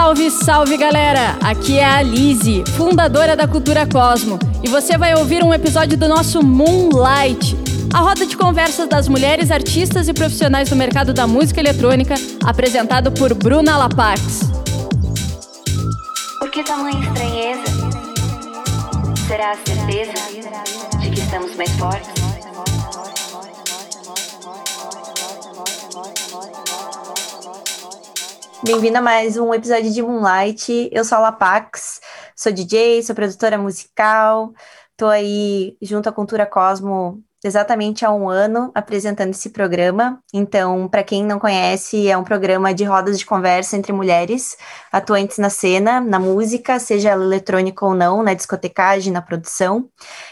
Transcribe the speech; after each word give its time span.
Salve, 0.00 0.30
salve 0.30 0.76
galera! 0.78 1.36
Aqui 1.44 1.78
é 1.78 1.84
a 1.84 2.00
Lise, 2.00 2.64
fundadora 2.74 3.36
da 3.36 3.46
Cultura 3.46 3.86
Cosmo, 3.86 4.38
e 4.62 4.68
você 4.68 4.96
vai 4.96 5.14
ouvir 5.14 5.44
um 5.44 5.52
episódio 5.52 5.98
do 5.98 6.08
nosso 6.08 6.42
Moonlight, 6.42 7.54
a 7.92 7.98
roda 7.98 8.24
de 8.24 8.34
conversas 8.34 8.88
das 8.88 9.08
mulheres 9.08 9.50
artistas 9.50 10.08
e 10.08 10.14
profissionais 10.14 10.70
do 10.70 10.74
mercado 10.74 11.12
da 11.12 11.26
música 11.26 11.60
eletrônica, 11.60 12.14
apresentado 12.42 13.12
por 13.12 13.34
Bruna 13.34 13.76
Lapax. 13.76 14.50
Por 16.38 16.50
que 16.50 16.64
tamanha 16.64 16.98
estranheza? 16.98 17.64
Será 19.28 19.50
a 19.50 19.56
certeza 19.56 20.14
de 20.98 21.10
que 21.10 21.20
estamos 21.20 21.54
mais 21.56 21.70
fortes? 21.72 22.29
Bem-vindo 28.62 28.98
a 28.98 29.00
mais 29.00 29.38
um 29.38 29.54
episódio 29.54 29.90
de 29.90 30.02
Moonlight. 30.02 30.90
Eu 30.92 31.02
sou 31.02 31.16
a 31.16 31.20
Lapax, 31.22 31.98
sou 32.36 32.52
DJ, 32.52 33.02
sou 33.02 33.14
produtora 33.14 33.56
musical, 33.56 34.52
tô 34.96 35.06
aí 35.06 35.78
junto 35.80 36.08
à 36.10 36.12
Cultura 36.12 36.44
Cosmo 36.44 37.22
exatamente 37.42 38.04
há 38.04 38.12
um 38.12 38.28
ano 38.28 38.70
apresentando 38.74 39.30
esse 39.30 39.50
programa. 39.50 40.22
Então, 40.32 40.88
para 40.88 41.02
quem 41.02 41.24
não 41.24 41.38
conhece, 41.38 42.08
é 42.08 42.16
um 42.16 42.24
programa 42.24 42.74
de 42.74 42.84
rodas 42.84 43.18
de 43.18 43.24
conversa 43.24 43.76
entre 43.76 43.92
mulheres 43.92 44.56
atuantes 44.92 45.38
na 45.38 45.50
cena, 45.50 46.00
na 46.00 46.18
música, 46.18 46.78
seja 46.78 47.10
ela 47.10 47.24
eletrônica 47.24 47.84
ou 47.84 47.94
não, 47.94 48.22
na 48.22 48.34
discotecagem, 48.34 49.12
na 49.12 49.22
produção. 49.22 49.88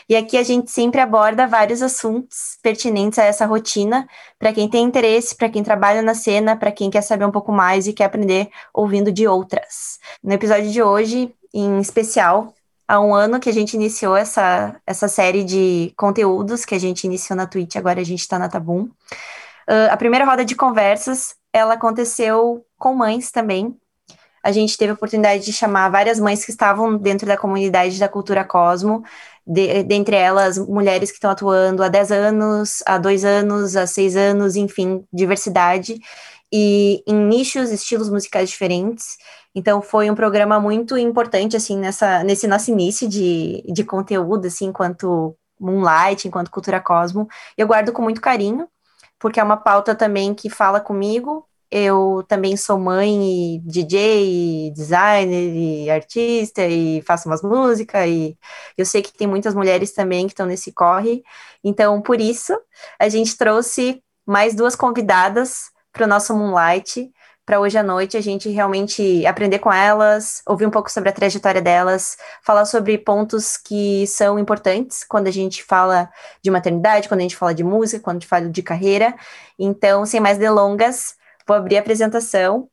E 0.09 0.15
aqui 0.15 0.37
a 0.37 0.43
gente 0.43 0.71
sempre 0.71 1.01
aborda 1.01 1.47
vários 1.47 1.83
assuntos 1.83 2.59
pertinentes 2.63 3.19
a 3.19 3.25
essa 3.25 3.47
rotina, 3.47 4.07
para 4.39 4.53
quem 4.53 4.69
tem 4.69 4.85
interesse, 4.85 5.35
para 5.35 5.49
quem 5.49 5.63
trabalha 5.63 6.03
na 6.03 6.15
cena, 6.15 6.57
para 6.57 6.71
quem 6.71 6.91
quer 6.91 7.03
saber 7.03 7.25
um 7.25 7.33
pouco 7.33 7.53
mais 7.53 7.87
e 7.87 7.93
quer 7.93 8.05
aprender 8.05 8.49
ouvindo 8.73 9.11
de 9.11 9.27
outras. 9.27 9.99
No 10.23 10.33
episódio 10.33 10.71
de 10.71 10.83
hoje, 10.83 11.35
em 11.53 11.81
especial, 11.81 12.53
há 12.89 12.99
um 12.99 13.15
ano 13.15 13.39
que 13.39 13.51
a 13.51 13.53
gente 13.53 13.75
iniciou 13.75 14.17
essa, 14.17 14.75
essa 14.87 15.07
série 15.07 15.45
de 15.45 15.93
conteúdos 15.97 16.65
que 16.65 16.75
a 16.75 16.79
gente 16.79 17.05
iniciou 17.05 17.37
na 17.37 17.47
Twitch, 17.47 17.77
agora 17.77 18.01
a 18.01 18.05
gente 18.05 18.21
está 18.21 18.39
na 18.39 18.49
Tabum. 18.49 18.85
Uh, 19.69 19.91
a 19.91 19.97
primeira 19.99 20.25
roda 20.25 20.45
de 20.45 20.55
conversas, 20.55 21.37
ela 21.53 21.75
aconteceu 21.75 22.65
com 22.79 22.95
mães 22.95 23.31
também. 23.31 23.77
A 24.43 24.51
gente 24.51 24.79
teve 24.79 24.93
a 24.93 24.95
oportunidade 24.95 25.45
de 25.45 25.53
chamar 25.53 25.91
várias 25.91 26.19
mães 26.19 26.43
que 26.45 26.51
estavam 26.51 26.97
dentro 26.97 27.27
da 27.27 27.37
comunidade 27.37 27.99
da 27.99 28.09
Cultura 28.09 28.45
Cosmo, 28.45 29.05
de, 29.47 29.83
dentre 29.83 30.17
elas 30.17 30.57
mulheres 30.57 31.11
que 31.11 31.17
estão 31.17 31.31
atuando 31.31 31.83
há 31.83 31.89
10 31.89 32.13
anos, 32.13 32.83
há 32.87 32.97
2 32.97 33.25
anos, 33.25 33.77
há 33.77 33.87
6 33.87 34.17
anos, 34.17 34.57
enfim, 34.57 35.05
diversidade, 35.13 36.01
e 36.51 37.03
em 37.07 37.15
nichos, 37.15 37.71
estilos 37.71 38.09
musicais 38.09 38.49
diferentes. 38.49 39.19
Então 39.55 39.83
foi 39.83 40.11
um 40.11 40.15
programa 40.15 40.61
muito 40.61 40.97
importante 40.97 41.57
assim 41.57 41.79
nessa 41.79 42.23
nesse 42.23 42.47
nosso 42.47 42.71
início 42.71 43.09
de, 43.09 43.63
de 43.73 43.85
conteúdo 43.85 44.47
assim 44.47 44.67
enquanto 44.67 45.37
Moonlight, 45.61 46.29
enquanto 46.29 46.51
Cultura 46.51 46.81
Cosmo. 46.81 47.29
Eu 47.57 47.67
guardo 47.67 47.93
com 47.93 48.03
muito 48.03 48.21
carinho, 48.21 48.69
porque 49.19 49.41
é 49.41 49.45
uma 49.45 49.57
pauta 49.57 49.95
também 49.95 50.35
que 50.35 50.49
fala 50.49 50.81
comigo. 50.81 51.45
Eu 51.71 52.25
também 52.27 52.57
sou 52.57 52.79
mãe 52.79 53.57
e 53.57 53.61
DJ, 53.61 54.69
e 54.69 54.71
designer 54.73 55.55
e 55.55 55.91
artista 55.91 56.67
e 56.67 57.03
faço 57.03 57.29
umas 57.29 57.43
músicas 57.43 58.09
e 58.09 58.39
eu 58.77 58.87
sei 58.87 59.03
que 59.03 59.13
tem 59.13 59.27
muitas 59.27 59.55
mulheres 59.55 59.93
também 59.93 60.27
que 60.27 60.33
estão 60.33 60.47
nesse 60.47 60.73
corre. 60.73 61.23
Então, 61.63 62.01
por 62.01 62.21
isso, 62.21 62.59
a 62.99 63.09
gente 63.11 63.37
trouxe 63.37 64.03
mais 64.27 64.55
duas 64.55 64.75
convidadas 64.75 65.71
para 65.93 66.05
o 66.05 66.09
nosso 66.09 66.35
Moonlight 66.35 67.11
para 67.49 67.61
hoje 67.61 67.79
à 67.79 67.83
noite 67.83 68.15
a 68.15 68.21
gente 68.21 68.51
realmente 68.51 69.25
aprender 69.25 69.59
com 69.59 69.73
elas, 69.73 70.43
ouvir 70.47 70.67
um 70.67 70.71
pouco 70.71 70.93
sobre 70.93 71.09
a 71.09 71.13
trajetória 71.13 71.63
delas, 71.63 72.19
falar 72.43 72.67
sobre 72.67 72.99
pontos 72.99 73.57
que 73.57 74.07
são 74.07 74.39
importantes 74.39 75.03
quando 75.03 75.29
a 75.29 75.31
gente 75.31 75.65
fala 75.65 76.11
de 76.43 76.51
maternidade, 76.51 77.09
quando 77.09 77.21
a 77.21 77.23
gente 77.23 77.37
fala 77.37 77.55
de 77.55 77.65
música, 77.65 78.05
quando 78.05 78.17
a 78.17 78.21
gente 78.21 78.29
fala 78.29 78.51
de 78.51 78.63
carreira. 78.63 79.15
Então, 79.59 80.05
sem 80.05 80.21
mais 80.21 80.37
delongas, 80.37 81.17
vou 81.47 81.57
abrir 81.57 81.79
a 81.79 81.81
apresentação. 81.81 82.69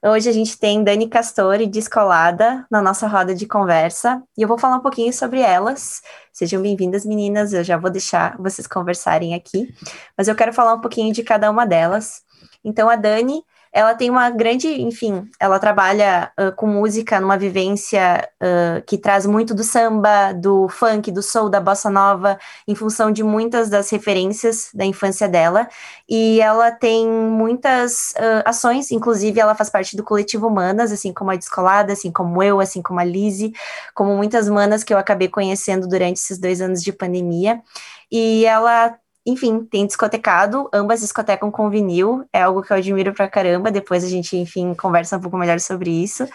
Hoje 0.00 0.28
a 0.28 0.32
gente 0.32 0.56
tem 0.56 0.84
Dani 0.84 1.08
Castori 1.08 1.66
Descolada 1.66 2.64
na 2.70 2.80
nossa 2.80 3.08
roda 3.08 3.34
de 3.34 3.44
conversa 3.44 4.22
e 4.38 4.42
eu 4.42 4.46
vou 4.46 4.56
falar 4.56 4.76
um 4.76 4.82
pouquinho 4.82 5.12
sobre 5.12 5.40
elas. 5.40 6.00
Sejam 6.32 6.62
bem-vindas, 6.62 7.04
meninas. 7.04 7.52
Eu 7.52 7.64
já 7.64 7.76
vou 7.76 7.90
deixar 7.90 8.36
vocês 8.38 8.68
conversarem 8.68 9.34
aqui, 9.34 9.74
mas 10.16 10.28
eu 10.28 10.36
quero 10.36 10.52
falar 10.52 10.74
um 10.74 10.80
pouquinho 10.80 11.12
de 11.12 11.24
cada 11.24 11.50
uma 11.50 11.66
delas. 11.66 12.22
Então, 12.64 12.88
a 12.88 12.94
Dani 12.94 13.42
ela 13.72 13.94
tem 13.94 14.10
uma 14.10 14.28
grande, 14.28 14.68
enfim, 14.82 15.30
ela 15.40 15.58
trabalha 15.58 16.30
uh, 16.38 16.52
com 16.54 16.66
música 16.66 17.18
numa 17.18 17.38
vivência 17.38 18.28
uh, 18.42 18.82
que 18.86 18.98
traz 18.98 19.24
muito 19.24 19.54
do 19.54 19.64
samba, 19.64 20.32
do 20.32 20.68
funk, 20.68 21.10
do 21.10 21.22
soul, 21.22 21.48
da 21.48 21.58
bossa 21.58 21.88
nova, 21.88 22.38
em 22.68 22.74
função 22.74 23.10
de 23.10 23.22
muitas 23.22 23.70
das 23.70 23.88
referências 23.88 24.68
da 24.74 24.84
infância 24.84 25.26
dela. 25.26 25.66
E 26.06 26.38
ela 26.42 26.70
tem 26.70 27.08
muitas 27.08 28.10
uh, 28.10 28.42
ações, 28.44 28.90
inclusive 28.90 29.40
ela 29.40 29.54
faz 29.54 29.70
parte 29.70 29.96
do 29.96 30.04
coletivo 30.04 30.50
Manas, 30.50 30.92
assim 30.92 31.12
como 31.12 31.30
a 31.30 31.36
Descolada, 31.36 31.94
assim 31.94 32.12
como 32.12 32.42
eu, 32.42 32.60
assim 32.60 32.82
como 32.82 33.00
a 33.00 33.04
Lise, 33.04 33.54
como 33.94 34.14
muitas 34.14 34.50
manas 34.50 34.84
que 34.84 34.92
eu 34.92 34.98
acabei 34.98 35.28
conhecendo 35.28 35.88
durante 35.88 36.18
esses 36.18 36.38
dois 36.38 36.60
anos 36.60 36.82
de 36.82 36.92
pandemia. 36.92 37.62
E 38.10 38.44
ela 38.44 38.94
enfim, 39.24 39.64
tem 39.64 39.86
discotecado, 39.86 40.68
ambas 40.72 41.00
discotecam 41.00 41.50
com 41.50 41.70
vinil, 41.70 42.24
é 42.32 42.42
algo 42.42 42.62
que 42.62 42.72
eu 42.72 42.76
admiro 42.76 43.14
pra 43.14 43.28
caramba. 43.28 43.70
Depois 43.70 44.02
a 44.02 44.08
gente, 44.08 44.36
enfim, 44.36 44.74
conversa 44.74 45.16
um 45.16 45.20
pouco 45.20 45.36
melhor 45.36 45.60
sobre 45.60 45.90
isso. 45.90 46.26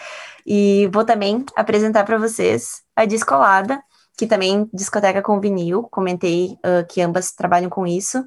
E 0.46 0.90
vou 0.94 1.03
também 1.03 1.46
apresentar 1.56 2.06
para 2.06 2.18
vocês 2.18 2.81
a 2.96 3.06
Discolada, 3.06 3.81
que 4.18 4.26
também 4.26 4.70
discoteca 4.74 5.22
com 5.22 5.40
vinil. 5.40 5.84
Comentei 5.92 6.58
uh, 6.66 6.88
que 6.88 7.02
ambas 7.02 7.31
trabalham 7.31 7.70
com 7.70 7.86
isso. 7.86 8.26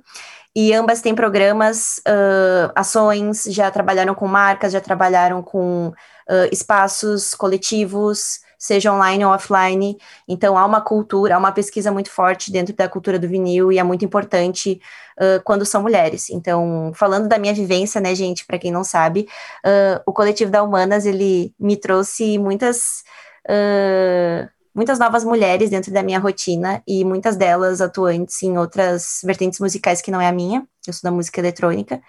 E 0.55 0.75
ambas 0.75 1.01
têm 1.01 1.15
programas, 1.15 1.99
uh, 2.07 2.73
ações, 2.75 3.45
já 3.45 3.71
trabalharam 3.71 4.15
com 4.15 4.27
marcas, 4.27 4.73
já 4.73 4.81
trabalharam 4.81 5.43
com 5.43 5.89
uh, 5.89 6.49
espaços 6.53 7.35
coletivos, 7.35 8.41
seja 8.61 8.93
online 8.93 9.25
ou 9.25 9.33
offline. 9.33 9.97
Então, 10.29 10.57
há 10.59 10.67
uma 10.67 10.83
cultura, 10.83 11.35
há 11.35 11.39
uma 11.39 11.51
pesquisa 11.51 11.91
muito 11.91 12.11
forte 12.11 12.53
dentro 12.53 12.77
da 12.77 12.89
cultura 12.89 13.19
do 13.19 13.27
vinil 13.27 13.73
e 13.73 13.79
é 13.79 13.83
muito 13.83 14.05
importante 14.05 14.79
uh, 15.19 15.43
quando 15.43 15.65
são 15.65 15.81
mulheres. 15.81 16.29
Então, 16.29 16.93
falando 16.95 17.27
da 17.27 17.39
minha 17.39 17.55
vivência, 17.55 18.01
né, 18.01 18.15
gente, 18.15 18.45
para 18.45 18.59
quem 18.59 18.71
não 18.71 18.85
sabe, 18.85 19.27
uh, 19.65 20.03
o 20.07 20.13
coletivo 20.13 20.51
da 20.51 20.63
Humanas, 20.63 21.07
ele 21.07 21.55
me 21.59 21.77
trouxe 21.77 22.39
muitas. 22.39 23.03
Uh, 23.49 24.60
muitas 24.81 24.99
novas 24.99 25.25
mulheres 25.25 25.69
dentro 25.69 25.93
da 25.93 26.03
minha 26.03 26.19
rotina 26.19 26.83
e 26.89 27.05
muitas 27.05 27.37
delas 27.37 27.83
atuantes 27.83 28.43
em 28.43 28.57
outras 28.57 29.21
vertentes 29.23 29.61
musicais 29.61 30.01
que 30.01 30.11
não 30.11 30.19
é 30.19 30.27
a 30.27 30.33
minha. 30.33 30.67
Eu 30.87 30.95
sou 30.95 31.03
da 31.03 31.15
música 31.15 31.39
eletrônica, 31.39 32.01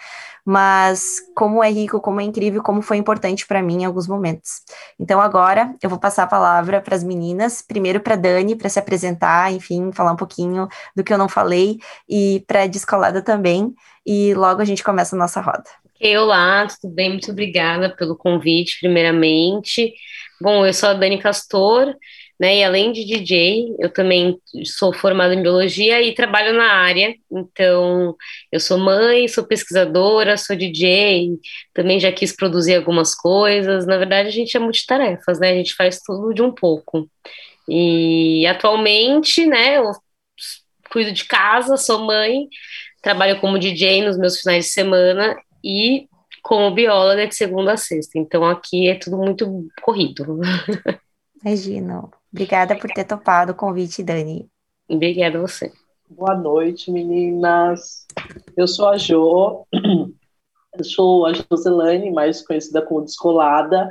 mas 0.45 1.17
como 1.35 1.61
é 1.61 1.69
rico, 1.69 1.99
como 1.99 2.21
é 2.21 2.23
incrível, 2.23 2.63
como 2.63 2.81
foi 2.81 2.95
importante 2.95 3.45
para 3.45 3.61
mim 3.61 3.81
em 3.81 3.85
alguns 3.85 4.07
momentos. 4.07 4.61
Então 4.97 5.19
agora 5.19 5.75
eu 5.83 5.89
vou 5.89 5.99
passar 5.99 6.23
a 6.23 6.27
palavra 6.27 6.79
para 6.79 6.95
as 6.95 7.03
meninas, 7.03 7.61
primeiro 7.61 7.99
para 7.99 8.15
Dani 8.15 8.55
para 8.55 8.69
se 8.69 8.79
apresentar, 8.79 9.51
enfim, 9.51 9.91
falar 9.91 10.13
um 10.13 10.15
pouquinho 10.15 10.69
do 10.95 11.03
que 11.03 11.11
eu 11.11 11.17
não 11.17 11.27
falei 11.27 11.77
e 12.07 12.41
para 12.47 12.67
Descolada 12.67 13.21
também, 13.21 13.73
e 14.05 14.33
logo 14.33 14.61
a 14.61 14.65
gente 14.65 14.81
começa 14.81 15.13
a 15.13 15.19
nossa 15.19 15.41
roda. 15.41 15.65
olá, 16.17 16.65
tudo 16.79 16.93
bem? 16.93 17.09
Muito 17.09 17.29
obrigada 17.31 17.93
pelo 17.93 18.15
convite, 18.15 18.79
primeiramente. 18.79 19.93
Bom, 20.41 20.65
eu 20.65 20.73
sou 20.73 20.89
a 20.89 20.93
Dani 20.93 21.19
Castor, 21.19 21.93
né? 22.41 22.57
E 22.57 22.63
além 22.63 22.91
de 22.91 23.05
DJ, 23.05 23.75
eu 23.77 23.87
também 23.93 24.35
sou 24.65 24.91
formada 24.91 25.35
em 25.35 25.43
biologia 25.43 26.01
e 26.01 26.15
trabalho 26.15 26.53
na 26.53 26.73
área. 26.73 27.13
Então, 27.31 28.15
eu 28.51 28.59
sou 28.59 28.79
mãe, 28.79 29.27
sou 29.27 29.45
pesquisadora, 29.45 30.35
sou 30.37 30.55
DJ, 30.55 31.37
também 31.71 31.99
já 31.99 32.11
quis 32.11 32.35
produzir 32.35 32.75
algumas 32.75 33.13
coisas. 33.13 33.85
Na 33.85 33.95
verdade, 33.95 34.29
a 34.29 34.31
gente 34.31 34.57
é 34.57 34.59
multitarefas, 34.59 35.39
né? 35.39 35.51
A 35.51 35.53
gente 35.53 35.75
faz 35.75 35.99
tudo 36.01 36.33
de 36.33 36.41
um 36.41 36.51
pouco. 36.51 37.07
E 37.69 38.43
atualmente, 38.47 39.45
né, 39.45 39.77
eu 39.77 39.91
cuido 40.91 41.11
de 41.11 41.25
casa, 41.25 41.77
sou 41.77 41.99
mãe, 41.99 42.47
trabalho 43.03 43.39
como 43.39 43.59
DJ 43.59 44.03
nos 44.03 44.17
meus 44.17 44.39
finais 44.39 44.65
de 44.65 44.71
semana 44.71 45.37
e 45.63 46.07
como 46.41 46.73
bióloga 46.73 47.27
de 47.27 47.35
segunda 47.35 47.73
a 47.73 47.77
sexta. 47.77 48.17
Então 48.17 48.43
aqui 48.43 48.89
é 48.89 48.95
tudo 48.95 49.17
muito 49.17 49.67
corrido. 49.83 50.39
Imagino. 51.45 52.11
Obrigada 52.31 52.77
por 52.77 52.89
ter 52.89 53.03
topado 53.03 53.51
o 53.51 53.55
convite, 53.55 54.01
Dani. 54.01 54.49
Obrigada 54.89 55.37
a 55.37 55.41
você. 55.41 55.71
Boa 56.09 56.35
noite, 56.35 56.91
meninas. 56.91 58.05
Eu 58.55 58.67
sou 58.67 58.89
a 58.89 58.97
Jo, 58.97 59.65
eu 60.77 60.83
sou 60.83 61.25
a 61.25 61.33
Joselane, 61.33 62.11
mais 62.11 62.45
conhecida 62.45 62.81
como 62.81 63.03
Descolada. 63.03 63.89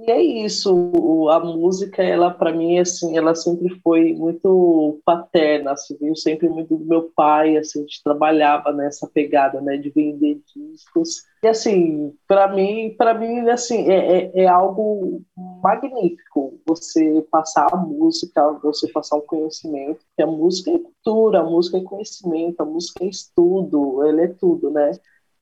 E 0.00 0.10
é 0.12 0.22
isso, 0.22 1.28
a 1.28 1.40
música, 1.40 2.02
ela 2.04 2.30
para 2.30 2.52
mim, 2.52 2.78
assim, 2.78 3.18
ela 3.18 3.34
sempre 3.34 3.68
foi 3.80 4.12
muito 4.14 5.00
paterna, 5.04 5.72
assim, 5.72 5.96
veio 6.00 6.14
sempre 6.14 6.48
muito 6.48 6.76
do 6.76 6.84
meu 6.84 7.10
pai, 7.16 7.56
assim, 7.56 7.80
a 7.80 7.82
gente 7.82 8.02
trabalhava 8.04 8.72
nessa 8.72 9.08
pegada, 9.08 9.60
né, 9.60 9.76
de 9.76 9.90
vender 9.90 10.40
discos 10.54 11.24
E 11.42 11.48
assim, 11.48 12.14
para 12.28 12.46
mim, 12.54 12.94
para 12.96 13.12
mim 13.12 13.48
assim, 13.50 13.90
é, 13.90 14.26
é, 14.36 14.42
é, 14.44 14.46
algo 14.46 15.20
magnífico 15.36 16.60
você 16.64 17.26
passar 17.30 17.66
a 17.72 17.76
música, 17.76 18.52
você 18.62 18.88
passar 18.92 19.16
o 19.16 19.22
conhecimento, 19.22 20.04
porque 20.06 20.22
a 20.22 20.26
música 20.26 20.70
é 20.70 20.78
cultura, 20.78 21.40
a 21.40 21.44
música 21.44 21.78
é 21.78 21.82
conhecimento, 21.82 22.60
a 22.60 22.64
música 22.64 23.04
é 23.04 23.08
estudo, 23.08 24.06
ele 24.06 24.22
é 24.22 24.28
tudo, 24.28 24.70
né? 24.70 24.92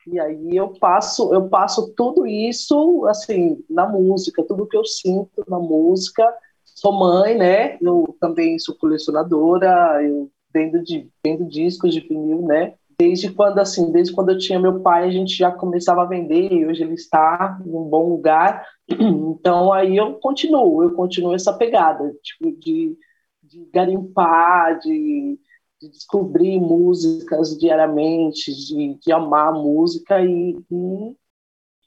E 0.06 0.20
aí 0.20 0.56
eu 0.56 0.68
passo, 0.68 1.34
eu 1.34 1.48
passo 1.48 1.92
tudo 1.94 2.26
isso 2.26 3.04
assim 3.06 3.62
na 3.68 3.88
música, 3.88 4.44
tudo 4.44 4.66
que 4.66 4.76
eu 4.76 4.84
sinto 4.84 5.44
na 5.48 5.58
música. 5.58 6.26
Sou 6.64 6.92
mãe, 6.92 7.36
né? 7.36 7.78
Eu 7.80 8.16
também 8.20 8.58
sou 8.58 8.76
colecionadora, 8.76 10.02
eu 10.02 10.30
vendo 10.52 10.82
de 10.82 11.08
vendo 11.24 11.44
discos 11.44 11.92
de 11.92 12.00
vinil, 12.00 12.42
né? 12.42 12.74
desde 12.98 13.30
quando 13.30 13.58
assim, 13.58 13.92
desde 13.92 14.14
quando 14.14 14.30
eu 14.30 14.38
tinha 14.38 14.58
meu 14.58 14.80
pai, 14.80 15.04
a 15.04 15.10
gente 15.10 15.36
já 15.36 15.50
começava 15.50 16.02
a 16.02 16.06
vender 16.06 16.52
e 16.52 16.66
hoje 16.66 16.82
ele 16.82 16.94
está 16.94 17.58
em 17.64 17.70
um 17.70 17.84
bom 17.84 18.08
lugar. 18.08 18.66
Então 19.38 19.72
aí 19.72 19.96
eu 19.96 20.14
continuo, 20.14 20.82
eu 20.82 20.92
continuo 20.92 21.34
essa 21.34 21.52
pegada, 21.52 22.12
tipo 22.22 22.50
de, 22.58 22.96
de 23.42 23.68
garimpar, 23.72 24.78
de, 24.78 25.38
de 25.80 25.90
descobrir 25.90 26.58
músicas 26.58 27.58
diariamente, 27.58 28.52
de, 28.52 28.94
de 28.94 29.12
amar 29.12 29.52
música 29.52 30.20
e, 30.20 30.56
e 30.70 31.16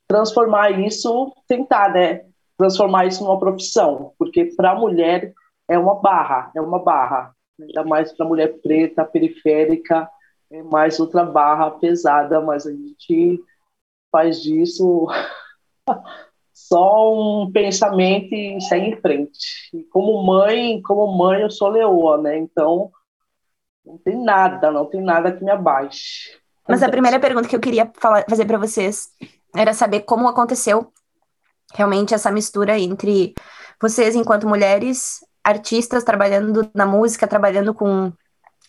transformar 0.08 0.72
isso, 0.80 1.34
tentar, 1.48 1.94
né, 1.94 2.26
transformar 2.58 3.06
isso 3.06 3.24
numa 3.24 3.40
profissão, 3.40 4.14
porque 4.18 4.46
para 4.56 4.72
a 4.72 4.76
mulher 4.76 5.34
é 5.68 5.78
uma 5.78 5.96
barra, 5.96 6.52
é 6.56 6.62
uma 6.62 6.80
barra, 6.80 7.34
ainda 7.60 7.84
mais 7.84 8.12
para 8.12 8.26
a 8.26 8.30
mulher 8.30 8.60
preta, 8.62 9.06
periférica, 9.06 10.10
é 10.52 10.64
mais 10.64 11.00
outra 11.00 11.24
barra 11.24 11.72
pesada, 11.72 12.42
mas 12.42 12.66
a 12.66 12.72
gente 12.72 13.40
faz 14.12 14.42
disso 14.42 15.08
só 16.52 17.14
um 17.14 17.52
pensamento 17.52 18.34
e 18.34 18.60
segue 18.62 18.88
em 18.88 19.00
frente. 19.00 19.70
E 19.74 19.84
como 19.84 20.24
mãe, 20.24 20.82
como 20.82 21.16
mãe 21.16 21.42
eu 21.42 21.52
sou 21.52 21.70
leoa, 21.70 22.18
né? 22.18 22.38
Então 22.38 22.92
não 23.90 23.98
tem 23.98 24.24
nada, 24.24 24.72
não 24.72 24.86
tem 24.86 25.02
nada 25.02 25.32
que 25.32 25.44
me 25.44 25.52
abaixe. 25.52 26.38
Mas 26.68 26.84
a 26.84 26.90
primeira 26.90 27.20
pergunta 27.20 27.48
que 27.48 27.56
eu 27.56 27.60
queria 27.60 27.92
falar, 28.00 28.24
fazer 28.30 28.46
para 28.46 28.60
vocês 28.60 29.10
era 29.56 29.74
saber 29.74 30.02
como 30.02 30.28
aconteceu 30.28 30.94
realmente 31.74 32.14
essa 32.14 32.32
mistura 32.32 32.78
entre 32.78 33.34
vocês 33.82 34.16
enquanto 34.16 34.48
mulheres 34.48 35.20
artistas 35.44 36.04
trabalhando 36.04 36.70
na 36.76 36.86
música, 36.86 37.28
trabalhando 37.28 37.74
com 37.74 38.14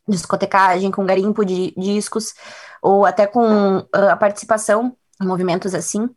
discotecagem, 0.08 0.90
com 0.90 1.04
garimpo 1.04 1.44
de 1.44 1.74
discos, 1.76 2.34
ou 2.80 3.04
até 3.04 3.26
com 3.26 3.78
uh, 3.78 4.08
a 4.10 4.16
participação 4.16 4.96
em 5.20 5.26
movimentos 5.26 5.74
assim, 5.74 6.08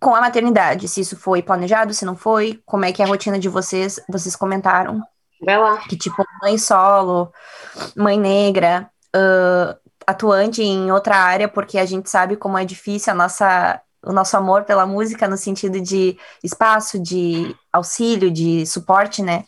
com 0.00 0.14
a 0.14 0.20
maternidade, 0.20 0.88
se 0.88 1.00
isso 1.00 1.16
foi 1.16 1.42
planejado, 1.42 1.92
se 1.92 2.04
não 2.04 2.16
foi, 2.16 2.62
como 2.64 2.84
é 2.84 2.92
que 2.92 3.02
é 3.02 3.04
a 3.04 3.08
rotina 3.08 3.38
de 3.38 3.48
vocês, 3.48 4.00
vocês 4.08 4.34
comentaram. 4.34 5.02
Vai 5.44 5.58
lá. 5.58 5.78
Que 5.88 5.96
tipo, 5.96 6.24
mãe 6.42 6.58
solo, 6.58 7.32
mãe 7.96 8.18
negra, 8.18 8.90
uh, 9.14 9.78
atuante 10.06 10.62
em 10.62 10.90
outra 10.90 11.16
área, 11.16 11.48
porque 11.48 11.78
a 11.78 11.86
gente 11.86 12.10
sabe 12.10 12.36
como 12.36 12.58
é 12.58 12.64
difícil 12.64 13.12
a 13.12 13.16
nossa, 13.16 13.80
o 14.02 14.12
nosso 14.12 14.36
amor 14.36 14.64
pela 14.64 14.86
música 14.86 15.28
no 15.28 15.36
sentido 15.36 15.80
de 15.80 16.18
espaço, 16.42 16.98
de 16.98 17.54
auxílio, 17.72 18.30
de 18.30 18.66
suporte, 18.66 19.22
né? 19.22 19.44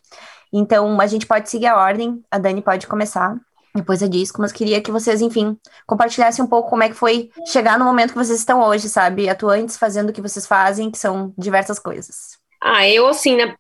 Então, 0.53 1.01
a 1.01 1.07
gente 1.07 1.27
pode 1.27 1.49
seguir 1.49 1.67
a 1.67 1.77
ordem, 1.77 2.23
a 2.31 2.39
Dani 2.39 2.61
pode 2.61 2.87
começar 2.87 3.37
depois 3.75 4.03
é 4.03 4.09
disco, 4.09 4.41
mas 4.41 4.53
queria 4.53 4.81
que 4.81 4.91
vocês, 4.91 5.21
enfim, 5.21 5.57
compartilhassem 5.87 6.45
um 6.45 6.49
pouco 6.49 6.71
como 6.71 6.83
é 6.83 6.89
que 6.89 6.95
foi 6.95 7.31
chegar 7.47 7.79
no 7.79 7.85
momento 7.85 8.13
que 8.13 8.19
vocês 8.19 8.39
estão 8.39 8.61
hoje, 8.63 8.89
sabe? 8.89 9.29
Atuantes 9.29 9.77
fazendo 9.77 10.11
o 10.11 10.13
que 10.13 10.21
vocês 10.21 10.47
fazem, 10.47 10.91
que 10.91 10.99
são 10.99 11.33
diversas 11.39 11.79
coisas. 11.79 12.39
Ah, 12.61 12.87
eu, 12.89 13.07
assim, 13.07 13.37
né? 13.37 13.55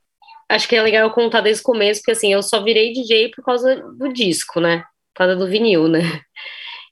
Acho 0.50 0.68
que 0.68 0.74
é 0.74 0.82
legal 0.82 1.04
eu 1.04 1.14
contar 1.14 1.40
desde 1.40 1.62
o 1.62 1.64
começo, 1.64 2.00
porque, 2.00 2.10
assim, 2.10 2.32
eu 2.32 2.42
só 2.42 2.62
virei 2.62 2.92
DJ 2.92 3.30
por 3.30 3.44
causa 3.44 3.76
do 3.96 4.12
disco, 4.12 4.60
né? 4.60 4.78
Por 5.14 5.18
causa 5.18 5.36
do 5.36 5.46
vinil, 5.46 5.86
né? 5.86 6.00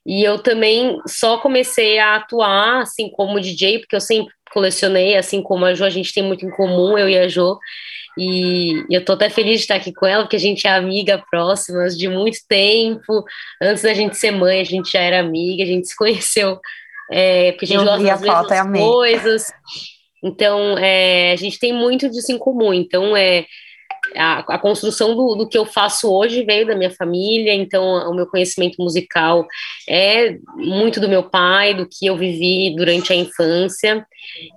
E 0.05 0.23
eu 0.23 0.39
também 0.39 0.97
só 1.05 1.37
comecei 1.37 1.99
a 1.99 2.15
atuar, 2.15 2.81
assim, 2.81 3.09
como 3.11 3.39
DJ, 3.39 3.79
porque 3.79 3.95
eu 3.95 4.01
sempre 4.01 4.33
colecionei, 4.51 5.15
assim 5.15 5.43
como 5.43 5.65
a 5.65 5.73
Jo, 5.73 5.83
a 5.83 5.89
gente 5.89 6.13
tem 6.13 6.23
muito 6.23 6.45
em 6.45 6.49
comum, 6.49 6.97
eu 6.97 7.09
e 7.09 7.17
a 7.17 7.27
Jo. 7.27 7.59
E 8.17 8.85
eu 8.89 9.03
tô 9.03 9.13
até 9.13 9.29
feliz 9.29 9.59
de 9.59 9.61
estar 9.61 9.75
aqui 9.75 9.93
com 9.93 10.05
ela, 10.05 10.23
porque 10.23 10.35
a 10.35 10.39
gente 10.39 10.65
é 10.65 10.71
amiga 10.71 11.23
próxima 11.29 11.87
de 11.89 12.07
muito 12.07 12.39
tempo. 12.47 13.23
Antes 13.61 13.83
da 13.83 13.93
gente 13.93 14.17
ser 14.17 14.31
mãe, 14.31 14.61
a 14.61 14.63
gente 14.63 14.91
já 14.91 14.99
era 14.99 15.19
amiga, 15.19 15.63
a 15.63 15.67
gente 15.67 15.87
se 15.87 15.95
conheceu, 15.95 16.59
é, 17.11 17.51
porque 17.51 17.65
a 17.65 17.67
gente 17.67 17.77
eu 17.77 17.85
gosta 17.85 18.03
das 18.03 18.21
mesmas 18.21 18.81
coisas. 18.81 19.51
Então, 20.23 20.77
é, 20.77 21.31
a 21.31 21.35
gente 21.35 21.59
tem 21.59 21.73
muito 21.73 22.09
disso 22.09 22.31
em 22.31 22.37
comum. 22.37 22.73
Então, 22.73 23.15
é, 23.15 23.45
a, 24.15 24.39
a 24.55 24.57
construção 24.57 25.15
do, 25.15 25.35
do, 25.35 25.47
que 25.47 25.57
eu 25.57 25.65
faço 25.65 26.11
hoje 26.11 26.43
veio 26.43 26.65
da 26.65 26.75
minha 26.75 26.91
família, 26.91 27.53
então 27.53 27.83
o 28.09 28.15
meu 28.15 28.25
conhecimento 28.27 28.81
musical 28.81 29.45
é 29.87 30.37
muito 30.55 30.99
do 30.99 31.09
meu 31.09 31.23
pai, 31.23 31.73
do 31.73 31.87
que 31.87 32.05
eu 32.05 32.17
vivi 32.17 32.75
durante 32.75 33.11
a 33.11 33.15
infância, 33.15 34.05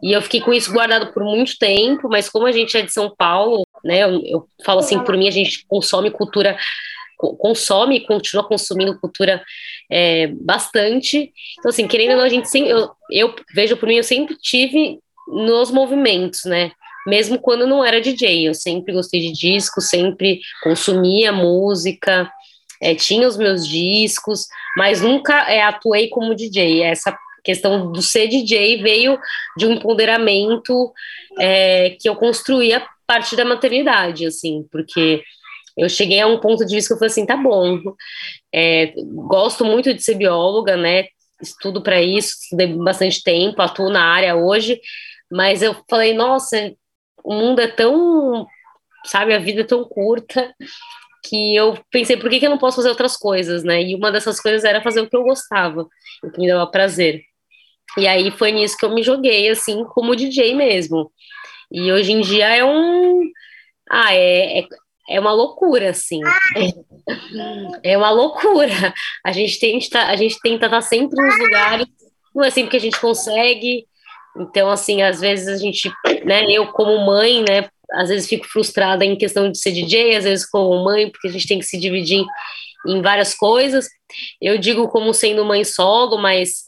e 0.02 0.12
eu 0.12 0.22
fiquei 0.22 0.40
com 0.40 0.52
isso 0.52 0.72
guardado 0.72 1.12
por 1.12 1.24
muito 1.24 1.58
tempo, 1.58 2.08
mas 2.08 2.28
como 2.28 2.46
a 2.46 2.52
gente 2.52 2.76
é 2.76 2.82
de 2.82 2.92
São 2.92 3.14
Paulo, 3.16 3.66
né, 3.84 4.04
eu, 4.04 4.22
eu 4.24 4.46
falo 4.64 4.80
assim, 4.80 4.98
por 5.00 5.16
mim 5.16 5.28
a 5.28 5.32
gente 5.32 5.64
consome 5.66 6.10
cultura 6.10 6.56
consome 7.38 7.98
e 7.98 8.06
continua 8.06 8.42
consumindo 8.42 8.98
cultura 8.98 9.44
é, 9.88 10.26
bastante. 10.26 11.32
Então, 11.56 11.68
assim, 11.68 11.86
querendo 11.86 12.12
ou 12.12 12.16
não, 12.16 12.24
a 12.24 12.28
gente 12.28 12.48
sempre, 12.48 12.70
eu, 12.70 12.90
eu 13.12 13.34
vejo 13.54 13.76
por 13.76 13.88
mim, 13.88 13.94
eu 13.94 14.02
sempre 14.02 14.36
tive 14.38 14.98
nos 15.32 15.70
movimentos, 15.70 16.44
né? 16.44 16.72
mesmo 17.06 17.38
quando 17.38 17.66
não 17.66 17.84
era 17.84 18.00
DJ. 18.00 18.48
Eu 18.48 18.54
sempre 18.54 18.92
gostei 18.92 19.20
de 19.20 19.32
disco, 19.32 19.80
sempre 19.80 20.40
consumia 20.62 21.32
música, 21.32 22.30
é, 22.80 22.94
tinha 22.94 23.28
os 23.28 23.36
meus 23.36 23.66
discos, 23.66 24.46
mas 24.76 25.00
nunca 25.00 25.50
é, 25.50 25.62
atuei 25.62 26.08
como 26.08 26.34
DJ. 26.34 26.82
Essa 26.82 27.16
questão 27.44 27.90
do 27.90 28.02
ser 28.02 28.28
DJ 28.28 28.82
veio 28.82 29.18
de 29.56 29.66
um 29.66 29.72
empoderamento 29.72 30.92
é, 31.38 31.96
que 32.00 32.08
eu 32.08 32.16
construí 32.16 32.72
a 32.72 32.86
partir 33.06 33.36
da 33.36 33.44
maternidade, 33.44 34.26
assim, 34.26 34.66
porque 34.70 35.22
eu 35.76 35.88
cheguei 35.88 36.20
a 36.20 36.26
um 36.26 36.38
ponto 36.38 36.64
de 36.64 36.74
vista 36.74 36.88
que 36.88 36.94
eu 36.94 36.98
falei 36.98 37.10
assim, 37.10 37.26
tá 37.26 37.36
bom, 37.36 37.80
é, 38.54 38.92
gosto 39.26 39.64
muito 39.64 39.92
de 39.92 40.02
ser 40.02 40.14
bióloga, 40.14 40.76
né, 40.76 41.06
estudo 41.42 41.82
para 41.82 42.00
isso, 42.00 42.36
estudei 42.42 42.68
bastante 42.68 43.22
tempo, 43.22 43.60
atuo 43.60 43.90
na 43.90 44.04
área 44.04 44.36
hoje, 44.36 44.80
mas 45.32 45.62
eu 45.62 45.74
falei, 45.88 46.12
nossa, 46.12 46.74
o 47.24 47.32
mundo 47.32 47.60
é 47.60 47.66
tão, 47.66 48.46
sabe, 49.06 49.32
a 49.32 49.38
vida 49.38 49.62
é 49.62 49.64
tão 49.64 49.82
curta 49.82 50.54
que 51.24 51.56
eu 51.56 51.78
pensei, 51.90 52.18
por 52.18 52.28
que, 52.28 52.38
que 52.38 52.44
eu 52.44 52.50
não 52.50 52.58
posso 52.58 52.76
fazer 52.76 52.90
outras 52.90 53.16
coisas, 53.16 53.64
né? 53.64 53.82
E 53.82 53.94
uma 53.94 54.12
dessas 54.12 54.38
coisas 54.38 54.62
era 54.62 54.82
fazer 54.82 55.00
o 55.00 55.08
que 55.08 55.16
eu 55.16 55.22
gostava, 55.22 55.88
o 56.22 56.30
que 56.30 56.38
me 56.38 56.48
dava 56.48 56.70
prazer. 56.70 57.22
E 57.96 58.06
aí 58.06 58.30
foi 58.30 58.52
nisso 58.52 58.76
que 58.76 58.84
eu 58.84 58.94
me 58.94 59.02
joguei, 59.02 59.48
assim, 59.48 59.84
como 59.84 60.14
DJ 60.14 60.54
mesmo. 60.54 61.10
E 61.70 61.90
hoje 61.90 62.12
em 62.12 62.20
dia 62.20 62.54
é 62.54 62.62
um. 62.62 63.22
Ah, 63.88 64.14
é, 64.14 64.60
é, 64.60 64.66
é 65.08 65.20
uma 65.20 65.32
loucura, 65.32 65.90
assim. 65.90 66.20
É, 67.82 67.92
é 67.92 67.96
uma 67.96 68.10
loucura. 68.10 68.92
A 69.24 69.32
gente 69.32 69.58
tenta, 69.58 70.08
a 70.08 70.16
gente 70.16 70.38
tenta 70.42 70.66
estar 70.66 70.82
sempre 70.82 71.16
nos 71.16 71.38
lugares, 71.38 71.86
não 72.34 72.44
é 72.44 72.50
sempre 72.50 72.72
que 72.72 72.76
a 72.76 72.80
gente 72.80 73.00
consegue, 73.00 73.86
então, 74.36 74.70
assim, 74.70 75.02
às 75.02 75.20
vezes 75.20 75.48
a 75.48 75.56
gente, 75.56 75.90
né, 76.24 76.44
eu 76.50 76.66
como 76.68 77.04
mãe, 77.04 77.44
né, 77.46 77.68
às 77.92 78.08
vezes 78.08 78.28
fico 78.28 78.46
frustrada 78.46 79.04
em 79.04 79.16
questão 79.16 79.50
de 79.50 79.58
ser 79.58 79.72
DJ, 79.72 80.16
às 80.16 80.24
vezes 80.24 80.48
como 80.48 80.82
mãe, 80.84 81.10
porque 81.10 81.28
a 81.28 81.30
gente 81.30 81.46
tem 81.46 81.58
que 81.58 81.66
se 81.66 81.78
dividir 81.78 82.24
em 82.86 83.02
várias 83.02 83.34
coisas. 83.34 83.86
Eu 84.40 84.58
digo 84.58 84.88
como 84.88 85.12
sendo 85.12 85.44
mãe 85.44 85.64
solo, 85.64 86.18
mas 86.18 86.64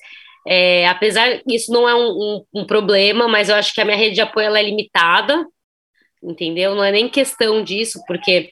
é, 0.47 0.87
apesar 0.87 1.41
isso 1.49 1.73
não 1.73 1.89
é 1.89 1.95
um, 1.95 2.11
um, 2.11 2.45
um, 2.55 2.67
problema, 2.67 3.27
mas 3.27 3.49
eu 3.49 3.57
acho 3.57 3.75
que 3.75 3.81
a 3.81 3.85
minha 3.85 3.97
rede 3.97 4.17
de 4.17 4.21
apoio 4.21 4.55
é 4.55 4.63
limitada, 4.63 5.47
entendeu? 6.23 6.75
Não 6.75 6.85
é 6.85 6.93
nem 6.93 7.09
questão 7.09 7.65
disso, 7.65 8.03
porque 8.07 8.51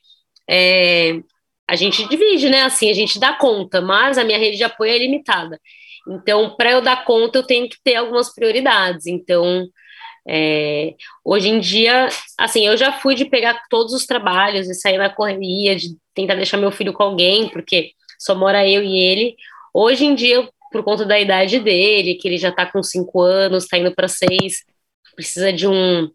é, 0.49 1.21
a 1.69 1.77
gente 1.77 2.09
divide, 2.09 2.49
né? 2.49 2.63
Assim, 2.63 2.91
a 2.91 2.95
gente 2.95 3.19
dá 3.19 3.35
conta, 3.35 3.81
mas 3.81 4.17
a 4.19 4.25
minha 4.25 4.39
rede 4.39 4.57
de 4.57 4.65
apoio 4.65 4.93
é 4.93 4.99
limitada. 4.99 5.61
Então, 6.09 6.55
para 6.57 6.73
eu 6.73 6.81
dar 6.81 7.05
conta, 7.05 7.39
eu 7.39 7.43
tenho 7.43 7.69
que 7.69 7.77
ter 7.83 7.97
algumas 7.97 8.35
prioridades. 8.35 9.07
Então, 9.07 9.69
é, 10.27 10.95
hoje 11.25 11.49
em 11.49 11.59
dia, 11.61 12.09
assim, 12.39 12.67
eu 12.67 12.77
já 12.77 12.93
fui 12.93 13.15
de 13.15 13.25
pegar 13.25 13.63
todos 13.69 13.93
os 13.93 14.07
trabalhos 14.07 14.69
e 14.69 14.75
sair 14.75 14.99
na 14.99 15.11
correria, 15.11 15.75
de 15.77 15.97
tentar 16.15 16.35
deixar 16.35 16.57
meu 16.57 16.71
filho 16.71 16.93
com 16.93 17.03
alguém, 17.03 17.49
porque 17.49 17.93
só 18.19 18.35
mora 18.35 18.67
eu 18.67 18.83
e 18.83 18.99
ele. 18.99 19.37
Hoje 19.75 20.05
em 20.05 20.15
dia, 20.15 20.49
por 20.71 20.83
conta 20.85 21.05
da 21.05 21.19
idade 21.19 21.59
dele, 21.59 22.15
que 22.15 22.29
ele 22.29 22.39
já 22.39 22.51
está 22.51 22.67
com 22.67 22.83
cinco 22.83 23.21
anos, 23.21 23.65
está 23.65 23.79
indo 23.79 23.95
para 23.95 24.09
seis, 24.09 24.65
precisa 25.15 25.53
de 25.53 25.67
um. 25.67 26.09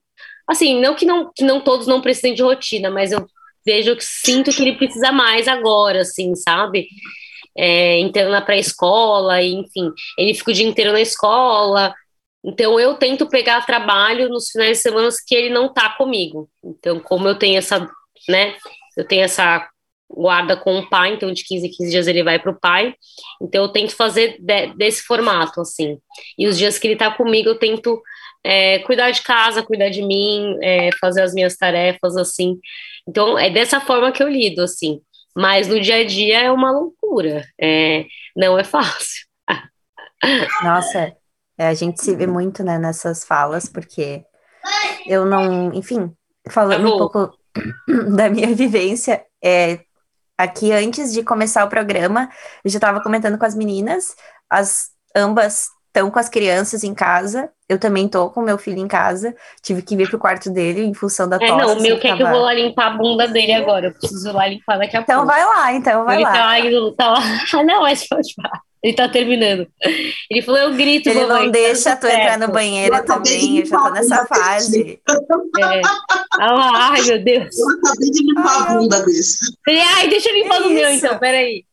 Assim, 0.48 0.79
não 0.79 0.96
que, 0.96 1.06
não 1.06 1.32
que 1.34 1.44
não 1.44 1.62
todos 1.62 1.88
não 1.88 2.01
precisem 2.01 2.34
de 2.34 2.41
rotina, 2.41 2.89
mas 2.89 3.12
eu 3.12 3.25
vejo 3.65 3.96
que 3.98 4.03
sinto 4.03 4.51
que 4.51 4.62
ele 4.62 4.77
precisa 4.77 5.12
mais 5.12 5.48
agora, 5.48 6.01
assim, 6.01 6.34
sabe? 6.36 6.88
É, 7.58 8.00
entrando 8.00 8.32
na 8.32 8.42
pré-escola, 8.42 9.42
enfim, 9.42 9.92
ele 10.18 10.34
fica 10.34 10.52
o 10.52 10.54
dia 10.54 10.68
inteiro 10.68 10.92
na 10.92 11.02
escola, 11.02 11.94
Então 12.44 12.80
eu 12.80 12.96
tento 12.96 13.28
pegar 13.28 13.66
trabalho 13.66 14.30
nos 14.30 14.50
finais 14.50 14.78
de 14.78 14.84
semana 14.84 15.10
que 15.28 15.36
ele 15.36 15.50
não 15.50 15.74
tá 15.74 15.90
comigo. 15.98 16.50
Então, 16.64 17.00
como 17.00 17.28
eu 17.28 17.36
tenho 17.36 17.58
essa, 17.58 17.90
né? 18.30 18.56
Eu 18.96 19.06
tenho 19.08 19.24
essa 19.24 19.68
guarda 20.10 20.56
com 20.56 20.80
o 20.80 20.90
pai, 20.90 21.14
então 21.14 21.32
de 21.32 21.44
15 21.44 21.68
em 21.68 21.72
15 21.72 21.92
dias 21.92 22.08
ele 22.08 22.24
vai 22.24 22.40
para 22.40 22.52
o 22.52 22.60
pai. 22.60 22.96
Então 23.42 23.64
eu 23.64 23.70
tento 23.70 23.96
fazer 23.96 24.38
de, 24.40 24.68
desse 24.76 25.04
formato, 25.04 25.62
assim. 25.62 25.98
E 26.38 26.48
os 26.48 26.58
dias 26.58 26.80
que 26.80 26.88
ele 26.88 26.94
está 26.94 27.12
comigo, 27.12 27.50
eu 27.50 27.60
tento 27.60 28.02
é, 28.44 28.80
cuidar 28.80 29.12
de 29.12 29.22
casa, 29.22 29.64
cuidar 29.64 29.90
de 29.90 30.02
mim, 30.02 30.58
é, 30.62 30.90
fazer 31.00 31.22
as 31.22 31.34
minhas 31.34 31.58
tarefas, 31.58 32.16
assim. 32.16 32.58
Então 33.08 33.38
é 33.38 33.50
dessa 33.50 33.80
forma 33.80 34.12
que 34.12 34.24
eu 34.24 34.30
lido, 34.30 34.62
assim. 34.62 35.02
Mas 35.38 35.67
no 35.67 35.79
dia 35.79 35.98
a 35.98 36.03
dia 36.03 36.41
é 36.41 36.51
uma 36.51 36.72
loucura, 36.72 37.46
é, 37.62 38.06
não 38.36 38.58
é 38.58 38.63
fácil. 38.63 39.27
Nossa, 40.63 41.15
é, 41.56 41.67
a 41.67 41.74
gente 41.75 42.01
se 42.01 42.15
vê 42.15 42.25
muito 42.25 42.63
né, 42.63 42.79
nessas 42.79 43.24
falas, 43.24 43.70
porque 43.70 44.25
eu 45.06 45.25
não, 45.25 45.72
enfim, 45.75 46.12
falando 46.50 46.88
um 46.88 46.98
pouco 46.98 47.38
da 48.15 48.32
minha 48.32 48.53
vivência, 48.56 49.24
é, 49.44 49.82
aqui 50.36 50.72
antes 50.72 51.13
de 51.13 51.22
começar 51.22 51.63
o 51.65 51.70
programa, 51.70 52.32
eu 52.65 52.72
já 52.72 52.77
estava 52.77 53.00
comentando 53.00 53.38
com 53.38 53.46
as 53.46 53.53
meninas, 53.53 54.15
as 54.50 54.89
ambas 55.15 55.67
estão 55.98 56.12
com 56.12 56.20
as 56.20 56.30
crianças 56.30 56.84
em 56.84 56.94
casa, 56.94 57.50
eu 57.68 57.80
também 57.80 58.08
tô 58.08 58.30
com 58.30 58.42
meu 58.42 58.58
filho 58.58 58.77
em 58.77 58.88
casa, 58.88 59.36
tive 59.63 59.82
que 59.82 59.96
vir 59.96 60.08
pro 60.08 60.20
quarto 60.20 60.50
dele 60.50 60.84
em 60.84 60.94
função 60.94 61.27
da 61.27 61.39
tosse. 61.39 61.51
É, 61.51 61.58
não, 61.58 61.74
o 61.74 61.82
meu 61.82 62.00
quer 62.00 62.10
tava... 62.10 62.18
que 62.18 62.24
eu 62.24 62.30
vou 62.30 62.42
lá 62.42 62.54
limpar 62.54 62.88
a 62.88 62.89
bunda 62.92 63.27
dele 63.27 63.54
agora, 63.54 63.88
eu 63.88 63.94
preciso 63.94 64.32
lá 64.32 64.48
limpar 64.48 64.77
daqui 64.77 64.96
a 64.96 65.01
então 65.01 65.25
pouco. 65.25 65.32
Então 65.32 65.46
vai 65.46 65.56
lá, 65.56 65.74
então 65.74 66.06
vai 66.06 66.16
ele 66.18 66.24
lá. 66.24 66.34
Tá, 66.34 66.60
ele 66.60 66.92
tá 66.96 67.10
lá, 67.10 67.20
ah, 67.54 67.63
não, 67.66 67.82
mas 67.82 68.08
pode 68.08 68.34
falar. 68.36 68.62
Ele 68.84 68.94
tá 68.94 69.10
terminando. 69.10 69.68
Ele 70.30 70.42
falou, 70.44 70.62
eu 70.62 70.75
grito, 70.75 71.10
Ele 71.10 71.22
mamãe, 71.22 71.46
não 71.46 71.51
deixa 71.51 71.96
tu 71.96 72.06
entrar 72.06 72.38
no 72.38 72.50
banheiro 72.50 72.96
eu 72.96 73.06
também, 73.06 73.58
eu 73.58 73.66
já 73.66 73.77
tô 73.77 73.89
nessa 73.89 74.25
fase. 74.27 75.01
É. 75.60 75.82
Ah, 76.39 76.92
ai, 76.92 77.01
meu 77.01 77.24
Deus. 77.24 77.58
Eu 77.58 77.68
acabei 77.80 78.12
de 78.12 78.24
limpar 78.24 78.46
ai, 78.46 78.62
a 78.62 78.80
bunda 78.80 79.04
desse. 79.04 79.38
Ai, 79.68 80.08
deixa 80.08 80.30
eu 80.30 80.36
limpar 80.36 80.60
no 80.60 80.70
meu, 80.70 80.89
então, 80.92 81.18
peraí. 81.18 81.66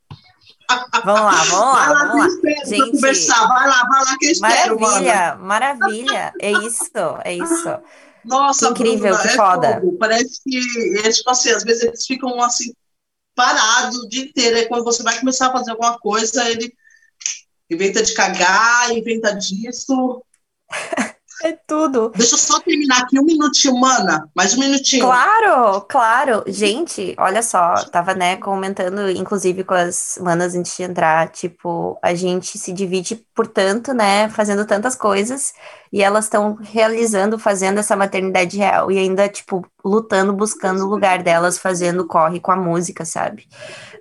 Vamos 1.04 1.20
lá, 1.20 1.44
vamos 1.44 1.74
lá, 1.74 1.86
vai 1.86 1.94
lá 1.94 2.06
vamos 2.06 2.42
lá. 2.42 2.64
Gente, 2.66 2.90
conversar. 2.92 3.46
Vai 3.48 3.68
lá, 3.68 3.82
vai 3.88 4.04
lá 4.04 4.18
que 4.18 4.26
eu 4.26 4.30
espero, 4.30 4.80
Maravilha, 4.80 5.34
mano. 5.34 5.44
maravilha. 5.44 6.32
É 6.40 6.52
isso, 6.52 7.18
é 7.24 7.34
isso. 7.34 7.78
Nossa, 8.24 8.72
que 8.72 8.82
incrível, 8.82 9.14
Bruna, 9.14 9.22
que 9.22 9.28
é 9.28 9.36
foda. 9.36 9.80
Fogo. 9.80 9.98
Parece 9.98 10.40
que, 10.42 10.98
é, 11.04 11.10
tipo 11.10 11.30
assim, 11.30 11.50
às 11.50 11.62
vezes 11.62 11.82
eles 11.82 12.06
ficam 12.06 12.40
assim, 12.40 12.72
parados 13.34 13.98
o 13.98 14.08
dia 14.08 14.24
inteiro. 14.24 14.56
Aí 14.56 14.66
quando 14.66 14.84
você 14.84 15.02
vai 15.02 15.18
começar 15.18 15.48
a 15.48 15.52
fazer 15.52 15.72
alguma 15.72 15.98
coisa, 15.98 16.48
ele 16.48 16.72
inventa 17.70 18.02
de 18.02 18.14
cagar, 18.14 18.90
inventa 18.92 19.34
disso. 19.34 20.24
É 21.44 21.52
tudo. 21.52 22.10
Deixa 22.16 22.36
eu 22.36 22.38
só 22.38 22.58
terminar 22.58 23.02
aqui 23.02 23.20
um 23.20 23.22
minutinho, 23.22 23.78
mana. 23.78 24.26
Mais 24.34 24.54
um 24.54 24.60
minutinho. 24.60 25.04
Claro, 25.04 25.82
claro. 25.82 26.42
Gente, 26.46 27.14
olha 27.18 27.42
só, 27.42 27.74
tava, 27.92 28.14
né, 28.14 28.36
comentando, 28.36 29.10
inclusive, 29.10 29.62
com 29.62 29.74
as 29.74 30.18
manas 30.22 30.54
antes 30.54 30.74
de 30.74 30.84
entrar, 30.84 31.28
tipo, 31.28 31.98
a 32.02 32.14
gente 32.14 32.56
se 32.56 32.72
divide 32.72 33.16
por 33.34 33.46
tanto, 33.46 33.92
né, 33.92 34.30
fazendo 34.30 34.64
tantas 34.64 34.96
coisas, 34.96 35.52
e 35.94 36.02
elas 36.02 36.24
estão 36.24 36.58
realizando, 36.60 37.38
fazendo 37.38 37.78
essa 37.78 37.94
maternidade 37.94 38.58
real, 38.58 38.90
e 38.90 38.98
ainda, 38.98 39.28
tipo, 39.28 39.64
lutando, 39.84 40.32
buscando 40.32 40.84
o 40.84 40.88
lugar 40.88 41.22
delas, 41.22 41.56
fazendo 41.56 42.04
corre 42.04 42.40
com 42.40 42.50
a 42.50 42.56
música, 42.56 43.04
sabe? 43.04 43.46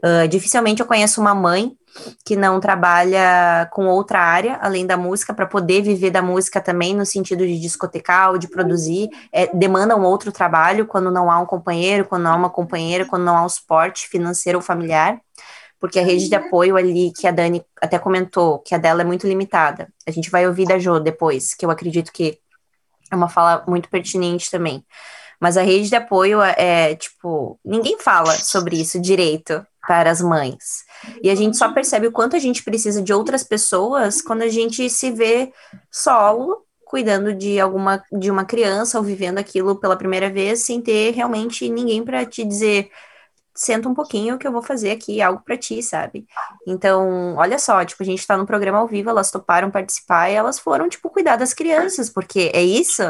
Uh, 0.04 0.28
dificilmente 0.28 0.82
eu 0.82 0.88
conheço 0.88 1.22
uma 1.22 1.36
mãe 1.36 1.78
que 2.26 2.36
não 2.36 2.60
trabalha 2.60 3.70
com 3.72 3.86
outra 3.86 4.20
área 4.20 4.58
além 4.60 4.88
da 4.88 4.98
música 4.98 5.36
para 5.36 5.46
poder 5.46 5.84
viver 5.84 6.10
da 6.10 6.24
música 6.24 6.60
também 6.60 6.96
no 6.96 7.06
sentido 7.06 7.46
de 7.46 7.60
discotecar 7.60 8.32
ou 8.32 8.40
de 8.40 8.48
produzir 8.48 9.10
é, 9.32 9.56
demanda 9.56 9.96
um 9.96 10.02
outro 10.02 10.32
trabalho 10.32 10.88
quando 10.88 11.12
não 11.12 11.30
há 11.30 11.40
um 11.40 11.46
companheiro 11.46 12.06
quando 12.06 12.24
não 12.24 12.32
há 12.32 12.36
uma 12.36 12.50
companheira 12.50 13.06
quando 13.06 13.22
não 13.22 13.38
há 13.38 13.46
um 13.46 13.50
suporte 13.50 14.08
financeiro 14.08 14.58
ou 14.58 14.64
familiar 14.64 15.22
porque 15.84 16.00
a 16.00 16.06
rede 16.06 16.30
de 16.30 16.36
apoio 16.36 16.78
ali 16.78 17.12
que 17.12 17.28
a 17.28 17.32
Dani 17.32 17.62
até 17.82 18.00
comentou 18.00 18.60
que 18.60 18.74
a 18.74 18.78
dela 18.78 19.02
é 19.02 19.04
muito 19.04 19.28
limitada. 19.28 19.90
A 20.08 20.12
gente 20.12 20.30
vai 20.30 20.48
ouvir 20.48 20.66
da 20.66 20.80
Jo 20.80 20.98
depois 20.98 21.54
que 21.54 21.66
eu 21.66 21.70
acredito 21.70 22.10
que 22.14 22.40
é 23.12 23.16
uma 23.18 23.28
fala 23.28 23.66
muito 23.68 23.90
pertinente 23.90 24.50
também. 24.50 24.82
Mas 25.42 25.58
a 25.58 25.62
rede 25.62 25.90
de 25.90 25.96
apoio 25.98 26.42
é, 26.42 26.56
é 26.58 26.96
tipo 26.96 27.60
ninguém 27.66 28.00
fala 28.00 28.32
sobre 28.32 28.80
isso 28.80 28.98
direito 28.98 29.62
para 29.86 30.10
as 30.10 30.22
mães. 30.22 30.86
E 31.22 31.30
a 31.30 31.36
gente 31.36 31.58
só 31.58 31.70
percebe 31.74 32.08
o 32.08 32.14
quanto 32.14 32.38
a 32.38 32.40
gente 32.40 32.64
precisa 32.64 33.02
de 33.02 33.12
outras 33.12 33.44
pessoas 33.44 34.22
quando 34.22 34.44
a 34.44 34.48
gente 34.48 34.90
se 34.90 35.12
vê 35.12 35.52
solo, 35.92 36.64
cuidando 36.86 37.34
de 37.34 37.60
alguma 37.60 38.02
de 38.10 38.32
uma 38.32 38.46
criança 38.46 38.98
ou 38.98 39.04
vivendo 39.04 39.38
aquilo 39.38 39.76
pela 39.76 39.98
primeira 39.98 40.30
vez 40.30 40.62
sem 40.62 40.80
ter 40.80 41.12
realmente 41.12 41.68
ninguém 41.68 42.06
para 42.06 42.26
te 42.26 42.46
dizer 42.46 42.90
senta 43.56 43.88
um 43.88 43.94
pouquinho 43.94 44.38
que 44.38 44.48
eu 44.48 44.52
vou 44.52 44.62
fazer 44.62 44.92
aqui 44.92 45.22
algo 45.22 45.42
para 45.44 45.58
ti, 45.58 45.82
sabe? 45.84 46.26
Então, 46.68 47.36
olha 47.36 47.60
só, 47.60 47.84
tipo, 47.86 48.02
a 48.02 48.06
gente 48.06 48.26
tá 48.26 48.36
no 48.36 48.46
programa 48.46 48.80
ao 48.80 48.88
vivo, 48.88 49.10
elas 49.10 49.30
toparam 49.30 49.70
participar 49.70 50.30
e 50.30 50.34
elas 50.34 50.60
foram 50.60 50.90
tipo 50.90 51.10
cuidar 51.10 51.36
das 51.36 51.54
crianças, 51.54 52.10
porque 52.10 52.52
é 52.54 52.64
isso. 52.64 53.04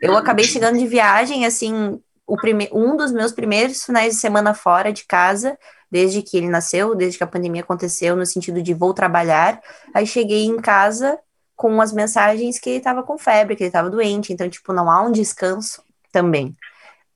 Eu 0.00 0.16
acabei 0.16 0.44
chegando 0.44 0.78
de 0.78 0.86
viagem 0.86 1.46
assim, 1.46 2.00
o 2.26 2.36
prime... 2.36 2.68
um 2.72 2.96
dos 2.96 3.12
meus 3.12 3.32
primeiros 3.32 3.84
finais 3.84 4.14
de 4.14 4.20
semana 4.20 4.52
fora 4.52 4.92
de 4.92 5.04
casa, 5.04 5.56
desde 5.90 6.22
que 6.22 6.36
ele 6.36 6.48
nasceu, 6.48 6.94
desde 6.94 7.18
que 7.18 7.24
a 7.24 7.28
pandemia 7.28 7.62
aconteceu, 7.62 8.16
no 8.16 8.26
sentido 8.26 8.60
de 8.60 8.74
vou 8.74 8.92
trabalhar. 8.92 9.60
Aí 9.94 10.06
cheguei 10.06 10.44
em 10.44 10.56
casa 10.56 11.18
com 11.54 11.80
as 11.80 11.92
mensagens 11.92 12.58
que 12.58 12.68
ele 12.68 12.78
estava 12.78 13.02
com 13.02 13.16
febre, 13.16 13.54
que 13.54 13.62
ele 13.62 13.68
estava 13.68 13.88
doente, 13.88 14.32
então, 14.32 14.50
tipo, 14.50 14.72
não 14.72 14.90
há 14.90 15.02
um 15.02 15.12
descanso 15.12 15.82
também. 16.10 16.56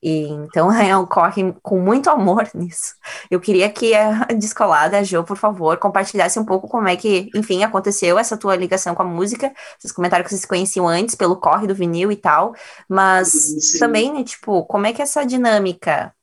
E, 0.01 0.27
então, 0.27 0.71
é, 0.73 0.95
ocorre 0.97 1.53
com 1.61 1.79
muito 1.79 2.09
amor 2.09 2.49
nisso. 2.53 2.95
Eu 3.29 3.39
queria 3.39 3.69
que 3.69 3.93
a 3.93 4.25
Descolada, 4.25 4.99
a 4.99 5.03
Jo, 5.03 5.23
por 5.23 5.37
favor, 5.37 5.77
compartilhasse 5.77 6.39
um 6.39 6.45
pouco 6.45 6.67
como 6.67 6.87
é 6.87 6.95
que, 6.95 7.29
enfim, 7.35 7.63
aconteceu 7.63 8.17
essa 8.17 8.37
tua 8.37 8.55
ligação 8.55 8.95
com 8.95 9.03
a 9.03 9.05
música. 9.05 9.53
Vocês 9.77 9.91
comentaram 9.91 10.23
que 10.23 10.29
vocês 10.29 10.41
se 10.41 10.47
conheciam 10.47 10.87
antes 10.87 11.15
pelo 11.15 11.35
corre 11.35 11.67
do 11.67 11.75
vinil 11.75 12.11
e 12.11 12.15
tal, 12.15 12.53
mas 12.87 13.29
sim. 13.29 13.79
também, 13.79 14.13
né, 14.13 14.23
tipo, 14.23 14.63
como 14.65 14.87
é 14.87 14.93
que 14.93 15.01
é 15.01 15.03
essa 15.03 15.25
dinâmica 15.25 16.13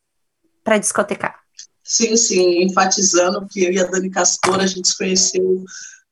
para 0.65 0.79
discotecar? 0.79 1.39
Sim, 1.85 2.17
sim, 2.17 2.65
enfatizando 2.65 3.47
que 3.47 3.65
eu 3.65 3.73
e 3.73 3.79
a 3.79 3.85
Dani 3.85 4.11
Castor, 4.11 4.59
a 4.59 4.67
gente 4.67 4.89
se 4.89 4.99
conheceu 4.99 5.65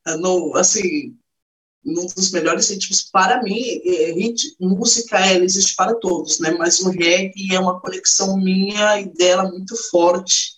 ah, 0.06 0.16
no, 0.16 0.56
assim, 0.56 1.16
num 1.84 2.06
dos 2.06 2.30
melhores 2.30 2.70
ritmos 2.70 3.02
para 3.02 3.42
mim, 3.42 3.60
ritmo, 4.14 4.56
música 4.60 5.18
ela 5.18 5.44
existe 5.44 5.76
para 5.76 5.94
todos, 5.94 6.40
né? 6.40 6.50
Mas 6.52 6.80
o 6.80 6.90
reggae 6.90 7.54
é 7.54 7.60
uma 7.60 7.80
conexão 7.80 8.36
minha 8.38 9.00
e 9.00 9.06
dela 9.12 9.50
muito 9.50 9.76
forte, 9.90 10.54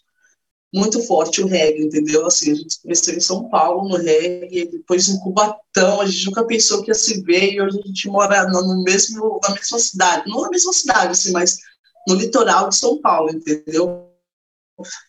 muito 0.73 1.02
forte 1.02 1.42
o 1.42 1.47
reggae, 1.47 1.85
entendeu? 1.85 2.26
Assim, 2.26 2.52
a 2.52 2.54
gente 2.54 2.80
conheceu 2.80 3.14
em 3.14 3.21
São 3.21 3.49
Paulo 3.49 3.88
no 3.88 3.97
reggae, 3.97 4.66
depois 4.66 5.09
em 5.09 5.18
Cubatão, 5.18 6.00
a 6.00 6.06
gente 6.06 6.26
nunca 6.26 6.45
pensou 6.45 6.83
que 6.83 6.90
ia 6.90 6.95
se 6.95 7.23
ver 7.23 7.54
e 7.54 7.61
hoje 7.61 7.78
a 7.78 7.87
gente 7.87 8.09
mora 8.09 8.47
no 8.49 8.83
mesmo, 8.83 9.40
na 9.42 9.54
mesma 9.54 9.78
cidade, 9.78 10.30
não 10.30 10.42
na 10.42 10.50
mesma 10.50 10.73
cidade, 10.73 11.12
assim, 11.12 11.33
mas 11.33 11.59
no 12.06 12.14
litoral 12.14 12.68
de 12.68 12.76
São 12.76 13.00
Paulo, 13.00 13.30
entendeu? 13.30 14.12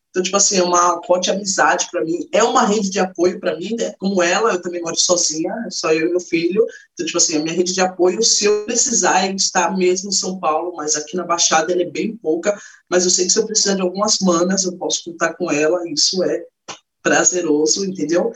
Então, 0.09 0.23
tipo 0.23 0.37
assim, 0.37 0.57
é 0.57 0.63
uma 0.63 1.01
forte 1.05 1.29
amizade 1.29 1.87
para 1.91 2.03
mim, 2.03 2.27
é 2.31 2.43
uma 2.43 2.65
rede 2.65 2.89
de 2.89 2.99
apoio 2.99 3.39
para 3.39 3.57
mim, 3.57 3.75
né? 3.77 3.93
Como 3.99 4.23
ela, 4.23 4.53
eu 4.53 4.61
também 4.61 4.81
moro 4.81 4.95
sozinha, 4.95 5.53
só 5.69 5.93
eu 5.93 6.07
e 6.07 6.09
meu 6.09 6.19
filho. 6.19 6.65
Então, 6.93 7.05
tipo 7.05 7.17
assim, 7.17 7.37
a 7.37 7.39
minha 7.39 7.55
rede 7.55 7.73
de 7.73 7.81
apoio, 7.81 8.23
se 8.23 8.45
eu 8.45 8.65
precisar, 8.65 9.25
é 9.25 9.33
estar 9.33 9.77
mesmo 9.77 10.09
em 10.09 10.13
São 10.13 10.39
Paulo, 10.39 10.73
mas 10.75 10.95
aqui 10.95 11.15
na 11.15 11.23
Baixada 11.23 11.71
ela 11.71 11.83
é 11.83 11.89
bem 11.89 12.15
pouca. 12.15 12.57
Mas 12.89 13.03
eu 13.03 13.11
sei 13.11 13.25
que 13.25 13.33
se 13.33 13.39
eu 13.39 13.45
precisar 13.45 13.75
de 13.75 13.81
algumas 13.81 14.17
manas, 14.19 14.63
eu 14.63 14.75
posso 14.77 15.03
contar 15.05 15.33
com 15.35 15.51
ela, 15.51 15.87
isso 15.89 16.23
é 16.23 16.43
prazeroso, 17.03 17.85
entendeu? 17.85 18.31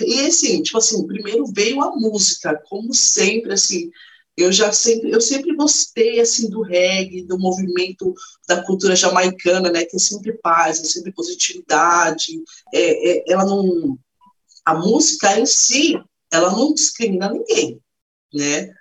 E 0.00 0.20
assim, 0.20 0.62
tipo 0.62 0.78
assim, 0.78 1.06
primeiro 1.06 1.44
veio 1.46 1.82
a 1.82 1.94
música, 1.96 2.60
como 2.68 2.94
sempre, 2.94 3.52
assim, 3.52 3.90
eu 4.38 4.52
já 4.52 4.72
sempre, 4.72 5.10
eu 5.10 5.20
sempre 5.20 5.54
gostei 5.56 6.20
assim 6.20 6.48
do 6.48 6.62
reggae, 6.62 7.24
do 7.24 7.38
movimento 7.38 8.14
da 8.46 8.64
cultura 8.64 8.94
jamaicana, 8.94 9.70
né, 9.70 9.84
que 9.84 9.96
é 9.96 9.98
sempre 9.98 10.32
paz, 10.38 10.80
é 10.80 10.84
sempre 10.84 11.12
positividade. 11.12 12.40
É, 12.72 13.10
é, 13.10 13.32
ela 13.32 13.44
não, 13.44 13.98
a 14.64 14.74
música 14.74 15.38
em 15.38 15.44
si, 15.44 16.00
ela 16.30 16.52
não 16.52 16.72
discrimina 16.72 17.32
ninguém, 17.32 17.80
né? 18.32 18.72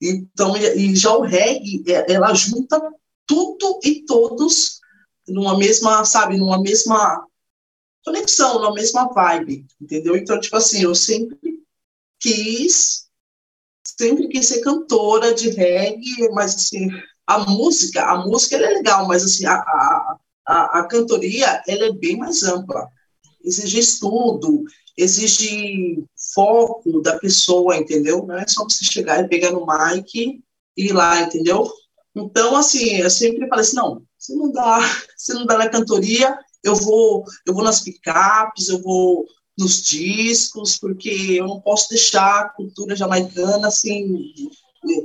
Então, 0.00 0.56
e 0.56 0.94
já 0.94 1.12
o 1.14 1.22
reggae, 1.22 1.82
é, 1.88 2.12
ela 2.12 2.32
junta 2.32 2.80
tudo 3.26 3.80
e 3.82 4.04
todos 4.04 4.80
numa 5.28 5.58
mesma, 5.58 6.04
sabe, 6.04 6.36
numa 6.36 6.60
mesma 6.62 7.26
conexão, 8.04 8.60
numa 8.60 8.72
mesma 8.72 9.08
vibe, 9.12 9.66
entendeu? 9.80 10.16
Então, 10.16 10.40
tipo 10.40 10.56
assim, 10.56 10.82
eu 10.82 10.94
sempre 10.94 11.38
quis 12.18 13.09
sempre 14.00 14.28
quis 14.28 14.46
ser 14.46 14.62
cantora 14.62 15.34
de 15.34 15.50
reggae, 15.50 16.30
mas 16.32 16.54
assim, 16.54 16.88
a 17.26 17.38
música, 17.40 18.02
a 18.02 18.24
música 18.24 18.56
é 18.56 18.60
legal, 18.60 19.06
mas 19.06 19.22
assim, 19.22 19.44
a, 19.44 19.56
a, 20.46 20.78
a, 20.80 20.84
cantoria 20.84 21.62
ela 21.68 21.84
é 21.84 21.92
bem 21.92 22.16
mais 22.16 22.42
ampla. 22.42 22.88
Exige 23.44 23.78
estudo, 23.78 24.64
exige 24.96 26.02
foco 26.34 27.02
da 27.02 27.18
pessoa, 27.18 27.76
entendeu? 27.76 28.24
Não 28.26 28.38
é 28.38 28.46
só 28.48 28.64
você 28.64 28.84
chegar 28.84 29.22
e 29.22 29.28
pegar 29.28 29.50
no 29.50 29.66
mic 29.66 30.14
e 30.16 30.42
ir 30.76 30.92
lá, 30.92 31.20
entendeu? 31.20 31.70
Então, 32.16 32.56
assim, 32.56 32.96
eu 32.96 33.10
sempre 33.10 33.48
falei 33.48 33.64
assim, 33.64 33.76
não, 33.76 34.02
se 34.18 34.34
não 34.34 34.50
dá, 34.50 34.80
se 35.16 35.34
não 35.34 35.44
dá 35.44 35.58
na 35.58 35.68
cantoria, 35.68 36.38
eu 36.64 36.74
vou, 36.74 37.24
eu 37.46 37.52
vou 37.52 37.64
nas 37.64 37.82
picapes, 37.82 38.68
eu 38.68 38.80
vou 38.80 39.26
nos 39.60 39.82
discos, 39.82 40.78
porque 40.78 41.10
eu 41.10 41.46
não 41.46 41.60
posso 41.60 41.88
deixar 41.90 42.40
a 42.40 42.48
cultura 42.48 42.96
jamaicana 42.96 43.68
assim 43.68 44.32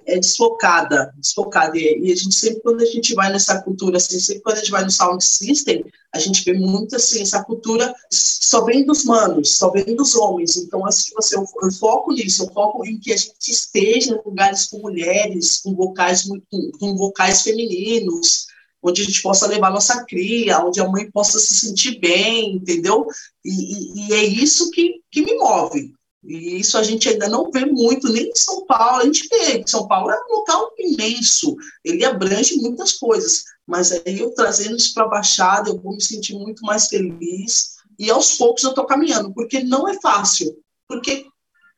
é 0.05 0.17
desfocada, 0.17 1.13
desfocada. 1.17 1.77
E, 1.77 2.11
a 2.11 2.15
gente 2.15 2.33
sempre, 2.33 2.61
quando 2.61 2.81
a 2.81 2.85
gente 2.85 3.13
vai 3.13 3.31
nessa 3.31 3.61
cultura, 3.61 3.97
assim, 3.97 4.19
sempre 4.19 4.41
quando 4.41 4.55
a 4.55 4.59
gente 4.59 4.71
vai 4.71 4.83
no 4.83 4.91
sound 4.91 5.23
system, 5.23 5.85
a 6.13 6.19
gente 6.19 6.43
vê 6.45 6.53
muito, 6.53 6.95
assim, 6.95 7.21
essa 7.21 7.43
cultura 7.43 7.93
só 8.09 8.63
vem 8.63 8.85
dos 8.85 9.03
manos, 9.03 9.57
só 9.57 9.69
vem 9.71 9.95
dos 9.95 10.15
homens. 10.15 10.55
Então, 10.55 10.85
assim, 10.85 11.11
você, 11.13 11.35
eu, 11.35 11.45
eu 11.61 11.71
foco 11.73 12.13
nisso, 12.13 12.43
eu 12.43 12.51
foco 12.53 12.85
em 12.85 12.97
que 12.97 13.11
a 13.11 13.17
gente 13.17 13.51
esteja 13.51 14.13
em 14.13 14.21
lugares 14.25 14.67
com 14.67 14.79
mulheres, 14.79 15.59
com 15.59 15.75
vocais, 15.75 16.23
com, 16.23 16.39
com 16.79 16.95
vocais 16.95 17.41
femininos, 17.41 18.47
onde 18.85 19.01
a 19.01 19.05
gente 19.05 19.21
possa 19.21 19.47
levar 19.47 19.71
nossa 19.71 20.05
cria, 20.05 20.63
onde 20.63 20.79
a 20.79 20.87
mãe 20.87 21.09
possa 21.09 21.39
se 21.39 21.55
sentir 21.55 21.99
bem, 21.99 22.55
entendeu? 22.55 23.07
E, 23.43 23.49
e, 23.49 24.07
e 24.07 24.13
é 24.13 24.23
isso 24.23 24.69
que, 24.69 25.01
que 25.11 25.21
me 25.21 25.35
move. 25.35 25.93
E 26.23 26.59
isso 26.59 26.77
a 26.77 26.83
gente 26.83 27.09
ainda 27.09 27.27
não 27.27 27.51
vê 27.51 27.65
muito, 27.65 28.11
nem 28.11 28.29
em 28.29 28.35
São 28.35 28.65
Paulo. 28.65 29.01
A 29.01 29.05
gente 29.05 29.27
vê 29.27 29.63
que 29.63 29.69
São 29.69 29.87
Paulo 29.87 30.11
é 30.11 30.19
um 30.25 30.35
local 30.35 30.71
imenso, 30.77 31.55
ele 31.83 32.03
abrange 32.05 32.57
muitas 32.57 32.93
coisas. 32.93 33.43
Mas 33.65 33.91
aí 33.91 34.19
eu 34.19 34.33
trazendo 34.33 34.75
isso 34.75 34.93
para 34.93 35.05
a 35.05 35.09
Baixada, 35.09 35.69
eu 35.69 35.79
vou 35.79 35.93
me 35.93 36.01
sentir 36.01 36.33
muito 36.33 36.63
mais 36.63 36.87
feliz. 36.87 37.75
E 37.97 38.09
aos 38.09 38.37
poucos 38.37 38.63
eu 38.63 38.69
estou 38.69 38.85
caminhando, 38.85 39.33
porque 39.33 39.63
não 39.63 39.87
é 39.87 39.99
fácil. 40.01 40.55
Porque 40.87 41.25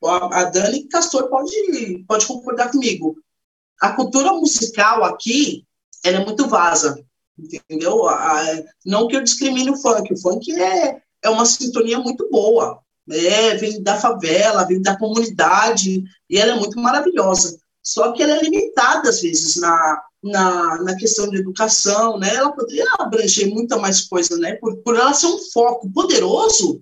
a 0.03 0.43
Dani 0.45 0.87
Castor 0.87 1.29
pode, 1.29 2.03
pode 2.07 2.25
concordar 2.25 2.71
comigo. 2.71 3.15
A 3.81 3.93
cultura 3.93 4.33
musical 4.33 5.03
aqui, 5.03 5.66
ela 6.07 6.21
é 6.21 6.25
muito 6.25 6.47
vaza, 6.47 7.03
entendeu? 7.37 8.03
não 8.85 9.07
que 9.07 9.15
eu 9.15 9.23
discrimine 9.23 9.71
o 9.71 9.77
funk, 9.77 10.13
o 10.13 10.17
funk 10.17 10.51
é, 10.59 11.01
é 11.23 11.29
uma 11.29 11.45
sintonia 11.45 11.99
muito 11.99 12.29
boa, 12.29 12.79
é, 13.09 13.55
vem 13.55 13.81
da 13.81 13.99
favela, 13.99 14.65
vem 14.65 14.81
da 14.81 14.97
comunidade, 14.97 16.03
e 16.29 16.37
ela 16.37 16.53
é 16.53 16.59
muito 16.59 16.79
maravilhosa. 16.79 17.57
Só 17.81 18.11
que 18.11 18.21
ela 18.21 18.33
é 18.33 18.41
limitada, 18.41 19.09
às 19.09 19.21
vezes, 19.21 19.55
na, 19.55 20.03
na, 20.21 20.83
na 20.83 20.95
questão 20.97 21.29
de 21.29 21.37
educação, 21.37 22.19
né? 22.19 22.35
Ela 22.35 22.51
poderia 22.51 22.85
abranger 22.99 23.49
muita 23.49 23.77
mais 23.77 24.01
coisa, 24.01 24.37
né? 24.37 24.55
Por, 24.55 24.75
por 24.77 24.95
ela 24.95 25.13
ser 25.13 25.27
um 25.27 25.39
foco 25.53 25.89
poderoso, 25.91 26.81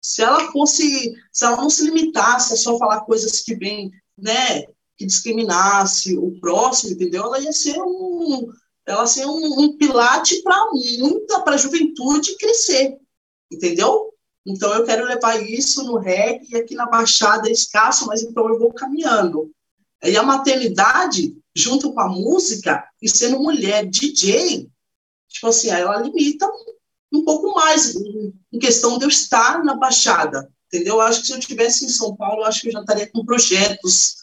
se 0.00 0.22
ela 0.22 0.50
fosse, 0.52 1.12
se 1.32 1.44
ela 1.44 1.56
não 1.56 1.68
se 1.68 1.84
limitasse 1.84 2.54
a 2.54 2.56
só 2.56 2.78
falar 2.78 3.00
coisas 3.00 3.40
que 3.40 3.54
vêm, 3.56 3.90
né? 4.16 4.64
Que 5.00 5.06
discriminasse 5.06 6.14
o 6.18 6.38
próximo, 6.38 6.92
entendeu? 6.92 7.24
Ela 7.24 7.40
ia 7.40 7.54
ser 7.54 7.80
um, 7.80 8.52
ela 8.86 9.06
ser 9.06 9.24
um, 9.24 9.58
um 9.58 9.74
pilate 9.78 10.42
para 10.42 10.72
muita, 10.72 11.40
para 11.40 11.54
a 11.54 11.56
juventude 11.56 12.36
crescer, 12.36 12.98
entendeu? 13.50 14.12
Então, 14.46 14.74
eu 14.74 14.84
quero 14.84 15.06
levar 15.06 15.42
isso 15.42 15.84
no 15.84 15.96
reggae, 15.96 16.48
e 16.50 16.56
aqui 16.56 16.74
na 16.74 16.84
Baixada 16.84 17.48
é 17.48 17.52
escasso, 17.52 18.06
mas 18.06 18.22
então 18.22 18.46
eu 18.46 18.58
vou 18.58 18.74
caminhando. 18.74 19.50
E 20.02 20.14
a 20.18 20.22
maternidade, 20.22 21.34
junto 21.54 21.94
com 21.94 22.00
a 22.00 22.08
música, 22.08 22.86
e 23.00 23.08
sendo 23.08 23.40
mulher 23.40 23.86
DJ, 23.86 24.68
tipo 25.30 25.46
assim, 25.46 25.70
ela 25.70 25.96
limita 25.96 26.46
um 27.10 27.24
pouco 27.24 27.54
mais 27.54 27.96
em 27.96 28.58
questão 28.58 28.98
de 28.98 29.06
eu 29.06 29.08
estar 29.08 29.64
na 29.64 29.76
Baixada, 29.76 30.52
entendeu? 30.66 30.96
Eu 30.96 31.00
acho 31.00 31.22
que 31.22 31.28
se 31.28 31.32
eu 31.32 31.38
estivesse 31.38 31.86
em 31.86 31.88
São 31.88 32.14
Paulo, 32.14 32.44
acho 32.44 32.60
que 32.60 32.68
eu 32.68 32.72
já 32.72 32.80
estaria 32.80 33.10
com 33.10 33.24
projetos 33.24 34.19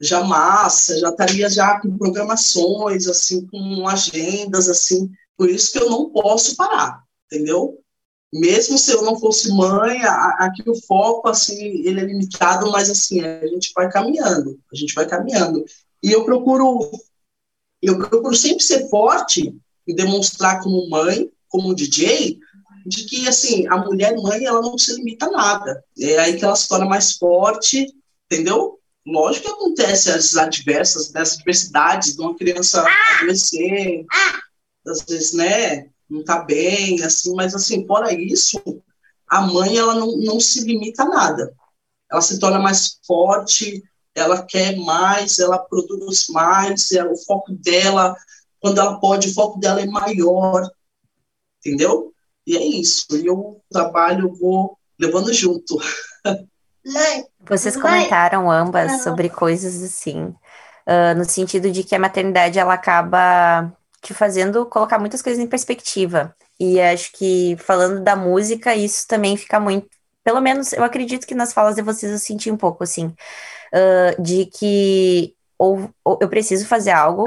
já 0.00 0.22
massa, 0.22 0.98
já 0.98 1.08
estaria 1.08 1.48
já 1.48 1.80
com 1.80 1.96
programações, 1.96 3.06
assim, 3.06 3.46
com 3.46 3.88
agendas, 3.88 4.68
assim, 4.68 5.10
por 5.36 5.48
isso 5.48 5.72
que 5.72 5.78
eu 5.78 5.90
não 5.90 6.10
posso 6.10 6.56
parar, 6.56 7.02
entendeu? 7.26 7.82
mesmo 8.32 8.76
se 8.76 8.92
eu 8.92 9.02
não 9.02 9.18
fosse 9.18 9.50
mãe, 9.50 10.00
aqui 10.38 10.68
o 10.68 10.74
foco, 10.74 11.28
assim, 11.28 11.58
ele 11.86 12.00
é 12.00 12.04
limitado, 12.04 12.70
mas, 12.70 12.90
assim, 12.90 13.20
a 13.22 13.46
gente 13.46 13.72
vai 13.74 13.90
caminhando, 13.90 14.58
a 14.72 14.76
gente 14.76 14.94
vai 14.94 15.06
caminhando. 15.06 15.64
E 16.02 16.12
eu 16.12 16.24
procuro, 16.24 16.90
eu 17.82 17.98
procuro 17.98 18.34
sempre 18.34 18.62
ser 18.62 18.88
forte 18.88 19.54
e 19.86 19.94
demonstrar 19.94 20.60
como 20.62 20.88
mãe, 20.88 21.30
como 21.48 21.74
DJ, 21.74 22.38
de 22.84 23.04
que, 23.04 23.28
assim, 23.28 23.66
a 23.68 23.78
mulher 23.78 24.16
mãe, 24.16 24.44
ela 24.44 24.60
não 24.60 24.76
se 24.76 24.94
limita 24.94 25.26
a 25.26 25.30
nada. 25.30 25.84
É 25.98 26.18
aí 26.18 26.36
que 26.36 26.44
ela 26.44 26.56
se 26.56 26.68
torna 26.68 26.86
mais 26.86 27.12
forte, 27.12 27.86
entendeu? 28.30 28.78
Lógico 29.06 29.46
que 29.46 29.52
acontece 29.52 30.10
as 30.10 30.36
adversas, 30.36 31.12
né, 31.12 31.20
as 31.20 31.34
adversidades 31.34 32.16
de 32.16 32.20
uma 32.20 32.34
criança 32.34 32.84
adoecer, 33.20 34.04
às 34.84 35.02
vezes, 35.02 35.32
né, 35.32 35.88
não 36.10 36.20
está 36.20 36.40
bem, 36.40 37.02
assim, 37.04 37.32
mas 37.34 37.54
assim, 37.54 37.86
fora 37.86 38.12
isso, 38.12 38.60
a 39.28 39.42
mãe 39.42 39.76
ela 39.76 39.94
não, 39.94 40.16
não 40.16 40.40
se 40.40 40.64
limita 40.64 41.04
a 41.04 41.08
nada. 41.08 41.54
Ela 42.10 42.20
se 42.20 42.38
torna 42.40 42.58
mais 42.58 42.98
forte, 43.06 43.82
ela 44.14 44.42
quer 44.42 44.76
mais, 44.76 45.38
ela 45.38 45.58
produz 45.58 46.26
mais, 46.30 46.90
é, 46.90 47.04
o 47.04 47.16
foco 47.16 47.52
dela, 47.52 48.16
quando 48.60 48.80
ela 48.80 48.98
pode, 48.98 49.28
o 49.28 49.34
foco 49.34 49.60
dela 49.60 49.80
é 49.80 49.86
maior, 49.86 50.68
entendeu? 51.58 52.12
E 52.46 52.56
é 52.56 52.64
isso. 52.64 53.06
E 53.16 53.26
eu 53.26 53.62
trabalho, 53.70 54.34
vou 54.34 54.76
levando 54.98 55.32
junto. 55.32 55.78
Vocês 57.40 57.76
comentaram 57.76 58.50
ambas 58.50 59.02
sobre 59.02 59.28
coisas 59.28 59.82
assim, 59.82 60.24
uh, 60.86 61.16
no 61.16 61.24
sentido 61.24 61.70
de 61.70 61.84
que 61.84 61.94
a 61.94 61.98
maternidade 61.98 62.58
ela 62.58 62.74
acaba 62.74 63.72
te 64.02 64.14
fazendo 64.14 64.66
colocar 64.66 64.98
muitas 64.98 65.22
coisas 65.22 65.42
em 65.42 65.46
perspectiva. 65.46 66.34
E 66.58 66.80
acho 66.80 67.12
que 67.12 67.56
falando 67.58 68.00
da 68.02 68.16
música, 68.16 68.74
isso 68.74 69.06
também 69.06 69.36
fica 69.36 69.60
muito. 69.60 69.88
Pelo 70.24 70.40
menos 70.40 70.72
eu 70.72 70.82
acredito 70.82 71.26
que 71.26 71.34
nas 71.34 71.52
falas 71.52 71.76
de 71.76 71.82
vocês 71.82 72.10
eu 72.10 72.18
senti 72.18 72.50
um 72.50 72.56
pouco 72.56 72.82
assim, 72.82 73.06
uh, 73.06 74.22
de 74.22 74.46
que 74.46 75.34
ou, 75.58 75.90
ou, 76.04 76.18
eu 76.20 76.28
preciso 76.28 76.66
fazer 76.66 76.90
algo 76.90 77.24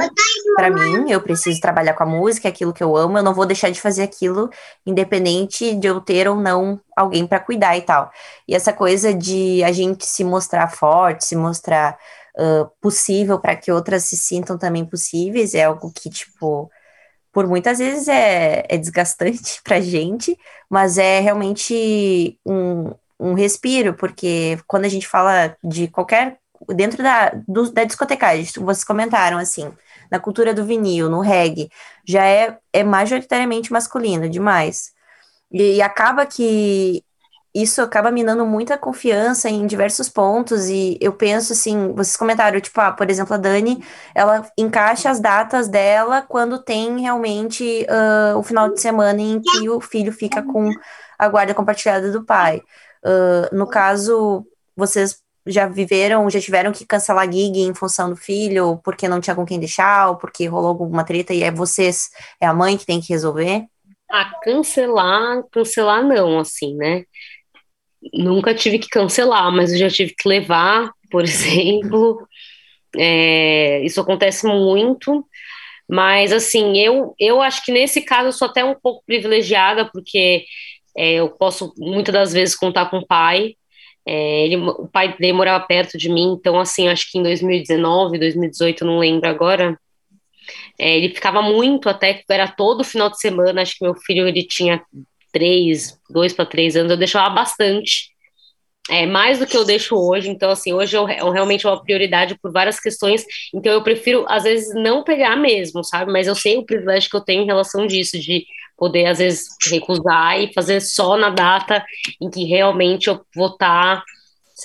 para 0.56 0.70
mim, 0.70 1.10
eu 1.12 1.22
preciso 1.22 1.60
trabalhar 1.60 1.94
com 1.94 2.04
a 2.04 2.06
música, 2.06 2.50
aquilo 2.50 2.74
que 2.74 2.84
eu 2.84 2.96
amo, 2.96 3.18
eu 3.18 3.24
não 3.24 3.34
vou 3.34 3.46
deixar 3.46 3.70
de 3.70 3.82
fazer 3.82 4.04
aquilo, 4.04 4.50
independente 4.86 5.74
de 5.76 5.88
eu 5.88 6.00
ter 6.02 6.28
ou 6.28 6.36
não 6.36 6.80
alguém 6.96 7.26
para 7.26 7.40
cuidar 7.40 7.78
e 7.78 7.82
tal. 7.82 8.12
E 8.48 8.56
essa 8.56 8.74
coisa 8.74 9.14
de 9.14 9.64
a 9.64 9.72
gente 9.72 10.06
se 10.06 10.24
mostrar 10.24 10.68
forte, 10.70 11.26
se 11.26 11.36
mostrar 11.36 11.98
uh, 12.38 12.70
possível 12.82 13.40
para 13.40 13.56
que 13.56 13.72
outras 13.72 14.04
se 14.04 14.18
sintam 14.18 14.58
também 14.58 14.86
possíveis, 14.86 15.54
é 15.54 15.64
algo 15.64 15.92
que, 15.92 16.10
tipo, 16.10 16.70
por 17.32 17.48
muitas 17.48 17.80
vezes 17.80 18.08
é, 18.08 18.66
é 18.68 18.78
desgastante 18.78 19.62
pra 19.64 19.80
gente, 19.80 20.38
mas 20.70 20.98
é 20.98 21.20
realmente 21.20 22.40
um, 22.46 22.92
um 23.20 23.34
respiro, 23.34 23.94
porque 23.94 24.58
quando 24.68 24.86
a 24.86 24.90
gente 24.90 25.08
fala 25.08 25.56
de 25.64 25.88
qualquer. 25.88 26.39
Dentro 26.68 27.02
da, 27.02 27.32
do, 27.48 27.72
da 27.72 27.84
discotecagem, 27.84 28.46
vocês 28.46 28.84
comentaram 28.84 29.38
assim, 29.38 29.72
na 30.12 30.20
cultura 30.20 30.54
do 30.54 30.66
vinil, 30.66 31.10
no 31.10 31.22
reggae, 31.22 31.70
já 32.06 32.26
é, 32.26 32.58
é 32.74 32.84
majoritariamente 32.84 33.72
masculino 33.72 34.30
demais. 34.30 34.92
E, 35.52 35.76
e 35.76 35.82
acaba 35.82 36.26
que 36.26 37.04
isso 37.54 37.82
acaba 37.82 38.12
minando 38.12 38.46
muita 38.46 38.78
confiança 38.78 39.50
em 39.50 39.66
diversos 39.66 40.08
pontos, 40.08 40.68
e 40.70 40.98
eu 41.02 41.14
penso 41.14 41.54
assim, 41.54 41.92
vocês 41.94 42.16
comentaram, 42.16 42.62
tipo, 42.62 42.80
ah, 42.80 42.92
por 42.92 43.10
exemplo, 43.10 43.34
a 43.34 43.38
Dani, 43.38 43.84
ela 44.14 44.48
encaixa 44.58 45.10
as 45.10 45.20
datas 45.20 45.68
dela 45.68 46.22
quando 46.22 46.60
tem 46.60 47.02
realmente 47.02 47.88
uh, 47.90 48.38
o 48.38 48.44
final 48.44 48.72
de 48.72 48.80
semana 48.80 49.20
em 49.20 49.42
que 49.42 49.68
o 49.70 49.82
filho 49.82 50.12
fica 50.14 50.44
com 50.44 50.70
a 51.18 51.28
guarda 51.28 51.54
compartilhada 51.54 52.12
do 52.12 52.24
pai. 52.24 52.62
Uh, 53.04 53.56
no 53.56 53.68
caso, 53.68 54.46
vocês 54.76 55.20
já 55.46 55.68
viveram, 55.68 56.30
já 56.30 56.40
tiveram 56.40 56.72
que 56.72 56.86
cancelar 56.86 57.32
gig 57.32 57.60
em 57.60 57.74
função 57.74 58.10
do 58.10 58.16
filho, 58.16 58.80
porque 58.84 59.08
não 59.08 59.22
tinha 59.22 59.36
com 59.36 59.46
quem 59.46 59.60
deixar, 59.60 60.10
ou 60.10 60.16
porque 60.18 60.46
rolou 60.48 60.70
alguma 60.70 61.04
treta, 61.04 61.34
e 61.34 61.44
é 61.44 61.52
vocês, 61.52 62.10
é 62.42 62.46
a 62.46 62.54
mãe 62.54 62.78
que 62.78 62.86
tem 62.86 63.02
que 63.02 63.14
resolver? 63.14 63.66
Ah, 64.12 64.32
cancelar, 64.44 65.44
cancelar 65.52 66.04
não, 66.04 66.40
assim, 66.40 66.76
né? 66.76 67.04
nunca 68.14 68.54
tive 68.54 68.80
que 68.80 68.88
cancelar, 68.88 69.52
mas 69.52 69.72
eu 69.72 69.80
já 69.80 69.90
tive 69.90 70.14
que 70.16 70.28
levar, 70.28 70.92
por 71.12 71.24
exemplo. 71.24 72.28
É, 72.98 73.82
isso 73.84 74.02
acontece 74.02 74.48
muito, 74.48 75.26
mas 75.88 76.34
assim, 76.34 76.78
eu, 76.80 77.14
eu 77.20 77.42
acho 77.42 77.64
que 77.64 77.72
nesse 77.72 78.02
caso 78.02 78.30
eu 78.30 78.32
sou 78.32 78.48
até 78.48 78.64
um 78.64 78.76
pouco 78.76 79.04
privilegiada, 79.06 79.86
porque 79.92 80.46
é, 80.98 81.14
eu 81.14 81.30
posso 81.30 81.74
muitas 81.78 82.14
das 82.14 82.34
vezes 82.34 82.56
contar 82.56 82.90
com 82.90 82.98
o 82.98 83.08
pai. 83.08 83.56
É, 84.08 84.46
ele, 84.46 84.58
o 84.58 84.88
pai 84.88 85.16
dele 85.18 85.34
morava 85.34 85.64
perto 85.66 85.98
de 85.98 86.10
mim, 86.10 86.34
então 86.40 86.60
assim, 86.60 86.88
acho 86.88 87.12
que 87.12 87.20
em 87.20 87.24
2019, 87.24 88.18
2018, 88.18 88.84
não 88.86 89.00
lembro 89.00 89.30
agora, 89.30 89.78
é, 90.80 90.98
ele 90.98 91.14
ficava 91.14 91.42
muito 91.42 91.90
até, 91.90 92.24
era 92.30 92.48
todo 92.48 92.84
final 92.84 93.10
de 93.10 93.20
semana, 93.20 93.62
acho 93.62 93.78
que 93.78 93.84
meu 93.84 93.96
filho 93.96 94.28
ele 94.28 94.44
tinha 94.44 94.82
três, 95.32 95.98
dois 96.10 96.34
para 96.34 96.46
três 96.46 96.76
anos, 96.76 96.92
eu 96.92 96.98
deixava 96.98 97.30
bastante. 97.30 98.10
é 98.90 99.06
mais 99.06 99.40
do 99.40 99.46
que 99.48 99.56
eu 99.58 99.66
deixo 99.66 99.96
hoje. 99.96 100.30
Então, 100.30 100.50
assim, 100.52 100.74
hoje 100.74 100.98
eu, 100.98 101.08
eu 101.10 101.30
realmente 101.32 101.66
é 101.66 101.70
uma 101.70 101.84
prioridade 101.84 102.38
por 102.42 102.52
várias 102.52 102.80
questões. 102.80 103.24
Então, 103.54 103.72
eu 103.72 103.84
prefiro, 103.84 104.26
às 104.28 104.44
vezes, 104.44 104.74
não 104.74 105.04
pegar 105.04 105.36
mesmo, 105.36 105.84
sabe? 105.84 106.12
Mas 106.12 106.28
eu 106.28 106.36
sei 106.36 106.58
o 106.58 106.66
privilégio 106.66 107.10
que 107.10 107.16
eu 107.18 107.22
tenho 107.22 107.44
em 107.44 107.46
relação 107.46 107.86
disso, 107.88 108.20
de 108.20 108.46
poder, 108.80 109.08
às 109.08 109.20
vezes, 109.20 109.48
recusar 109.70 110.40
e 110.40 110.54
fazer 110.54 110.80
só 110.80 111.18
na 111.18 111.30
data 111.30 111.84
em 112.22 112.30
que 112.30 112.46
realmente 112.46 113.10
eu 113.10 113.22
vou 113.36 113.48
estar 113.48 114.02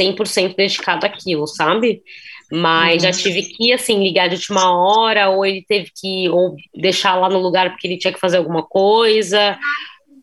100% 0.00 0.54
dedicado 0.56 1.04
àquilo, 1.04 1.46
sabe? 1.46 2.02
Mas 2.50 3.02
uhum. 3.02 3.10
já 3.10 3.12
tive 3.12 3.42
que, 3.42 3.72
assim, 3.72 4.02
ligar 4.02 4.28
de 4.28 4.36
última 4.36 4.72
hora, 4.72 5.30
ou 5.30 5.44
ele 5.44 5.64
teve 5.66 5.90
que 5.94 6.28
ou 6.28 6.54
deixar 6.74 7.16
lá 7.16 7.28
no 7.28 7.40
lugar 7.40 7.70
porque 7.70 7.86
ele 7.86 7.98
tinha 7.98 8.12
que 8.12 8.20
fazer 8.20 8.36
alguma 8.36 8.62
coisa, 8.62 9.58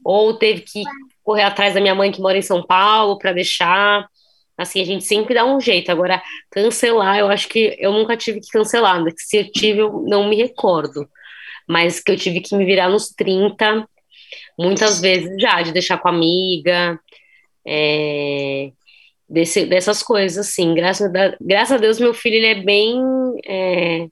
ou 0.03 0.33
teve 0.33 0.61
que 0.61 0.83
correr 1.23 1.43
atrás 1.43 1.73
da 1.73 1.81
minha 1.81 1.95
mãe 1.95 2.11
que 2.11 2.21
mora 2.21 2.37
em 2.37 2.41
São 2.41 2.63
Paulo 2.63 3.17
para 3.17 3.33
deixar. 3.33 4.07
Assim, 4.57 4.81
a 4.81 4.85
gente 4.85 5.03
sempre 5.03 5.33
dá 5.33 5.43
um 5.45 5.59
jeito. 5.59 5.91
Agora, 5.91 6.21
cancelar, 6.51 7.17
eu 7.17 7.27
acho 7.27 7.47
que 7.47 7.75
eu 7.79 7.91
nunca 7.91 8.15
tive 8.15 8.39
que 8.39 8.51
cancelar. 8.51 9.01
Se 9.17 9.37
eu 9.37 9.51
tive, 9.51 9.79
eu 9.79 10.03
não 10.07 10.27
me 10.27 10.35
recordo. 10.35 11.07
Mas 11.71 12.01
que 12.01 12.11
eu 12.11 12.17
tive 12.17 12.41
que 12.41 12.53
me 12.53 12.65
virar 12.65 12.89
nos 12.89 13.07
30, 13.11 13.87
muitas 14.59 14.99
vezes 14.99 15.41
já, 15.41 15.61
de 15.61 15.71
deixar 15.71 15.97
com 15.97 16.09
a 16.09 16.11
amiga, 16.11 16.99
é, 17.65 18.71
desse, 19.29 19.65
dessas 19.65 20.03
coisas, 20.03 20.49
assim. 20.49 20.75
Graças 20.75 21.09
a, 21.15 21.37
graças 21.39 21.71
a 21.71 21.77
Deus, 21.77 21.97
meu 21.97 22.13
filho, 22.13 22.35
ele 22.35 22.47
é 22.47 22.55
bem. 22.55 23.01
É, 23.47 24.07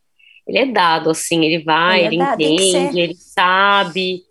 ele 0.47 0.57
é 0.57 0.65
dado, 0.67 1.09
assim, 1.09 1.43
ele 1.43 1.61
vai, 1.61 2.05
ele, 2.05 2.15
é 2.15 2.19
dado, 2.19 2.41
entende, 2.41 3.01
ele 3.01 3.15
sabe. 3.15 4.21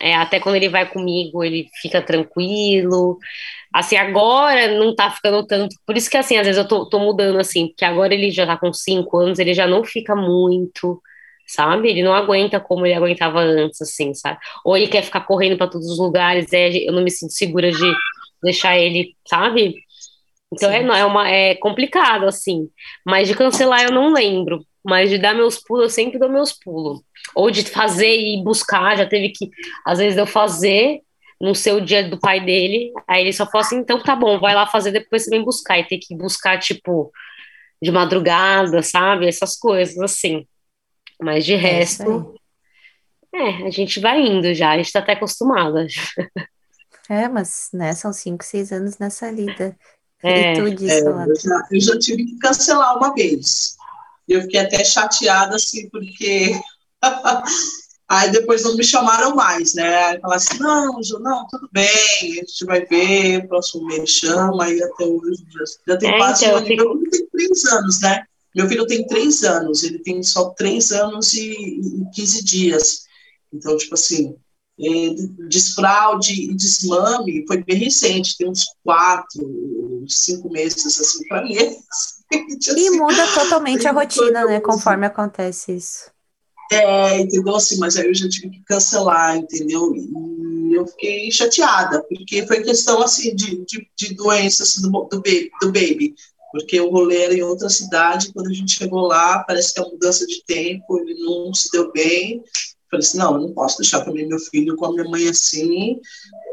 É, 0.00 0.14
até 0.14 0.40
quando 0.40 0.56
ele 0.56 0.70
vai 0.70 0.88
comigo, 0.88 1.44
ele 1.44 1.68
fica 1.82 2.00
tranquilo. 2.00 3.18
Assim, 3.70 3.96
agora 3.96 4.78
não 4.78 4.94
tá 4.94 5.10
ficando 5.10 5.46
tanto. 5.46 5.76
Por 5.86 5.94
isso 5.94 6.10
que, 6.10 6.16
assim, 6.16 6.38
às 6.38 6.46
vezes 6.46 6.58
eu 6.58 6.66
tô, 6.66 6.88
tô 6.88 6.98
mudando, 6.98 7.38
assim, 7.38 7.68
porque 7.68 7.84
agora 7.84 8.14
ele 8.14 8.30
já 8.30 8.46
tá 8.46 8.56
com 8.56 8.72
cinco 8.72 9.18
anos, 9.18 9.38
ele 9.38 9.52
já 9.52 9.66
não 9.66 9.84
fica 9.84 10.16
muito, 10.16 11.02
sabe? 11.54 11.88
Ele 11.88 12.02
não 12.02 12.14
aguenta 12.14 12.58
como 12.60 12.86
ele 12.86 12.94
aguentava 12.94 13.40
antes, 13.40 13.80
assim, 13.82 14.14
sabe? 14.14 14.38
Ou 14.64 14.76
ele 14.76 14.88
quer 14.88 15.02
ficar 15.02 15.20
correndo 15.20 15.56
para 15.56 15.68
todos 15.68 15.88
os 15.88 15.98
lugares, 15.98 16.52
é, 16.52 16.88
eu 16.88 16.92
não 16.92 17.02
me 17.02 17.10
sinto 17.10 17.32
segura 17.32 17.70
de 17.70 17.94
deixar 18.42 18.78
ele, 18.78 19.14
sabe? 19.26 19.76
Então 20.52 20.70
é, 20.70 20.82
é, 21.00 21.04
uma, 21.04 21.28
é 21.28 21.54
complicado, 21.54 22.26
assim. 22.26 22.68
Mas 23.06 23.28
de 23.28 23.34
cancelar 23.34 23.82
eu 23.84 23.92
não 23.92 24.12
lembro. 24.12 24.64
Mas 24.84 25.10
de 25.10 25.18
dar 25.18 25.34
meus 25.34 25.58
pulos, 25.58 25.84
eu 25.84 25.90
sempre 25.90 26.18
dou 26.18 26.28
meus 26.28 26.52
pulos. 26.52 27.00
Ou 27.34 27.50
de 27.50 27.62
fazer 27.62 28.16
e 28.16 28.42
buscar, 28.42 28.96
já 28.96 29.06
teve 29.06 29.30
que, 29.30 29.48
às 29.86 29.98
vezes, 29.98 30.18
eu 30.18 30.26
fazer 30.26 31.00
no 31.40 31.54
seu 31.54 31.80
dia 31.80 32.08
do 32.08 32.18
pai 32.18 32.40
dele, 32.44 32.92
aí 33.08 33.22
ele 33.22 33.32
só 33.32 33.44
falou 33.44 33.66
assim, 33.66 33.76
então 33.78 34.00
tá 34.00 34.14
bom, 34.14 34.38
vai 34.38 34.54
lá 34.54 34.64
fazer, 34.64 34.92
depois 34.92 35.24
você 35.24 35.30
vem 35.30 35.44
buscar, 35.44 35.78
e 35.78 35.84
tem 35.84 35.98
que 35.98 36.16
buscar, 36.16 36.58
tipo, 36.58 37.10
de 37.82 37.90
madrugada, 37.90 38.80
sabe, 38.80 39.26
essas 39.26 39.58
coisas, 39.58 39.98
assim, 39.98 40.46
mas 41.22 41.44
de 41.44 41.54
é 41.54 41.56
resto, 41.56 42.34
é, 43.34 43.66
a 43.66 43.70
gente 43.70 43.98
vai 44.00 44.20
indo 44.20 44.52
já, 44.54 44.72
a 44.72 44.76
gente 44.76 44.92
tá 44.92 44.98
até 44.98 45.12
acostumada. 45.12 45.86
É, 47.08 47.28
mas, 47.28 47.68
né, 47.72 47.94
são 47.94 48.12
cinco, 48.12 48.44
seis 48.44 48.72
anos 48.72 48.98
nessa 48.98 49.30
lida, 49.30 49.76
é, 50.22 50.54
e 50.54 50.74
disse, 50.74 51.00
é, 51.00 51.08
eu, 51.08 51.36
já, 51.36 51.68
eu 51.70 51.80
já 51.80 51.98
tive 51.98 52.24
que 52.24 52.38
cancelar 52.38 52.96
uma 52.96 53.12
vez, 53.12 53.76
eu 54.28 54.42
fiquei 54.42 54.60
até 54.60 54.84
chateada, 54.84 55.56
assim, 55.56 55.88
porque 55.90 56.52
aí 58.08 58.30
depois 58.30 58.62
não 58.62 58.76
me 58.76 58.84
chamaram 58.84 59.34
mais, 59.34 59.74
né? 59.74 60.04
Aí 60.04 60.20
falaram 60.20 60.36
assim, 60.36 60.58
não, 60.58 61.02
Ju, 61.02 61.18
não, 61.18 61.46
tudo 61.48 61.68
bem, 61.72 61.86
a 61.86 62.44
gente 62.44 62.64
vai 62.64 62.84
ver, 62.84 63.38
o 63.38 63.48
próximo 63.48 63.86
mês 63.86 64.10
chama, 64.10 64.64
aí 64.64 64.80
até 64.82 65.04
hoje 65.04 65.44
já, 65.50 65.64
já 65.92 65.98
tem 65.98 66.10
é, 66.10 66.16
quase 66.16 66.44
então, 66.44 66.54
um 66.54 66.58
ano. 66.58 66.66
Fico... 66.66 67.10
Tem 67.10 67.26
três 67.26 67.64
anos, 67.64 68.00
né? 68.00 68.24
Meu 68.54 68.68
filho 68.68 68.86
tem 68.86 69.06
três 69.06 69.42
anos, 69.42 69.82
ele 69.82 69.98
tem 70.00 70.22
só 70.22 70.50
três 70.50 70.92
anos 70.92 71.32
e, 71.32 71.52
e 71.52 72.04
15 72.14 72.44
dias. 72.44 73.04
Então, 73.52 73.76
tipo 73.76 73.94
assim, 73.94 74.36
é, 74.80 75.14
desfraude 75.48 76.50
e 76.50 76.54
desmame 76.54 77.44
foi 77.46 77.62
bem 77.62 77.76
recente, 77.76 78.36
tem 78.36 78.48
uns 78.48 78.66
quatro, 78.82 80.04
cinco 80.08 80.50
meses, 80.50 80.84
assim, 80.86 81.26
para 81.28 81.44
mim. 81.44 81.56
Assim, 82.32 82.74
e 82.74 82.90
muda 82.92 83.26
totalmente 83.34 83.86
a 83.86 83.92
rotina, 83.92 84.46
né, 84.46 84.58
conforme 84.58 85.04
acontece 85.04 85.72
isso. 85.72 86.10
É, 86.72 87.20
entendeu? 87.20 87.54
Assim, 87.54 87.78
mas 87.78 87.98
aí 87.98 88.06
eu 88.06 88.14
já 88.14 88.26
tive 88.26 88.48
que 88.48 88.64
cancelar, 88.64 89.36
entendeu? 89.36 89.94
E 89.94 90.74
eu 90.74 90.86
fiquei 90.86 91.30
chateada, 91.30 92.02
porque 92.04 92.46
foi 92.46 92.62
questão, 92.62 93.02
assim, 93.02 93.34
de, 93.36 93.62
de, 93.66 93.86
de 93.94 94.14
doença 94.14 94.62
assim, 94.62 94.80
do, 94.80 94.88
do, 94.88 95.16
baby, 95.18 95.50
do 95.60 95.66
baby, 95.66 96.14
porque 96.52 96.78
o 96.80 96.90
rolê 96.90 97.22
era 97.22 97.34
em 97.34 97.42
outra 97.42 97.68
cidade, 97.70 98.32
quando 98.32 98.48
a 98.48 98.52
gente 98.52 98.74
chegou 98.74 99.00
lá, 99.00 99.42
parece 99.42 99.72
que 99.72 99.80
a 99.80 99.84
mudança 99.84 100.26
de 100.26 100.44
tempo, 100.44 100.98
ele 100.98 101.14
não 101.24 101.52
se 101.54 101.70
deu 101.72 101.90
bem, 101.90 102.44
falei 102.90 103.06
assim, 103.06 103.18
não, 103.18 103.34
eu 103.34 103.40
não 103.40 103.54
posso 103.54 103.78
deixar 103.78 104.04
também 104.04 104.28
meu 104.28 104.38
filho 104.38 104.76
com 104.76 104.84
a 104.84 104.92
minha 104.92 105.04
mãe 105.04 105.26
assim, 105.28 105.98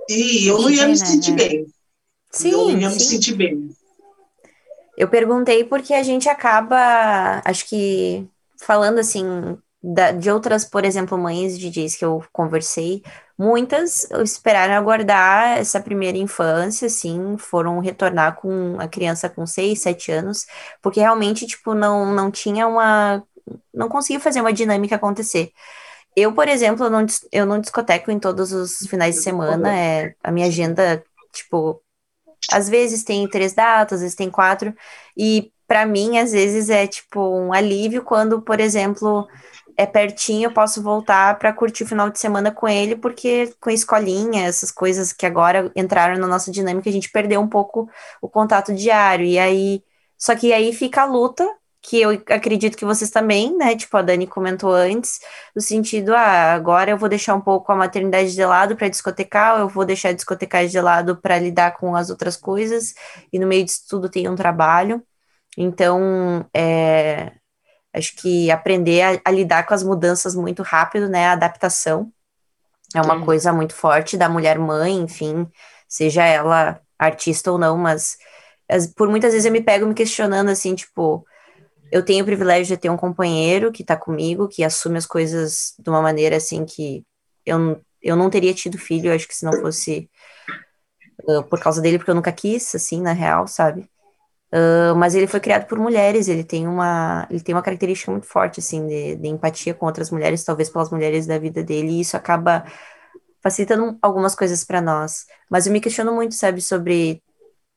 e 0.09 0.47
eu 0.47 0.61
não 0.61 0.69
ia 0.69 0.87
me 0.87 0.97
sentir 0.97 1.33
bem. 1.33 1.67
Sim, 2.31 2.51
eu 2.51 2.69
não 2.69 2.79
ia 2.79 2.89
sim. 2.89 2.95
me 2.95 3.01
sentir 3.01 3.35
bem. 3.35 3.69
Eu 4.97 5.09
perguntei 5.09 5.63
porque 5.63 5.93
a 5.93 6.03
gente 6.03 6.29
acaba, 6.29 7.41
acho 7.43 7.67
que, 7.67 8.25
falando 8.57 8.99
assim, 8.99 9.23
de 10.19 10.29
outras, 10.29 10.65
por 10.65 10.85
exemplo, 10.85 11.17
mães 11.17 11.57
de 11.57 11.69
DJs 11.69 11.95
que 11.95 12.05
eu 12.05 12.23
conversei, 12.31 13.01
muitas 13.39 14.03
esperaram 14.21 14.73
aguardar 14.73 15.57
essa 15.57 15.79
primeira 15.79 16.17
infância, 16.17 16.87
assim, 16.87 17.37
foram 17.37 17.79
retornar 17.79 18.35
com 18.35 18.75
a 18.79 18.87
criança 18.87 19.29
com 19.29 19.45
6, 19.47 19.79
7 19.79 20.11
anos, 20.11 20.45
porque 20.81 20.99
realmente, 20.99 21.47
tipo, 21.47 21.73
não, 21.73 22.13
não 22.13 22.29
tinha 22.29 22.67
uma. 22.67 23.23
não 23.73 23.87
conseguia 23.87 24.19
fazer 24.19 24.41
uma 24.41 24.51
dinâmica 24.51 24.97
acontecer. 24.97 25.53
Eu, 26.15 26.33
por 26.33 26.49
exemplo, 26.49 26.85
eu 26.85 26.89
não, 26.89 27.05
eu 27.31 27.45
não 27.45 27.61
discoteco 27.61 28.11
em 28.11 28.19
todos 28.19 28.51
os 28.51 28.79
finais 28.89 29.15
de 29.15 29.21
semana, 29.21 29.73
é, 29.75 30.15
a 30.23 30.31
minha 30.31 30.47
agenda, 30.47 31.03
tipo, 31.33 31.81
às 32.51 32.69
vezes 32.69 33.03
tem 33.03 33.29
três 33.29 33.53
datas, 33.53 33.97
às 33.97 34.01
vezes 34.01 34.15
tem 34.15 34.29
quatro, 34.29 34.73
e 35.17 35.51
para 35.69 35.85
mim, 35.85 36.17
às 36.17 36.31
vezes, 36.31 36.69
é 36.69 36.87
tipo 36.87 37.21
um 37.21 37.53
alívio 37.53 38.03
quando, 38.03 38.41
por 38.41 38.59
exemplo, 38.59 39.27
é 39.79 39.85
pertinho, 39.85 40.47
eu 40.47 40.53
posso 40.53 40.83
voltar 40.83 41.39
para 41.39 41.53
curtir 41.53 41.83
o 41.85 41.87
final 41.87 42.09
de 42.09 42.19
semana 42.19 42.51
com 42.51 42.67
ele, 42.67 42.97
porque 42.97 43.53
com 43.61 43.69
a 43.69 43.73
escolinha, 43.73 44.45
essas 44.45 44.71
coisas 44.71 45.13
que 45.13 45.25
agora 45.25 45.71
entraram 45.73 46.19
na 46.19 46.27
nossa 46.27 46.51
dinâmica, 46.51 46.89
a 46.89 46.93
gente 46.93 47.09
perdeu 47.09 47.39
um 47.39 47.47
pouco 47.47 47.89
o 48.21 48.27
contato 48.27 48.75
diário. 48.75 49.25
E 49.25 49.39
aí, 49.39 49.81
só 50.17 50.35
que 50.35 50.51
aí 50.51 50.73
fica 50.73 51.03
a 51.03 51.05
luta, 51.05 51.47
que 51.81 52.01
eu 52.01 52.09
acredito 52.29 52.75
que 52.77 52.83
vocês 52.83 53.09
também, 53.09 53.55
né? 53.55 53.73
Tipo, 53.73 53.95
a 53.95 54.01
Dani 54.01 54.27
comentou 54.27 54.73
antes, 54.73 55.21
no 55.55 55.61
sentido, 55.61 56.13
ah, 56.13 56.53
agora 56.53 56.91
eu 56.91 56.97
vou 56.97 57.07
deixar 57.07 57.33
um 57.35 57.41
pouco 57.41 57.71
a 57.71 57.75
maternidade 57.75 58.33
de 58.35 58.45
lado 58.45 58.75
para 58.75 58.89
discotecar, 58.89 59.59
eu 59.59 59.69
vou 59.69 59.85
deixar 59.85 60.09
a 60.09 60.13
discotecar 60.13 60.67
de 60.67 60.81
lado 60.81 61.15
para 61.15 61.39
lidar 61.39 61.77
com 61.77 61.95
as 61.95 62.09
outras 62.09 62.35
coisas, 62.35 62.93
e 63.31 63.39
no 63.39 63.47
meio 63.47 63.63
disso 63.63 63.83
tudo 63.89 64.09
tem 64.09 64.27
um 64.27 64.35
trabalho. 64.35 65.01
Então, 65.57 66.45
é, 66.53 67.38
Acho 67.93 68.15
que 68.15 68.51
aprender 68.51 69.01
a, 69.01 69.21
a, 69.25 69.31
lidar 69.31 69.65
com 69.65 69.73
as 69.73 69.83
mudanças 69.83 70.35
muito 70.35 70.61
rápido, 70.61 71.09
né? 71.09 71.27
A 71.27 71.33
adaptação 71.33 72.11
é 72.95 73.01
uma 73.01 73.19
Sim. 73.19 73.25
coisa 73.25 73.53
muito 73.53 73.73
forte 73.73 74.17
da 74.17 74.29
mulher 74.29 74.59
mãe, 74.59 74.95
enfim, 74.95 75.47
seja 75.87 76.23
ela 76.23 76.79
artista 76.97 77.51
ou 77.51 77.57
não, 77.57 77.77
mas 77.77 78.17
as, 78.69 78.87
por 78.87 79.07
muitas 79.09 79.31
vezes 79.31 79.45
eu 79.45 79.51
me 79.51 79.61
pego 79.61 79.85
me 79.85 79.93
questionando 79.93 80.49
assim, 80.49 80.75
tipo, 80.75 81.25
eu 81.91 82.03
tenho 82.03 82.23
o 82.23 82.25
privilégio 82.25 82.75
de 82.75 82.81
ter 82.81 82.89
um 82.89 82.97
companheiro 82.97 83.71
que 83.71 83.83
tá 83.83 83.95
comigo, 83.95 84.47
que 84.47 84.63
assume 84.63 84.97
as 84.97 85.05
coisas 85.05 85.73
de 85.79 85.89
uma 85.89 86.01
maneira 86.01 86.37
assim 86.37 86.65
que 86.65 87.03
eu, 87.45 87.81
eu 88.01 88.15
não 88.15 88.29
teria 88.29 88.53
tido 88.53 88.77
filho, 88.77 89.13
acho 89.13 89.27
que 89.27 89.35
se 89.35 89.45
não 89.45 89.53
fosse 89.53 90.09
uh, 91.23 91.43
por 91.43 91.59
causa 91.59 91.81
dele, 91.81 91.97
porque 91.97 92.11
eu 92.11 92.15
nunca 92.15 92.31
quis, 92.31 92.75
assim, 92.75 93.01
na 93.01 93.13
real, 93.13 93.47
sabe? 93.47 93.89
Uh, 94.51 94.95
mas 94.95 95.13
ele 95.13 95.27
foi 95.27 95.39
criado 95.39 95.67
por 95.67 95.77
mulheres, 95.77 96.27
ele 96.27 96.43
tem 96.43 96.67
uma, 96.67 97.27
ele 97.29 97.39
tem 97.39 97.53
uma 97.53 97.61
característica 97.61 98.11
muito 98.11 98.25
forte, 98.25 98.59
assim, 98.59 98.87
de, 98.87 99.15
de, 99.15 99.27
empatia 99.27 99.75
com 99.75 99.85
outras 99.85 100.09
mulheres, 100.09 100.43
talvez 100.43 100.69
pelas 100.69 100.89
mulheres 100.89 101.27
da 101.27 101.37
vida 101.37 101.63
dele, 101.63 101.91
e 101.91 102.01
isso 102.01 102.17
acaba 102.17 102.65
facilitando 103.41 103.97
algumas 104.01 104.35
coisas 104.35 104.63
para 104.63 104.81
nós. 104.81 105.25
Mas 105.49 105.67
eu 105.67 105.73
me 105.73 105.79
questiono 105.79 106.13
muito, 106.13 106.33
sabe, 106.33 106.61
sobre 106.61 107.21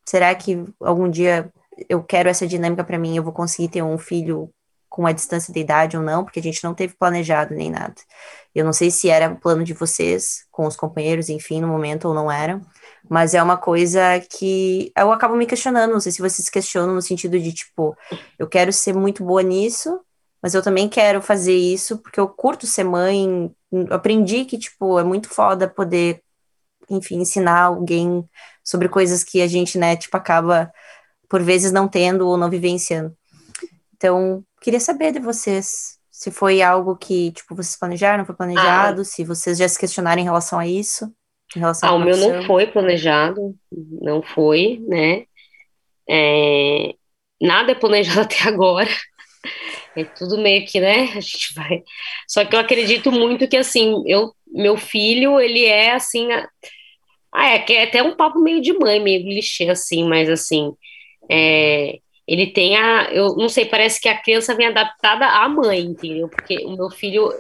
será 0.09 0.35
que 0.35 0.65
algum 0.81 1.11
dia 1.11 1.53
eu 1.89 2.03
quero 2.03 2.29
essa 2.29 2.47
dinâmica 2.47 2.85
para 2.85 2.99
mim, 2.99 3.17
eu 3.17 3.23
vou 3.23 3.33
conseguir 3.33 3.69
ter 3.69 3.83
um 3.83 3.99
filho 3.99 4.51
com 4.89 5.07
a 5.07 5.13
distância 5.13 5.53
de 5.53 5.61
idade 5.61 5.97
ou 5.97 6.03
não, 6.03 6.23
porque 6.23 6.39
a 6.41 6.43
gente 6.43 6.63
não 6.63 6.75
teve 6.75 6.95
planejado 6.95 7.55
nem 7.55 7.71
nada. 7.71 7.95
Eu 8.55 8.65
não 8.65 8.75
sei 8.75 8.91
se 8.91 9.09
era 9.09 9.35
plano 9.35 9.65
de 9.65 9.73
vocês, 9.73 10.45
com 10.51 10.67
os 10.67 10.77
companheiros, 10.77 11.31
enfim, 11.31 11.61
no 11.63 11.69
momento 11.69 12.09
ou 12.09 12.15
não 12.15 12.31
era. 12.31 12.61
Mas 13.09 13.35
é 13.35 13.43
uma 13.43 13.57
coisa 13.57 14.01
que 14.31 14.93
eu 14.97 15.13
acabo 15.13 15.37
me 15.37 15.47
questionando, 15.47 15.93
não 15.93 16.01
sei 16.01 16.13
se 16.13 16.23
vocês 16.23 16.49
questionam 16.49 16.95
no 16.95 17.03
sentido 17.03 17.39
de, 17.39 17.53
tipo, 17.53 17.97
eu 18.39 18.49
quero 18.49 18.73
ser 18.73 18.95
muito 18.95 19.25
boa 19.25 19.43
nisso, 19.43 20.01
mas 20.43 20.55
eu 20.55 20.63
também 20.63 20.89
quero 20.89 21.21
fazer 21.21 21.57
isso 21.57 21.99
porque 21.99 22.19
eu 22.19 22.29
curto 22.29 22.67
ser 22.67 22.85
mãe, 22.85 23.53
aprendi 23.91 24.45
que, 24.45 24.59
tipo, 24.59 24.99
é 24.99 25.05
muito 25.05 25.29
foda 25.29 25.69
poder 25.69 26.23
enfim, 26.91 27.21
ensinar 27.21 27.63
alguém 27.63 28.29
sobre 28.63 28.89
coisas 28.89 29.25
que 29.25 29.41
a 29.41 29.47
gente, 29.47 29.79
né, 29.79 29.97
tipo, 29.97 30.17
acaba 30.17 30.73
por 31.29 31.43
vezes 31.43 31.73
não 31.73 31.89
tendo 31.89 32.29
ou 32.29 32.37
não 32.37 32.51
vivenciando. 32.51 33.17
Então, 33.95 34.45
queria 34.61 34.81
saber 34.81 35.13
de 35.13 35.19
vocês 35.19 35.99
se 36.11 36.31
foi 36.31 36.61
algo 36.63 36.97
que, 36.97 37.33
tipo, 37.33 37.55
vocês 37.55 37.77
planejaram, 37.77 38.19
não 38.19 38.27
foi 38.27 38.35
planejado, 38.35 39.01
ah. 39.01 39.05
se 39.05 39.25
vocês 39.25 39.59
já 39.59 39.69
se 39.69 39.79
questionaram 39.79 40.21
em 40.21 40.25
relação 40.25 40.59
a 40.59 40.67
isso. 40.67 41.13
Ah, 41.83 41.93
o 41.95 41.99
meu 41.99 42.17
não 42.17 42.43
foi 42.45 42.67
planejado, 42.67 43.55
não 44.01 44.23
foi, 44.23 44.81
né? 44.87 45.25
É, 46.09 46.95
nada 47.41 47.73
é 47.73 47.75
planejado 47.75 48.21
até 48.23 48.49
agora. 48.49 48.91
É 49.97 50.05
tudo 50.05 50.39
meio 50.39 50.65
que, 50.67 50.81
né? 50.81 51.11
A 51.15 51.21
gente 51.21 51.53
vai. 51.55 51.83
Só 52.27 52.45
que 52.45 52.55
eu 52.55 52.61
acredito 52.61 53.11
muito 53.13 53.49
que, 53.49 53.57
assim, 53.57 54.03
eu, 54.07 54.33
meu 54.47 54.77
filho, 54.77 55.39
ele 55.41 55.65
é 55.65 55.93
assim. 55.93 56.31
A... 56.33 56.49
Ah, 57.35 57.49
é, 57.51 57.59
que 57.59 57.73
é 57.73 57.85
até 57.85 58.03
um 58.03 58.17
papo 58.17 58.39
meio 58.39 58.61
de 58.61 58.73
mãe, 58.73 59.01
meio 59.01 59.23
clichê, 59.23 59.69
assim, 59.69 60.05
mas 60.05 60.29
assim. 60.31 60.73
É, 61.31 61.99
ele 62.27 62.47
tem 62.49 62.77
a. 62.77 63.11
Eu 63.13 63.37
não 63.37 63.49
sei, 63.49 63.67
parece 63.67 64.01
que 64.01 64.09
a 64.09 64.17
criança 64.17 64.55
vem 64.55 64.69
adaptada 64.69 65.27
à 65.27 65.49
mãe, 65.49 65.81
entendeu? 65.81 66.29
Porque 66.29 66.59
o 66.65 66.77
meu 66.77 66.91
filho, 66.91 67.33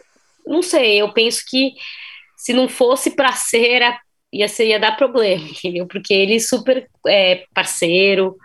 não 0.46 0.62
sei, 0.62 1.00
eu 1.00 1.12
penso 1.12 1.42
que 1.48 1.72
se 2.42 2.52
não 2.52 2.68
fosse 2.68 3.12
para 3.12 3.30
ser, 3.34 3.82
ia, 4.32 4.48
ser, 4.48 4.66
ia 4.66 4.80
dar 4.80 4.96
problema, 4.96 5.46
entendeu? 5.48 5.86
Porque 5.86 6.12
ele 6.12 6.34
é 6.34 6.40
super 6.40 6.88
é, 7.06 7.44
parceiro, 7.54 8.36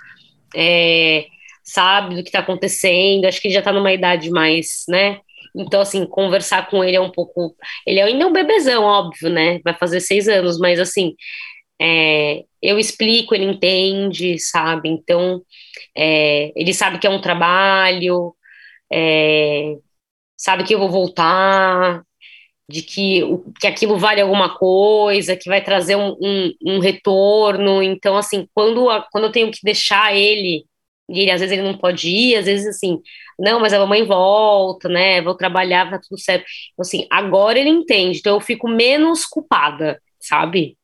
é, 0.56 1.26
sabe 1.64 2.16
do 2.16 2.22
que 2.22 2.30
está 2.30 2.40
acontecendo, 2.40 3.26
acho 3.26 3.42
que 3.42 3.48
ele 3.48 3.56
já 3.56 3.60
está 3.62 3.74
numa 3.74 3.92
idade 3.92 4.30
mais, 4.30 4.84
né? 4.88 5.20
Então, 5.56 5.82
assim, 5.82 6.06
conversar 6.06 6.70
com 6.70 6.84
ele 6.84 6.96
é 6.96 7.02
um 7.02 7.10
pouco. 7.10 7.56
Ele 7.88 8.00
ainda 8.00 8.24
é 8.24 8.28
um 8.28 8.32
bebezão, 8.32 8.84
óbvio, 8.84 9.32
né? 9.32 9.60
Vai 9.64 9.74
fazer 9.74 10.00
seis 10.00 10.28
anos, 10.28 10.60
mas 10.60 10.80
assim, 10.80 11.16
é, 11.82 12.44
eu 12.62 12.78
explico, 12.78 13.34
ele 13.34 13.46
entende, 13.46 14.38
sabe? 14.38 14.90
Então, 14.90 15.42
é, 15.98 16.52
ele 16.56 16.72
sabe 16.72 17.00
que 17.00 17.08
é 17.08 17.10
um 17.10 17.22
trabalho, 17.22 18.36
é, 18.94 19.74
sabe 20.38 20.64
que 20.64 20.76
eu 20.76 20.80
vou 20.80 20.92
voltar, 20.92 22.04
de 22.70 22.82
que, 22.82 23.22
que 23.60 23.68
aquilo 23.68 23.98
vale 23.98 24.20
alguma 24.22 24.58
coisa, 24.58 25.38
que 25.38 25.50
vai 25.50 25.64
trazer 25.64 25.96
um, 25.96 26.16
um, 26.22 26.54
um 26.66 26.80
retorno. 26.80 27.82
Então, 27.82 28.18
assim, 28.18 28.48
quando, 28.54 28.88
quando 29.12 29.26
eu 29.26 29.32
tenho 29.32 29.52
que 29.52 29.60
deixar 29.64 30.16
ele, 30.16 30.66
e 31.10 31.22
ele, 31.22 31.32
às 31.32 31.40
vezes 31.40 31.58
ele 31.58 31.68
não 31.68 31.78
pode 31.78 32.10
ir, 32.10 32.36
às 32.36 32.46
vezes 32.46 32.68
assim, 32.68 33.00
não, 33.40 33.60
mas 33.60 33.74
a 33.74 33.80
mamãe 33.80 34.04
volta, 34.06 34.90
né? 34.90 35.22
Vou 35.22 35.36
trabalhar, 35.36 35.90
tá 35.90 36.00
tudo 36.00 36.20
certo. 36.20 36.46
Então, 36.74 36.82
assim, 36.82 37.08
agora 37.10 37.58
ele 37.60 37.70
entende, 37.70 38.20
então 38.20 38.36
eu 38.36 38.42
fico 38.42 38.68
menos 38.68 39.26
culpada, 39.26 40.02
sabe? 40.20 40.78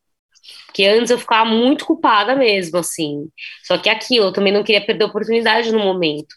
Porque 0.65 0.85
antes 0.85 1.11
eu 1.11 1.19
ficava 1.19 1.49
muito 1.49 1.85
culpada 1.85 2.35
mesmo, 2.35 2.77
assim. 2.79 3.27
Só 3.63 3.77
que 3.77 3.89
aquilo, 3.89 4.27
eu 4.27 4.33
também 4.33 4.53
não 4.53 4.63
queria 4.63 4.85
perder 4.85 5.03
a 5.05 5.07
oportunidade 5.07 5.71
no 5.71 5.79
momento. 5.79 6.35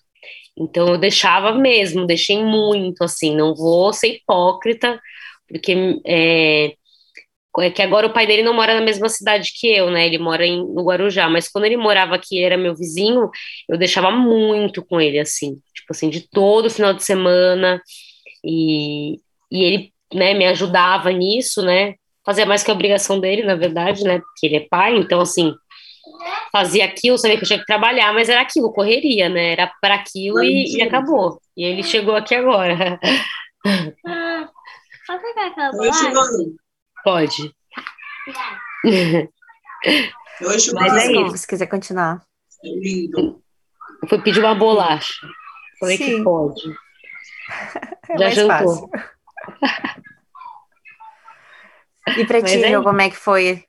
Então 0.58 0.88
eu 0.88 0.98
deixava 0.98 1.52
mesmo, 1.52 2.06
deixei 2.06 2.42
muito, 2.42 3.04
assim, 3.04 3.36
não 3.36 3.54
vou 3.54 3.92
ser 3.92 4.08
hipócrita, 4.16 5.00
porque 5.48 6.00
é, 6.06 6.72
é 7.58 7.70
que 7.70 7.82
agora 7.82 8.06
o 8.06 8.12
pai 8.12 8.26
dele 8.26 8.42
não 8.42 8.54
mora 8.54 8.74
na 8.74 8.80
mesma 8.80 9.08
cidade 9.08 9.52
que 9.58 9.66
eu, 9.68 9.90
né? 9.90 10.06
Ele 10.06 10.18
mora 10.18 10.46
em, 10.46 10.58
no 10.58 10.84
Guarujá, 10.84 11.28
mas 11.28 11.48
quando 11.48 11.64
ele 11.64 11.76
morava 11.76 12.14
aqui, 12.14 12.42
era 12.42 12.56
meu 12.56 12.74
vizinho, 12.74 13.30
eu 13.68 13.78
deixava 13.78 14.10
muito 14.10 14.84
com 14.84 15.00
ele, 15.00 15.18
assim, 15.18 15.58
tipo 15.74 15.88
assim, 15.90 16.10
de 16.10 16.28
todo 16.28 16.70
final 16.70 16.92
de 16.94 17.04
semana, 17.04 17.80
e, 18.44 19.20
e 19.50 19.64
ele, 19.64 19.92
né, 20.14 20.34
me 20.34 20.46
ajudava 20.46 21.10
nisso, 21.12 21.62
né? 21.62 21.94
fazia 22.26 22.44
mais 22.44 22.64
que 22.64 22.70
a 22.72 22.74
obrigação 22.74 23.20
dele, 23.20 23.44
na 23.44 23.54
verdade, 23.54 24.02
né? 24.02 24.18
Porque 24.18 24.46
ele 24.46 24.56
é 24.56 24.66
pai, 24.68 24.96
então, 24.96 25.20
assim, 25.20 25.54
fazia 26.50 26.84
aquilo, 26.84 27.16
sabia 27.16 27.36
que 27.36 27.44
eu 27.44 27.46
tinha 27.46 27.58
que 27.60 27.64
trabalhar, 27.64 28.12
mas 28.12 28.28
era 28.28 28.40
aquilo, 28.40 28.72
correria, 28.72 29.28
né? 29.28 29.52
Era 29.52 29.72
para 29.80 29.94
aquilo 29.94 30.42
e, 30.42 30.76
e, 30.76 30.82
acabou. 30.82 31.40
E 31.56 31.64
ele 31.64 31.84
chegou 31.84 32.16
aqui 32.16 32.34
agora. 32.34 32.98
Posso 35.06 35.22
pegar 35.22 35.46
aquela 35.46 35.70
Pode. 37.04 37.54
Hoje 40.42 40.72
mas 40.74 40.92
é 40.96 41.12
isso. 41.12 41.38
Se 41.38 41.46
quiser 41.46 41.66
continuar. 41.66 42.22
É 42.64 42.68
lindo. 42.68 43.42
Eu 44.02 44.08
fui 44.08 44.20
pedir 44.22 44.40
uma 44.40 44.54
bolacha. 44.54 45.14
Falei 45.78 45.96
Sim. 45.96 46.18
que 46.18 46.24
pode. 46.24 46.62
É 48.08 48.18
Já 48.18 48.30
jantou. 48.30 48.88
E 52.16 52.24
pra 52.24 52.40
ti, 52.42 52.62
é 52.62 52.82
como 52.82 53.00
é 53.00 53.10
que 53.10 53.16
foi? 53.16 53.64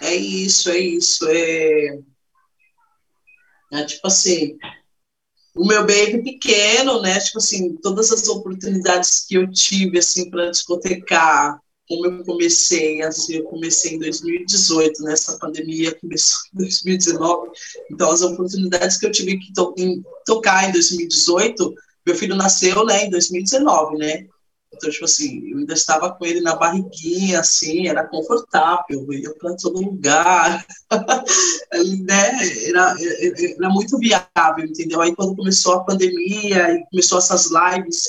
É 0.00 0.14
isso, 0.14 0.70
é 0.70 0.78
isso. 0.78 1.26
É, 1.28 1.98
é 3.72 3.84
tipo 3.84 4.06
assim, 4.06 4.58
o 5.58 5.66
meu 5.66 5.80
baby 5.80 6.22
pequeno, 6.22 7.02
né? 7.02 7.18
Tipo 7.18 7.38
assim, 7.38 7.76
todas 7.82 8.12
as 8.12 8.28
oportunidades 8.28 9.26
que 9.26 9.34
eu 9.34 9.50
tive 9.50 9.98
assim 9.98 10.30
para 10.30 10.50
discotecar, 10.50 11.60
como 11.88 12.06
eu 12.06 12.24
comecei, 12.24 13.02
assim, 13.02 13.36
eu 13.36 13.44
comecei 13.44 13.94
em 13.94 13.98
2018, 13.98 15.02
nessa 15.02 15.32
né, 15.32 15.38
pandemia 15.40 15.94
começou 16.00 16.38
em 16.54 16.58
2019. 16.58 17.50
Então 17.90 18.10
as 18.10 18.22
oportunidades 18.22 18.98
que 18.98 19.06
eu 19.06 19.10
tive 19.10 19.38
que 19.38 19.52
to 19.52 19.74
em, 19.76 20.02
tocar 20.24 20.68
em 20.68 20.72
2018, 20.72 21.74
meu 22.06 22.14
filho 22.14 22.36
nasceu, 22.36 22.84
né, 22.84 23.06
em 23.06 23.10
2019, 23.10 23.98
né? 23.98 24.26
Então, 24.78 24.90
tipo 24.90 25.04
assim, 25.04 25.50
eu 25.50 25.58
ainda 25.58 25.74
estava 25.74 26.12
com 26.12 26.24
ele 26.24 26.40
na 26.40 26.54
barriguinha, 26.54 27.40
assim, 27.40 27.88
era 27.88 28.06
confortável, 28.06 28.84
eu 28.90 29.12
ia 29.12 29.34
para 29.34 29.56
todo 29.56 29.82
lugar, 29.82 30.64
né? 32.06 32.30
Era, 32.64 32.94
era 33.58 33.70
muito 33.70 33.98
viável, 33.98 34.64
entendeu? 34.64 35.00
Aí, 35.00 35.14
quando 35.14 35.36
começou 35.36 35.74
a 35.74 35.84
pandemia 35.84 36.74
e 36.74 36.84
começou 36.90 37.18
essas 37.18 37.50
lives, 37.50 38.04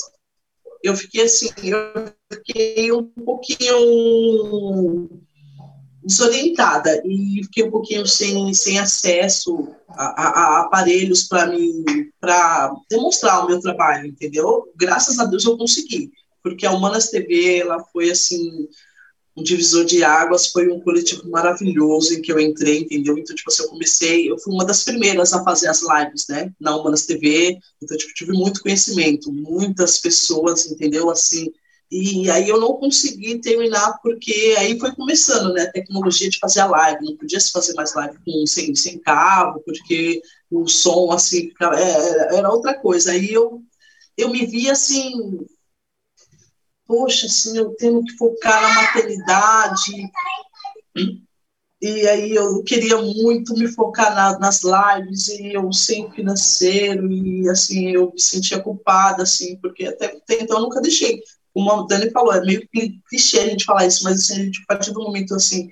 eu 0.82 0.96
fiquei 0.96 1.24
assim, 1.24 1.50
eu 1.64 2.12
fiquei 2.32 2.92
um 2.92 3.02
pouquinho 3.02 5.10
desorientada 6.02 7.02
e 7.04 7.42
fiquei 7.44 7.64
um 7.64 7.70
pouquinho 7.70 8.06
sem, 8.06 8.54
sem 8.54 8.78
acesso 8.78 9.68
a, 9.88 10.04
a, 10.04 10.28
a 10.28 10.60
aparelhos 10.62 11.24
para 11.24 11.46
me 11.46 12.10
para 12.18 12.72
demonstrar 12.88 13.44
o 13.44 13.48
meu 13.48 13.60
trabalho, 13.60 14.06
entendeu? 14.06 14.72
Graças 14.76 15.18
a 15.18 15.24
Deus 15.24 15.44
eu 15.44 15.58
consegui 15.58 16.10
porque 16.42 16.66
a 16.66 16.72
Humanas 16.72 17.10
TV 17.10 17.58
ela 17.58 17.82
foi 17.92 18.10
assim 18.10 18.68
um 19.36 19.42
divisor 19.42 19.84
de 19.84 20.02
águas, 20.04 20.48
foi 20.48 20.68
um 20.68 20.80
coletivo 20.80 21.28
maravilhoso 21.30 22.14
em 22.14 22.22
que 22.22 22.32
eu 22.32 22.38
entrei, 22.38 22.80
entendeu? 22.80 23.16
Então, 23.16 23.34
tipo 23.34 23.50
assim, 23.50 23.62
eu 23.62 23.68
comecei, 23.68 24.30
eu 24.30 24.38
fui 24.38 24.52
uma 24.52 24.64
das 24.64 24.84
primeiras 24.84 25.32
a 25.32 25.42
fazer 25.44 25.68
as 25.68 25.82
lives, 25.82 26.26
né, 26.28 26.52
na 26.60 26.76
Humanas 26.76 27.06
TV, 27.06 27.58
então, 27.82 27.96
tipo, 27.96 28.12
tive 28.14 28.32
muito 28.32 28.60
conhecimento, 28.60 29.32
muitas 29.32 29.98
pessoas, 29.98 30.66
entendeu? 30.66 31.08
Assim, 31.10 31.50
e 31.90 32.30
aí 32.30 32.48
eu 32.48 32.60
não 32.60 32.74
consegui 32.74 33.40
terminar, 33.40 33.98
porque 34.02 34.54
aí 34.58 34.78
foi 34.78 34.94
começando, 34.94 35.52
né, 35.52 35.62
a 35.62 35.72
tecnologia 35.72 36.28
de 36.28 36.38
fazer 36.38 36.60
a 36.60 36.66
live, 36.66 37.04
não 37.04 37.16
podia 37.16 37.40
se 37.40 37.50
fazer 37.50 37.74
mais 37.74 37.94
live 37.94 38.18
com, 38.24 38.46
sem, 38.46 38.74
sem 38.74 38.98
cabo, 38.98 39.60
porque 39.64 40.20
o 40.50 40.66
som, 40.68 41.10
assim, 41.12 41.50
era, 41.60 42.36
era 42.36 42.50
outra 42.50 42.74
coisa, 42.74 43.12
aí 43.12 43.32
eu, 43.32 43.62
eu 44.16 44.30
me 44.30 44.44
vi, 44.44 44.68
assim, 44.68 45.40
poxa, 46.90 47.26
assim, 47.26 47.56
eu 47.56 47.70
tenho 47.76 48.02
que 48.02 48.16
focar 48.16 48.60
na 48.60 48.82
maternidade. 48.82 50.10
E 51.80 52.08
aí 52.08 52.34
eu 52.34 52.64
queria 52.64 53.00
muito 53.00 53.54
me 53.54 53.68
focar 53.68 54.12
na, 54.12 54.38
nas 54.40 54.62
lives 54.64 55.28
e 55.28 55.54
eu 55.54 55.72
sem 55.72 56.10
financeiro 56.10 57.10
e 57.10 57.48
assim 57.48 57.90
eu 57.92 58.12
me 58.12 58.20
sentia 58.20 58.60
culpada 58.60 59.22
assim 59.22 59.56
porque 59.62 59.86
até, 59.86 60.20
então 60.30 60.58
eu 60.58 60.64
nunca 60.64 60.78
deixei 60.82 61.22
como 61.54 61.72
a 61.72 61.86
Dani 61.86 62.10
falou 62.10 62.34
é 62.34 62.44
meio 62.44 62.68
clichê 63.08 63.38
a 63.38 63.48
gente 63.48 63.64
falar 63.64 63.86
isso 63.86 64.04
mas 64.04 64.20
assim 64.20 64.34
a 64.34 64.44
gente 64.44 64.60
a 64.62 64.74
partir 64.74 64.92
do 64.92 65.00
momento 65.00 65.34
assim 65.34 65.70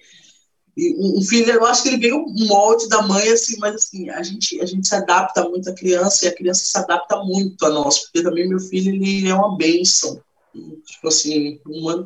um 0.78 1.20
filho 1.20 1.52
eu 1.52 1.66
acho 1.66 1.82
que 1.82 1.88
ele 1.90 1.98
veio 1.98 2.16
um 2.16 2.46
molde 2.46 2.88
da 2.88 3.02
mãe 3.02 3.28
assim 3.28 3.58
mas 3.58 3.74
assim 3.74 4.08
a 4.08 4.22
gente 4.22 4.58
a 4.62 4.64
gente 4.64 4.88
se 4.88 4.94
adapta 4.94 5.46
muito 5.46 5.68
à 5.68 5.74
criança 5.74 6.24
e 6.24 6.28
a 6.28 6.34
criança 6.34 6.64
se 6.64 6.78
adapta 6.78 7.22
muito 7.22 7.66
a 7.66 7.68
nós 7.68 7.98
porque 7.98 8.22
também 8.22 8.48
meu 8.48 8.60
filho 8.60 8.94
ele 8.94 9.28
é 9.28 9.34
uma 9.34 9.58
bênção 9.58 10.18
tipo 10.52 11.08
assim, 11.08 11.60
um 11.66 11.88
ano. 11.88 12.04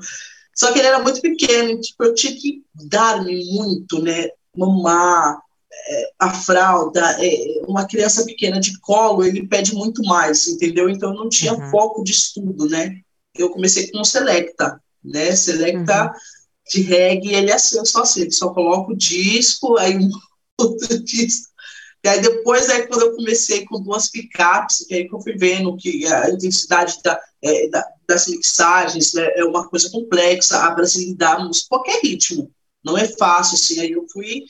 Só 0.54 0.72
que 0.72 0.78
ele 0.78 0.88
era 0.88 1.02
muito 1.02 1.20
pequeno, 1.20 1.80
tipo, 1.80 2.04
eu 2.04 2.14
tinha 2.14 2.34
que 2.34 2.62
dar-me 2.74 3.44
muito, 3.46 4.02
né? 4.02 4.28
Mamar, 4.56 5.40
é, 5.88 6.10
a 6.18 6.30
fralda, 6.30 7.00
é, 7.18 7.62
uma 7.66 7.86
criança 7.86 8.24
pequena 8.24 8.60
de 8.60 8.78
colo, 8.80 9.24
ele 9.24 9.46
pede 9.46 9.74
muito 9.74 10.02
mais, 10.04 10.46
entendeu? 10.46 10.88
Então 10.88 11.10
eu 11.10 11.16
não 11.16 11.28
tinha 11.28 11.54
uhum. 11.54 11.70
foco 11.70 12.04
de 12.04 12.12
estudo, 12.12 12.68
né? 12.68 13.00
Eu 13.34 13.50
comecei 13.50 13.90
com 13.90 14.00
o 14.00 14.04
Selecta, 14.04 14.80
né? 15.02 15.34
Selecta 15.34 16.04
uhum. 16.04 16.10
de 16.72 16.82
reggae, 16.82 17.34
ele 17.34 17.50
é 17.50 17.54
assim, 17.54 17.82
só 17.84 18.02
assim, 18.02 18.22
ele 18.22 18.32
só 18.32 18.50
coloca 18.50 18.92
o 18.92 18.96
disco, 18.96 19.78
aí 19.78 19.96
um 19.96 20.10
outro 20.60 21.02
disco. 21.02 21.50
E 22.04 22.08
aí 22.08 22.20
depois, 22.20 22.68
aí, 22.68 22.86
quando 22.86 23.02
eu 23.02 23.14
comecei 23.14 23.64
com 23.64 23.80
duas 23.80 24.10
picapes, 24.10 24.84
que 24.86 24.94
aí 24.94 25.08
que 25.08 25.14
eu 25.14 25.20
fui 25.20 25.36
vendo 25.36 25.76
que 25.76 26.04
a 26.06 26.30
intensidade 26.30 26.98
da, 27.02 27.18
é, 27.42 27.68
das 28.06 28.28
mixagens, 28.28 29.14
né, 29.14 29.28
é 29.34 29.44
uma 29.44 29.68
coisa 29.68 29.90
complexa, 29.90 30.58
a 30.58 30.70
brasilidade, 30.70 31.66
qualquer 31.68 32.00
ritmo, 32.02 32.50
não 32.84 32.96
é 32.96 33.06
fácil, 33.08 33.56
assim, 33.56 33.80
aí 33.80 33.92
eu 33.92 34.06
fui, 34.12 34.44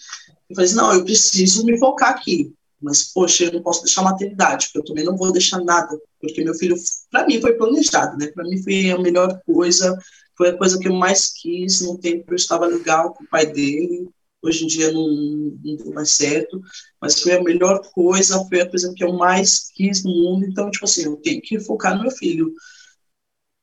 eu 0.49 0.57
falei 0.57 0.67
assim, 0.67 0.77
não, 0.77 0.93
eu 0.93 1.05
preciso 1.05 1.65
me 1.65 1.79
focar 1.79 2.11
aqui, 2.11 2.53
mas, 2.81 3.05
poxa, 3.13 3.45
eu 3.45 3.53
não 3.53 3.63
posso 3.63 3.83
deixar 3.83 4.03
maternidade, 4.03 4.67
porque 4.67 4.79
eu 4.79 4.85
também 4.85 5.05
não 5.05 5.17
vou 5.17 5.33
deixar 5.33 5.63
nada, 5.63 5.99
porque 6.21 6.45
meu 6.45 6.55
filho, 6.55 6.77
para 7.11 7.27
mim, 7.27 7.41
foi 7.41 7.55
planejado, 7.55 8.19
né, 8.19 8.27
para 8.29 8.45
mim 8.45 8.63
foi 8.63 8.91
a 8.91 8.99
melhor 8.99 9.41
coisa, 9.47 9.97
foi 10.37 10.51
a 10.51 10.57
coisa 10.57 10.79
que 10.79 10.89
eu 10.89 10.95
mais 10.95 11.33
quis, 11.33 11.81
no 11.83 11.99
tempo 11.99 12.33
eu 12.33 12.37
estava 12.37 12.67
legal 12.67 13.15
com 13.15 13.25
o 13.25 13.29
pai 13.29 13.47
dele, 13.47 14.09
hoje 14.43 14.65
em 14.65 14.67
dia 14.67 14.91
não, 14.91 15.09
não 15.09 15.77
deu 15.77 15.93
mais 15.93 16.11
certo, 16.11 16.61
mas 17.01 17.21
foi 17.21 17.33
a 17.33 17.43
melhor 17.43 17.81
coisa, 17.93 18.45
foi 18.49 18.61
a 18.61 18.69
coisa 18.69 18.93
que 18.93 19.05
eu 19.05 19.13
mais 19.13 19.71
quis 19.73 20.03
no 20.03 20.11
mundo, 20.11 20.45
então, 20.45 20.71
tipo 20.71 20.85
assim, 20.85 21.05
eu 21.05 21.17
tenho 21.17 21.41
que 21.41 21.61
focar 21.61 21.95
no 21.97 22.03
meu 22.03 22.11
filho, 22.11 22.53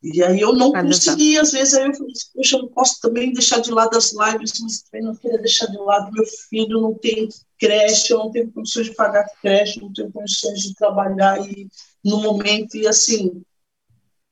e 0.01 0.23
aí 0.23 0.39
eu 0.39 0.53
não 0.53 0.71
consegui, 0.71 1.38
às 1.38 1.51
vezes 1.51 1.73
aí 1.73 1.85
eu 1.85 1.93
falei, 1.93 2.13
assim, 2.13 2.29
poxa, 2.33 2.55
eu 2.55 2.62
não 2.62 2.69
posso 2.69 3.01
também 3.01 3.33
deixar 3.33 3.59
de 3.59 3.69
lado 3.69 3.97
as 3.97 4.13
lives, 4.13 4.53
mas 4.62 4.81
também 4.83 5.05
não 5.05 5.15
queria 5.15 5.39
deixar 5.39 5.65
de 5.65 5.77
lado 5.77 6.12
meu 6.13 6.25
filho, 6.25 6.79
não 6.79 6.93
tem 6.93 7.27
creche, 7.59 8.13
eu 8.13 8.19
não 8.19 8.31
tenho 8.31 8.49
condições 8.49 8.88
de 8.88 8.95
pagar 8.95 9.27
creche, 9.41 9.81
não 9.81 9.91
tenho 9.91 10.09
condições 10.09 10.62
de 10.62 10.73
trabalhar 10.73 11.45
e, 11.45 11.67
no 12.03 12.21
momento, 12.21 12.77
e 12.77 12.88
assim, 12.88 13.41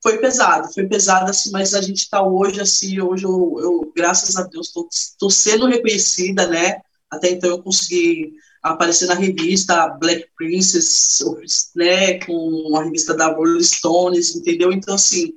foi 0.02 0.18
pesado, 0.18 0.72
foi 0.72 0.86
pesado, 0.86 1.30
assim, 1.30 1.50
mas 1.50 1.74
a 1.74 1.82
gente 1.82 1.98
está 1.98 2.22
hoje, 2.22 2.60
assim, 2.62 2.98
hoje 3.00 3.24
eu, 3.24 3.56
eu 3.60 3.92
graças 3.94 4.36
a 4.36 4.44
Deus, 4.44 4.72
estou 4.90 5.30
sendo 5.30 5.66
reconhecida, 5.66 6.46
né, 6.46 6.80
até 7.10 7.30
então 7.30 7.50
eu 7.50 7.62
consegui 7.62 8.32
aparecer 8.62 9.06
na 9.06 9.14
revista 9.14 9.88
Black 10.00 10.28
Princess, 10.34 11.22
né, 11.76 12.18
com 12.20 12.74
a 12.76 12.84
revista 12.84 13.14
da 13.14 13.28
Rolling 13.28 13.62
Stones, 13.62 14.34
entendeu? 14.34 14.72
Então, 14.72 14.94
assim, 14.94 15.32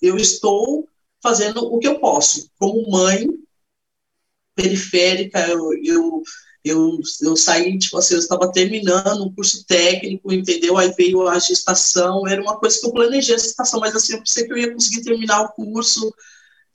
eu 0.00 0.16
estou 0.16 0.88
fazendo 1.22 1.64
o 1.64 1.78
que 1.78 1.88
eu 1.88 1.98
posso. 1.98 2.50
Como 2.58 2.90
mãe 2.90 3.26
periférica, 4.54 5.40
eu, 5.48 5.72
eu, 5.82 6.22
eu, 6.64 6.98
eu 7.22 7.36
saí, 7.36 7.78
tipo 7.78 7.98
assim, 7.98 8.14
eu 8.14 8.20
estava 8.20 8.50
terminando 8.50 9.24
um 9.24 9.34
curso 9.34 9.64
técnico, 9.66 10.32
entendeu? 10.32 10.76
Aí 10.76 10.92
veio 10.92 11.26
a 11.26 11.38
gestação, 11.38 12.26
era 12.26 12.40
uma 12.40 12.58
coisa 12.58 12.78
que 12.78 12.86
eu 12.86 12.92
planejei 12.92 13.34
a 13.34 13.38
gestação, 13.38 13.80
mas 13.80 13.94
assim, 13.94 14.14
eu 14.14 14.18
pensei 14.20 14.46
que 14.46 14.52
eu 14.52 14.58
ia 14.58 14.72
conseguir 14.72 15.02
terminar 15.02 15.42
o 15.42 15.52
curso, 15.52 16.12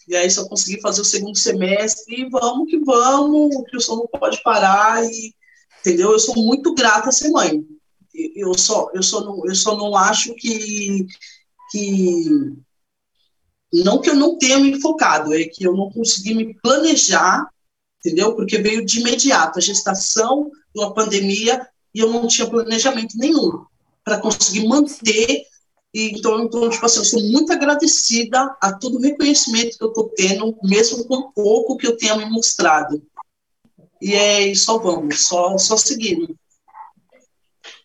e 0.08 0.16
aí 0.16 0.30
só 0.30 0.48
consegui 0.48 0.82
fazer 0.82 1.02
o 1.02 1.06
segundo 1.06 1.38
semestre, 1.38 2.22
e 2.22 2.30
vamos 2.30 2.70
que 2.70 2.80
vamos, 2.80 3.64
que 3.70 3.78
o 3.78 3.82
som 3.82 3.96
não 3.96 4.08
pode 4.08 4.42
parar, 4.44 5.04
e, 5.06 5.34
entendeu? 5.80 6.12
Eu 6.12 6.20
sou 6.20 6.36
muito 6.36 6.74
grata 6.74 7.10
a 7.10 7.12
ser 7.12 7.30
mãe. 7.30 7.64
Eu 8.36 8.58
só, 8.58 8.90
eu 8.94 9.04
só, 9.04 9.24
não, 9.24 9.46
eu 9.46 9.56
só 9.56 9.78
não 9.78 9.96
acho 9.96 10.34
que, 10.36 11.06
que 11.72 12.26
não 13.72 14.02
que 14.02 14.10
eu 14.10 14.16
não 14.16 14.38
tenha 14.38 14.60
me 14.60 14.80
focado, 14.82 15.34
é 15.34 15.44
que 15.44 15.64
eu 15.64 15.76
não 15.76 15.92
consegui 15.92 16.34
me 16.34 16.54
planejar, 16.56 17.48
entendeu? 18.00 18.36
Porque 18.36 18.58
veio 18.58 18.86
de 18.86 19.00
imediato 19.00 19.60
a 19.60 19.62
gestação, 19.62 20.52
uma 20.76 20.94
pandemia, 20.94 21.68
e 21.94 22.00
eu 22.00 22.10
não 22.10 22.28
tinha 22.28 22.50
planejamento 22.50 23.18
nenhum 23.18 23.66
para 24.04 24.20
conseguir 24.20 24.68
manter. 24.68 25.44
E, 25.94 26.12
então, 26.12 26.44
então, 26.44 26.70
tipo 26.70 26.86
assim, 26.86 27.00
eu 27.00 27.06
sou 27.06 27.22
muito 27.22 27.52
agradecida 27.52 28.56
a 28.62 28.74
todo 28.74 28.98
o 28.98 29.02
reconhecimento 29.02 29.78
que 29.78 29.84
eu 29.84 29.90
estou 29.90 30.10
tendo, 30.10 30.58
mesmo 30.64 31.06
com 31.06 31.32
pouco 31.32 31.78
que 31.78 31.88
eu 31.88 31.98
tenha 31.98 32.16
me 32.16 32.26
mostrado. 32.26 33.02
E 34.02 34.14
é 34.14 34.56
só 34.56 34.78
vamos, 34.78 35.22
só, 35.22 35.58
só 35.58 35.76
seguindo. 35.78 36.36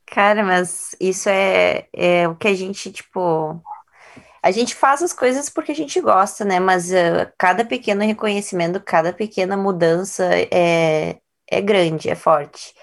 Cara, 0.07 0.44
mas 0.44 0.94
isso 1.01 1.29
é, 1.29 1.88
é 1.92 2.29
o 2.29 2.37
que 2.37 2.47
a 2.47 2.55
gente, 2.55 2.92
tipo, 2.92 3.61
a 4.44 4.50
gente 4.50 4.74
faz 4.74 5.02
as 5.02 5.14
coisas 5.14 5.48
porque 5.48 5.72
a 5.72 5.74
gente 5.74 5.98
gosta, 6.02 6.44
né? 6.44 6.61
Mas 6.61 6.90
uh, 6.90 7.33
cada 7.38 7.64
pequeno 7.64 8.04
reconhecimento, 8.04 8.78
cada 8.78 9.11
pequena 9.11 9.57
mudança 9.57 10.22
é, 10.52 11.16
é 11.50 11.61
grande, 11.62 12.11
é 12.11 12.14
forte. 12.14 12.74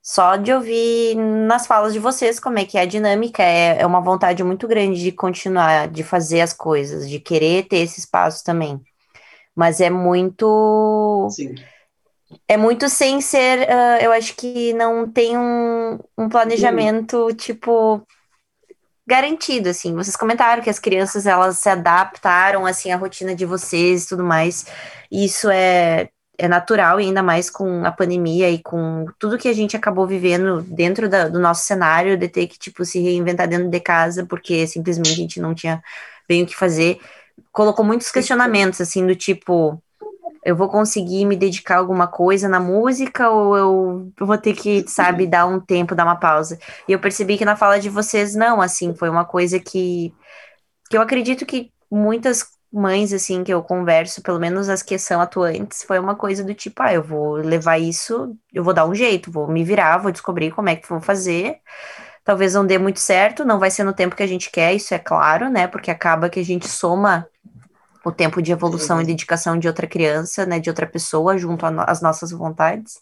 Só 0.00 0.36
de 0.36 0.52
ouvir 0.52 1.16
nas 1.16 1.66
falas 1.66 1.92
de 1.92 1.98
vocês 1.98 2.38
como 2.38 2.60
é 2.60 2.64
que 2.64 2.78
é 2.78 2.82
a 2.82 2.86
dinâmica, 2.86 3.42
é, 3.42 3.80
é 3.80 3.84
uma 3.84 4.00
vontade 4.00 4.44
muito 4.44 4.68
grande 4.68 5.02
de 5.02 5.10
continuar, 5.10 5.88
de 5.88 6.04
fazer 6.04 6.40
as 6.40 6.52
coisas, 6.52 7.10
de 7.10 7.18
querer 7.18 7.64
ter 7.64 7.78
esse 7.78 7.98
espaço 7.98 8.44
também. 8.44 8.80
Mas 9.56 9.80
é 9.80 9.90
muito. 9.90 11.28
Sim. 11.32 11.56
É 12.46 12.56
muito 12.56 12.88
sem 12.88 13.20
ser. 13.20 13.62
Uh, 13.62 14.04
eu 14.04 14.12
acho 14.12 14.36
que 14.36 14.72
não 14.72 15.10
tem 15.10 15.36
um, 15.36 15.98
um 16.16 16.28
planejamento, 16.28 17.28
Sim. 17.30 17.36
tipo, 17.36 18.06
garantido, 19.08 19.70
assim. 19.70 19.94
Vocês 19.94 20.14
comentaram 20.14 20.62
que 20.62 20.68
as 20.68 20.78
crianças, 20.78 21.26
elas 21.26 21.58
se 21.58 21.68
adaptaram, 21.70 22.66
assim, 22.66 22.92
à 22.92 22.96
rotina 22.96 23.34
de 23.34 23.46
vocês 23.46 24.04
e 24.04 24.08
tudo 24.10 24.22
mais. 24.22 24.66
Isso 25.10 25.48
é, 25.50 26.10
é 26.36 26.46
natural, 26.46 27.00
e 27.00 27.04
ainda 27.04 27.22
mais 27.22 27.48
com 27.48 27.86
a 27.86 27.90
pandemia 27.90 28.50
e 28.50 28.58
com 28.58 29.06
tudo 29.18 29.38
que 29.38 29.48
a 29.48 29.52
gente 29.54 29.74
acabou 29.74 30.06
vivendo 30.06 30.60
dentro 30.60 31.08
da, 31.08 31.26
do 31.26 31.38
nosso 31.38 31.64
cenário, 31.64 32.18
de 32.18 32.28
ter 32.28 32.46
que, 32.48 32.58
tipo, 32.58 32.84
se 32.84 33.00
reinventar 33.00 33.48
dentro 33.48 33.70
de 33.70 33.80
casa, 33.80 34.26
porque 34.26 34.66
simplesmente 34.66 35.12
a 35.12 35.16
gente 35.16 35.40
não 35.40 35.54
tinha 35.54 35.82
bem 36.28 36.42
o 36.42 36.46
que 36.46 36.54
fazer. 36.54 37.00
Colocou 37.50 37.84
muitos 37.84 38.10
questionamentos, 38.10 38.78
assim, 38.78 39.06
do 39.06 39.16
tipo 39.16 39.82
eu 40.44 40.56
vou 40.56 40.68
conseguir 40.68 41.24
me 41.24 41.36
dedicar 41.36 41.76
a 41.76 41.78
alguma 41.78 42.06
coisa 42.06 42.48
na 42.48 42.60
música 42.60 43.30
ou 43.30 43.56
eu 43.56 44.12
vou 44.18 44.38
ter 44.38 44.54
que, 44.54 44.84
sabe, 44.88 45.26
dar 45.26 45.46
um 45.46 45.60
tempo, 45.60 45.94
dar 45.94 46.04
uma 46.04 46.16
pausa. 46.16 46.58
E 46.86 46.92
eu 46.92 46.98
percebi 46.98 47.36
que 47.36 47.44
na 47.44 47.56
fala 47.56 47.78
de 47.78 47.88
vocês, 47.88 48.34
não, 48.34 48.60
assim, 48.60 48.94
foi 48.94 49.08
uma 49.08 49.24
coisa 49.24 49.58
que, 49.58 50.14
que 50.90 50.96
eu 50.96 51.02
acredito 51.02 51.46
que 51.46 51.72
muitas 51.90 52.46
mães, 52.72 53.12
assim, 53.12 53.42
que 53.42 53.52
eu 53.52 53.62
converso, 53.62 54.22
pelo 54.22 54.38
menos 54.38 54.68
as 54.68 54.82
que 54.82 54.98
são 54.98 55.20
atuantes, 55.20 55.82
foi 55.84 55.98
uma 55.98 56.14
coisa 56.14 56.44
do 56.44 56.54
tipo, 56.54 56.82
ah, 56.82 56.92
eu 56.92 57.02
vou 57.02 57.34
levar 57.36 57.78
isso, 57.78 58.36
eu 58.52 58.62
vou 58.62 58.74
dar 58.74 58.86
um 58.86 58.94
jeito, 58.94 59.32
vou 59.32 59.48
me 59.48 59.64
virar, 59.64 59.98
vou 59.98 60.12
descobrir 60.12 60.50
como 60.50 60.68
é 60.68 60.76
que 60.76 60.88
vou 60.88 61.00
fazer. 61.00 61.58
Talvez 62.24 62.54
não 62.54 62.66
dê 62.66 62.78
muito 62.78 63.00
certo, 63.00 63.44
não 63.44 63.58
vai 63.58 63.70
ser 63.70 63.84
no 63.84 63.92
tempo 63.94 64.14
que 64.14 64.22
a 64.22 64.26
gente 64.26 64.50
quer, 64.50 64.74
isso 64.74 64.92
é 64.94 64.98
claro, 64.98 65.48
né? 65.48 65.66
Porque 65.66 65.90
acaba 65.90 66.28
que 66.28 66.40
a 66.40 66.44
gente 66.44 66.68
soma 66.68 67.26
o 68.08 68.12
tempo 68.12 68.42
de 68.42 68.52
evolução 68.52 68.96
uhum. 68.96 69.02
e 69.02 69.06
dedicação 69.06 69.58
de 69.58 69.68
outra 69.68 69.86
criança, 69.86 70.46
né, 70.46 70.58
de 70.58 70.68
outra 70.68 70.86
pessoa, 70.86 71.36
junto 71.38 71.64
às 71.66 72.00
nossas 72.00 72.30
vontades. 72.30 72.98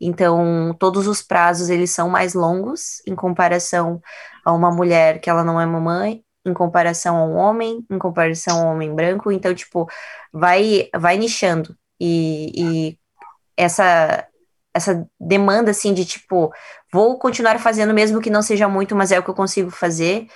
Então, 0.00 0.74
todos 0.78 1.06
os 1.06 1.22
prazos, 1.22 1.70
eles 1.70 1.90
são 1.90 2.08
mais 2.08 2.34
longos, 2.34 3.02
em 3.06 3.14
comparação 3.14 4.00
a 4.44 4.52
uma 4.52 4.70
mulher 4.70 5.20
que 5.20 5.30
ela 5.30 5.44
não 5.44 5.60
é 5.60 5.66
mamãe, 5.66 6.22
em 6.44 6.54
comparação 6.54 7.16
a 7.16 7.24
um 7.24 7.36
homem, 7.36 7.84
em 7.90 7.98
comparação 7.98 8.58
a 8.58 8.64
um 8.64 8.74
homem 8.74 8.94
branco, 8.94 9.30
então, 9.30 9.54
tipo, 9.54 9.88
vai, 10.32 10.88
vai 10.96 11.16
nichando, 11.16 11.76
e, 12.00 12.52
e 12.54 12.98
essa, 13.56 14.26
essa 14.72 15.06
demanda, 15.20 15.70
assim, 15.70 15.92
de, 15.92 16.04
tipo, 16.04 16.52
vou 16.92 17.18
continuar 17.18 17.58
fazendo 17.58 17.92
mesmo 17.92 18.20
que 18.20 18.30
não 18.30 18.42
seja 18.42 18.68
muito, 18.68 18.94
mas 18.96 19.12
é 19.12 19.18
o 19.18 19.22
que 19.22 19.30
eu 19.30 19.34
consigo 19.34 19.70
fazer, 19.70 20.26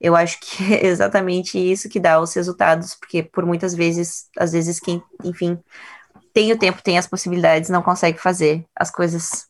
eu 0.00 0.16
acho 0.16 0.40
que 0.40 0.64
é 0.74 0.86
exatamente 0.86 1.58
isso 1.58 1.88
que 1.88 2.00
dá 2.00 2.20
os 2.20 2.34
resultados, 2.34 2.94
porque 2.94 3.22
por 3.22 3.44
muitas 3.44 3.74
vezes, 3.74 4.26
às 4.38 4.52
vezes 4.52 4.80
quem, 4.80 5.02
enfim, 5.22 5.58
tem 6.32 6.52
o 6.52 6.58
tempo, 6.58 6.82
tem 6.82 6.96
as 6.96 7.06
possibilidades, 7.06 7.70
não 7.70 7.82
consegue 7.82 8.18
fazer 8.18 8.64
as 8.74 8.90
coisas 8.90 9.46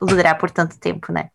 durar 0.00 0.36
por 0.38 0.50
tanto 0.50 0.78
tempo, 0.78 1.12
né? 1.12 1.30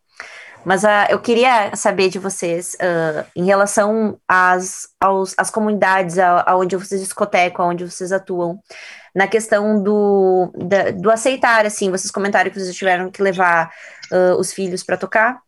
Mas 0.64 0.82
uh, 0.82 1.06
eu 1.08 1.20
queria 1.20 1.74
saber 1.76 2.10
de 2.10 2.18
vocês, 2.18 2.74
uh, 2.74 3.24
em 3.34 3.44
relação 3.44 4.20
às, 4.28 4.88
aos, 5.00 5.32
às 5.38 5.50
comunidades 5.50 6.18
aonde 6.18 6.76
vocês 6.76 7.00
discotecam, 7.00 7.64
aonde 7.64 7.88
vocês 7.88 8.12
atuam, 8.12 8.58
na 9.14 9.26
questão 9.26 9.82
do, 9.82 10.52
da, 10.56 10.90
do 10.90 11.10
aceitar, 11.10 11.64
assim, 11.64 11.90
vocês 11.90 12.10
comentaram 12.10 12.50
que 12.50 12.58
vocês 12.58 12.76
tiveram 12.76 13.10
que 13.10 13.22
levar 13.22 13.72
uh, 14.12 14.38
os 14.38 14.52
filhos 14.52 14.82
para 14.82 14.96
tocar, 14.96 15.40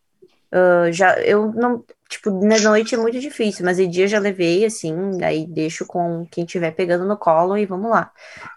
já 0.91 1.15
eu 1.21 1.53
não 1.53 1.85
tipo 2.11 2.45
na 2.45 2.59
noite 2.59 2.95
é 2.95 2.99
muito 2.99 3.21
difícil 3.21 3.65
mas 3.65 3.77
de 3.77 3.87
dia 3.87 4.09
já 4.09 4.19
levei 4.19 4.65
assim 4.65 4.93
aí 5.23 5.47
deixo 5.47 5.87
com 5.87 6.27
quem 6.31 6.45
estiver 6.45 6.73
pegando 6.73 7.07
no 7.07 7.17
colo 7.17 7.57
e 7.57 7.65
vamos 7.65 7.91
lá. 7.91 8.11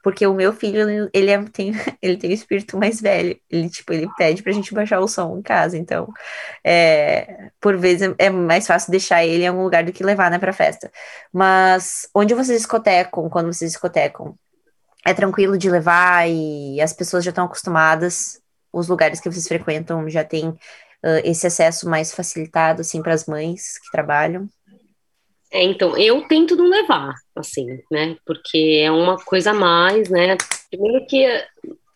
Porque 0.03 0.25
o 0.25 0.33
meu 0.33 0.51
filho 0.51 1.09
ele 1.13 1.29
é, 1.31 1.43
tem 1.43 1.71
ele 2.01 2.17
tem 2.17 2.31
o 2.31 2.33
espírito 2.33 2.77
mais 2.77 2.99
velho 2.99 3.39
ele 3.49 3.69
tipo 3.69 3.93
ele 3.93 4.09
pede 4.17 4.41
pra 4.41 4.51
gente 4.51 4.73
baixar 4.73 4.99
o 4.99 5.07
som 5.07 5.37
em 5.37 5.41
casa 5.43 5.77
então 5.77 6.11
é, 6.63 7.49
por 7.61 7.77
vezes 7.77 8.13
é 8.17 8.29
mais 8.29 8.65
fácil 8.65 8.91
deixar 8.91 9.23
ele 9.23 9.43
em 9.43 9.47
algum 9.47 9.63
lugar 9.63 9.83
do 9.83 9.93
que 9.93 10.03
levar 10.03 10.31
né 10.31 10.39
para 10.39 10.51
festa. 10.51 10.91
Mas 11.31 12.09
onde 12.13 12.33
vocês 12.33 12.57
discotecam 12.57 13.29
quando 13.29 13.53
vocês 13.53 13.71
discotecam? 13.71 14.35
É 15.05 15.13
tranquilo 15.13 15.57
de 15.57 15.69
levar 15.69 16.27
e 16.29 16.81
as 16.81 16.93
pessoas 16.93 17.23
já 17.23 17.29
estão 17.29 17.45
acostumadas? 17.45 18.41
Os 18.71 18.87
lugares 18.87 19.19
que 19.19 19.29
vocês 19.29 19.47
frequentam 19.47 20.09
já 20.09 20.23
tem 20.23 20.57
uh, 21.03 21.21
esse 21.23 21.47
acesso 21.47 21.89
mais 21.89 22.13
facilitado, 22.13 22.81
assim, 22.81 23.01
para 23.01 23.13
as 23.13 23.25
mães 23.25 23.77
que 23.79 23.91
trabalham? 23.91 24.47
É, 25.51 25.63
então, 25.63 25.95
eu 25.97 26.27
tento 26.27 26.55
não 26.55 26.67
levar, 26.67 27.13
assim, 27.35 27.67
né, 27.91 28.15
porque 28.25 28.81
é 28.83 28.89
uma 28.89 29.17
coisa 29.17 29.51
a 29.51 29.53
mais, 29.53 30.09
né, 30.09 30.35
primeiro 30.71 31.05
que 31.05 31.27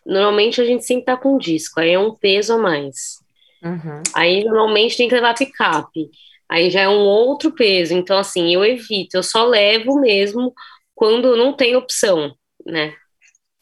normalmente 0.06 0.60
a 0.60 0.64
gente 0.64 0.84
sempre 0.84 1.04
tá 1.04 1.16
com 1.16 1.36
disco, 1.36 1.80
aí 1.80 1.90
é 1.90 1.98
um 1.98 2.14
peso 2.14 2.54
a 2.54 2.58
mais. 2.58 3.18
Uhum. 3.62 4.02
Aí 4.14 4.44
normalmente 4.44 4.96
tem 4.96 5.08
que 5.08 5.14
levar 5.14 5.34
picape. 5.34 6.08
Aí 6.48 6.70
já 6.70 6.82
é 6.82 6.88
um 6.88 7.00
outro 7.00 7.52
peso. 7.52 7.94
Então, 7.94 8.16
assim, 8.16 8.54
eu 8.54 8.64
evito, 8.64 9.16
eu 9.16 9.22
só 9.22 9.44
levo 9.44 10.00
mesmo 10.00 10.54
quando 10.94 11.36
não 11.36 11.52
tem 11.52 11.76
opção, 11.76 12.34
né? 12.64 12.94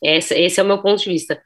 Esse, 0.03 0.35
esse 0.35 0.61
é 0.61 0.63
o 0.63 0.67
meu 0.67 0.81
ponto 0.81 1.03
de 1.03 1.11
vista. 1.11 1.43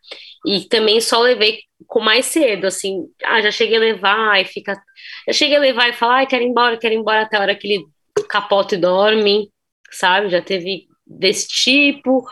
E 0.47 0.63
também 0.69 1.01
só 1.01 1.21
levei 1.21 1.61
com 1.87 2.01
mais 2.01 2.27
cedo, 2.27 2.67
assim, 2.67 3.05
ah, 3.25 3.41
já 3.43 3.51
cheguei 3.51 3.77
a 3.77 3.81
levar 3.81 4.41
e 4.41 4.45
fica. 4.45 4.81
Já 5.27 5.33
cheguei 5.33 5.57
a 5.57 5.61
levar 5.61 5.89
e 5.89 5.93
falar, 5.93 6.23
ah, 6.23 6.27
quero 6.27 6.45
ir 6.45 6.49
embora, 6.49 6.79
quero 6.79 6.95
ir 6.95 6.99
embora 6.99 7.23
até 7.23 7.37
a 7.37 7.41
hora 7.41 7.55
que 7.55 7.67
ele 7.67 7.85
capota 8.29 8.75
e 8.75 8.79
dorme, 8.79 9.51
sabe? 9.91 10.31
Já 10.31 10.41
teve 10.43 10.87
desse 11.07 11.49
tipo. 11.49 12.25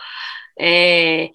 É... 0.58 1.30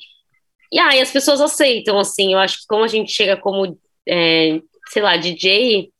E 0.71 0.80
aí 0.80 1.01
as 1.01 1.11
pessoas 1.11 1.41
aceitam, 1.41 1.99
assim, 1.99 2.34
eu 2.34 2.39
acho 2.39 2.61
que 2.61 2.67
como 2.67 2.84
a 2.84 2.88
gente 2.88 3.11
chega 3.11 3.38
como, 3.38 3.78
é, 4.07 4.59
sei 4.89 5.01
lá, 5.03 5.17
DJ, 5.17 5.91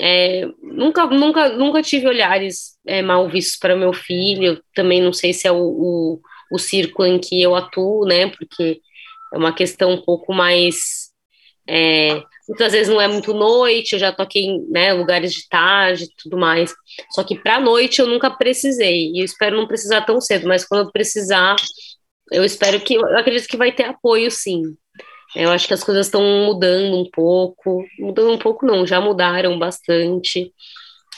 é, 0.00 0.46
nunca, 0.62 1.06
nunca, 1.06 1.48
nunca 1.50 1.82
tive 1.82 2.06
olhares 2.06 2.78
é, 2.86 3.02
mal 3.02 3.28
vistos 3.28 3.58
para 3.58 3.76
meu 3.76 3.92
filho. 3.92 4.62
Também 4.74 5.00
não 5.00 5.12
sei 5.12 5.32
se 5.32 5.46
é 5.46 5.52
o, 5.52 5.56
o, 5.56 6.20
o 6.52 6.58
círculo 6.58 7.06
em 7.08 7.18
que 7.18 7.40
eu 7.42 7.54
atuo, 7.54 8.06
né? 8.06 8.28
Porque 8.28 8.80
é 9.32 9.38
uma 9.38 9.54
questão 9.54 9.92
um 9.92 10.02
pouco 10.02 10.32
mais. 10.32 11.10
É, 11.68 12.22
muitas 12.48 12.72
vezes 12.72 12.88
não 12.88 13.00
é 13.00 13.06
muito 13.06 13.32
noite, 13.32 13.92
eu 13.92 13.98
já 13.98 14.10
toquei 14.12 14.42
em 14.42 14.66
né, 14.70 14.92
lugares 14.92 15.32
de 15.32 15.48
tarde 15.48 16.04
e 16.04 16.14
tudo 16.22 16.36
mais. 16.36 16.74
Só 17.12 17.22
que 17.22 17.38
para 17.38 17.60
noite 17.60 18.00
eu 18.00 18.06
nunca 18.06 18.30
precisei, 18.30 19.12
e 19.12 19.20
eu 19.20 19.24
espero 19.24 19.56
não 19.56 19.68
precisar 19.68 20.02
tão 20.02 20.20
cedo, 20.20 20.48
mas 20.48 20.64
quando 20.64 20.86
eu 20.86 20.92
precisar, 20.92 21.56
eu 22.32 22.44
espero 22.44 22.80
que. 22.80 22.94
Eu 22.94 23.18
acredito 23.18 23.48
que 23.48 23.56
vai 23.56 23.72
ter 23.72 23.84
apoio, 23.84 24.30
sim. 24.30 24.62
Eu 25.34 25.50
acho 25.50 25.68
que 25.68 25.74
as 25.74 25.84
coisas 25.84 26.06
estão 26.06 26.22
mudando 26.46 26.96
um 26.96 27.08
pouco. 27.10 27.84
Mudando 27.98 28.32
um 28.32 28.38
pouco, 28.38 28.66
não, 28.66 28.86
já 28.86 29.00
mudaram 29.00 29.58
bastante. 29.58 30.52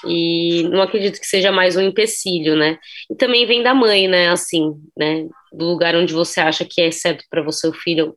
E 0.06 0.64
não 0.64 0.82
acredito 0.82 1.20
que 1.20 1.26
seja 1.26 1.52
mais 1.52 1.76
um 1.76 1.80
empecilho, 1.80 2.56
né? 2.56 2.78
E 3.10 3.14
também 3.14 3.46
vem 3.46 3.62
da 3.62 3.74
mãe, 3.74 4.08
né? 4.08 4.30
Assim, 4.30 4.72
né? 4.96 5.26
Do 5.52 5.66
lugar 5.66 5.94
onde 5.94 6.12
você 6.12 6.40
acha 6.40 6.64
que 6.68 6.80
é 6.80 6.90
certo 6.90 7.24
para 7.30 7.42
você, 7.42 7.68
o 7.68 7.72
filho 7.72 8.16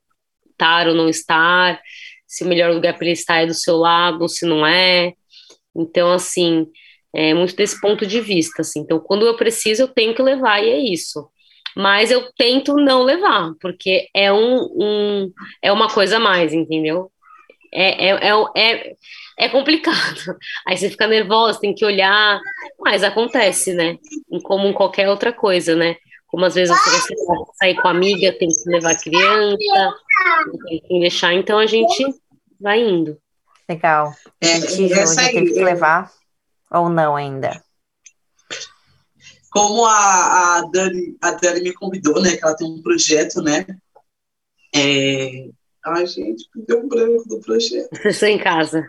estar 0.51 0.87
ou 0.87 0.95
não 0.95 1.09
estar, 1.09 1.81
se 2.27 2.43
o 2.43 2.47
melhor 2.47 2.73
lugar 2.73 2.93
para 2.95 3.05
ele 3.05 3.13
estar 3.13 3.41
é 3.41 3.45
do 3.45 3.53
seu 3.53 3.77
lado, 3.77 4.27
se 4.29 4.45
não 4.45 4.65
é. 4.65 5.13
Então, 5.75 6.11
assim, 6.11 6.67
é 7.13 7.33
muito 7.33 7.55
desse 7.55 7.79
ponto 7.81 8.05
de 8.05 8.21
vista, 8.21 8.61
assim. 8.61 8.79
Então, 8.79 8.99
quando 8.99 9.25
eu 9.25 9.35
preciso, 9.35 9.83
eu 9.83 9.87
tenho 9.87 10.15
que 10.15 10.21
levar, 10.21 10.63
e 10.63 10.69
é 10.69 10.79
isso 10.79 11.29
mas 11.75 12.09
eu 12.09 12.31
tento 12.37 12.77
não 12.77 13.03
levar, 13.03 13.53
porque 13.59 14.07
é 14.15 14.31
um, 14.31 14.61
um 14.79 15.31
é 15.61 15.71
uma 15.71 15.89
coisa 15.89 16.17
a 16.17 16.19
mais, 16.19 16.53
entendeu? 16.53 17.11
É, 17.75 18.07
é, 18.07 18.29
é, 18.29 18.33
é, 18.55 18.95
é 19.37 19.49
complicado. 19.49 19.95
Aí 20.65 20.77
você 20.77 20.89
fica 20.89 21.07
nervosa, 21.07 21.59
tem 21.59 21.75
que 21.75 21.85
olhar, 21.85 22.39
mas 22.79 23.03
acontece, 23.03 23.73
né? 23.73 23.97
Como 24.43 24.67
em 24.67 24.73
qualquer 24.73 25.09
outra 25.09 25.33
coisa, 25.33 25.75
né? 25.75 25.95
Como 26.27 26.45
às 26.45 26.55
vezes 26.55 26.75
você 26.75 27.15
vai 27.25 27.37
sair 27.59 27.75
com 27.75 27.87
a 27.87 27.91
amiga, 27.91 28.31
tem 28.37 28.47
que 28.47 28.69
levar 28.69 28.91
a 28.91 28.99
criança, 28.99 29.95
tem 30.67 30.79
que 30.79 30.99
deixar, 30.99 31.33
então 31.33 31.59
a 31.59 31.65
gente 31.65 32.03
vai 32.59 32.79
indo. 32.81 33.17
Legal. 33.67 34.13
É, 34.41 34.59
já 34.59 35.31
teve 35.31 35.53
que 35.53 35.63
levar 35.63 36.11
ou 36.71 36.89
não 36.89 37.15
ainda? 37.15 37.63
como 39.55 39.85
a, 39.85 40.57
a, 40.57 40.61
Dani, 40.63 41.15
a 41.21 41.31
Dani 41.31 41.61
me 41.61 41.73
convidou, 41.73 42.21
né, 42.21 42.35
que 42.35 42.43
ela 42.43 42.57
tem 42.57 42.67
um 42.67 42.81
projeto, 42.81 43.41
né, 43.41 43.65
é... 44.75 45.47
Ai, 45.85 46.07
gente, 46.07 46.49
deu 46.55 46.79
um 46.79 46.87
branco 46.87 47.27
do 47.27 47.39
projeto. 47.39 47.89
Estou 48.05 48.27
em 48.27 48.39
casa. 48.39 48.85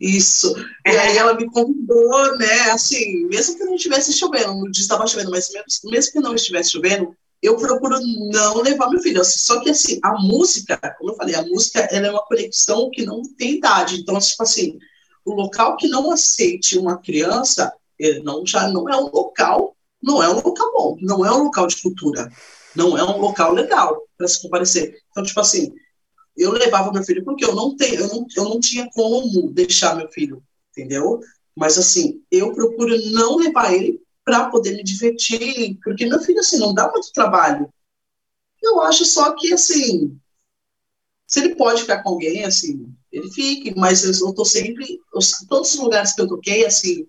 Isso. 0.00 0.54
E 0.86 0.90
aí 0.90 1.16
ela 1.16 1.34
me 1.34 1.46
convidou, 1.50 2.36
né, 2.36 2.70
assim, 2.72 3.26
mesmo 3.26 3.56
que 3.56 3.64
não 3.64 3.74
estivesse 3.74 4.12
chovendo, 4.12 4.70
dia 4.70 4.82
estava 4.82 5.06
chovendo, 5.06 5.30
mas 5.30 5.50
mesmo, 5.50 5.90
mesmo 5.90 6.12
que 6.12 6.20
não 6.20 6.34
estivesse 6.34 6.72
chovendo, 6.72 7.14
eu 7.40 7.56
procuro 7.56 7.98
não 8.00 8.62
levar 8.62 8.88
meu 8.88 9.00
filho. 9.00 9.22
Só 9.24 9.60
que, 9.60 9.70
assim, 9.70 10.00
a 10.02 10.18
música, 10.18 10.78
como 10.98 11.10
eu 11.10 11.16
falei, 11.16 11.34
a 11.34 11.42
música, 11.42 11.80
ela 11.90 12.06
é 12.06 12.10
uma 12.10 12.24
conexão 12.24 12.90
que 12.90 13.04
não 13.04 13.22
tem 13.22 13.56
idade. 13.56 14.00
Então, 14.00 14.18
tipo 14.18 14.42
assim, 14.42 14.78
o 15.24 15.34
local 15.34 15.76
que 15.76 15.86
não 15.86 16.10
aceite 16.10 16.78
uma 16.78 16.96
criança, 16.96 17.72
ele 17.98 18.20
não, 18.22 18.46
já 18.46 18.68
não 18.68 18.88
é 18.88 18.96
um 18.96 19.10
local, 19.10 19.76
não 20.02 20.22
é 20.22 20.28
um 20.28 20.40
local 20.40 20.72
bom, 20.72 20.96
não 21.00 21.24
é 21.24 21.30
um 21.30 21.44
local 21.44 21.66
de 21.66 21.80
cultura, 21.80 22.30
não 22.74 22.96
é 22.96 23.04
um 23.04 23.18
local 23.18 23.52
legal 23.52 24.02
para 24.16 24.28
se 24.28 24.40
comparecer. 24.42 24.98
Então, 25.10 25.22
tipo 25.22 25.40
assim, 25.40 25.72
eu 26.36 26.52
levava 26.52 26.92
meu 26.92 27.04
filho 27.04 27.24
porque 27.24 27.44
eu 27.44 27.54
não 27.54 27.76
tenho, 27.76 28.00
eu 28.00 28.08
não, 28.08 28.26
eu 28.36 28.44
não 28.44 28.60
tinha 28.60 28.88
como 28.92 29.50
deixar 29.52 29.94
meu 29.96 30.08
filho, 30.10 30.42
entendeu? 30.70 31.20
Mas 31.56 31.78
assim, 31.78 32.22
eu 32.30 32.52
procuro 32.52 32.94
não 33.12 33.36
levar 33.36 33.72
ele 33.72 34.00
para 34.24 34.50
poder 34.50 34.72
me 34.72 34.82
divertir, 34.82 35.78
porque 35.82 36.06
meu 36.06 36.20
filho 36.20 36.40
assim 36.40 36.58
não 36.58 36.74
dá 36.74 36.90
muito 36.90 37.12
trabalho. 37.12 37.72
Eu 38.62 38.80
acho 38.80 39.04
só 39.04 39.32
que 39.34 39.52
assim, 39.52 40.18
se 41.26 41.40
ele 41.40 41.54
pode 41.54 41.82
ficar 41.82 42.02
com 42.02 42.10
alguém 42.10 42.44
assim, 42.44 42.92
ele 43.12 43.30
fique, 43.30 43.74
mas 43.76 44.04
eu 44.04 44.10
estou 44.10 44.44
sempre, 44.44 45.00
todos 45.48 45.74
os 45.74 45.80
lugares 45.80 46.12
que 46.14 46.22
eu 46.22 46.28
toquei 46.28 46.64
assim, 46.64 47.06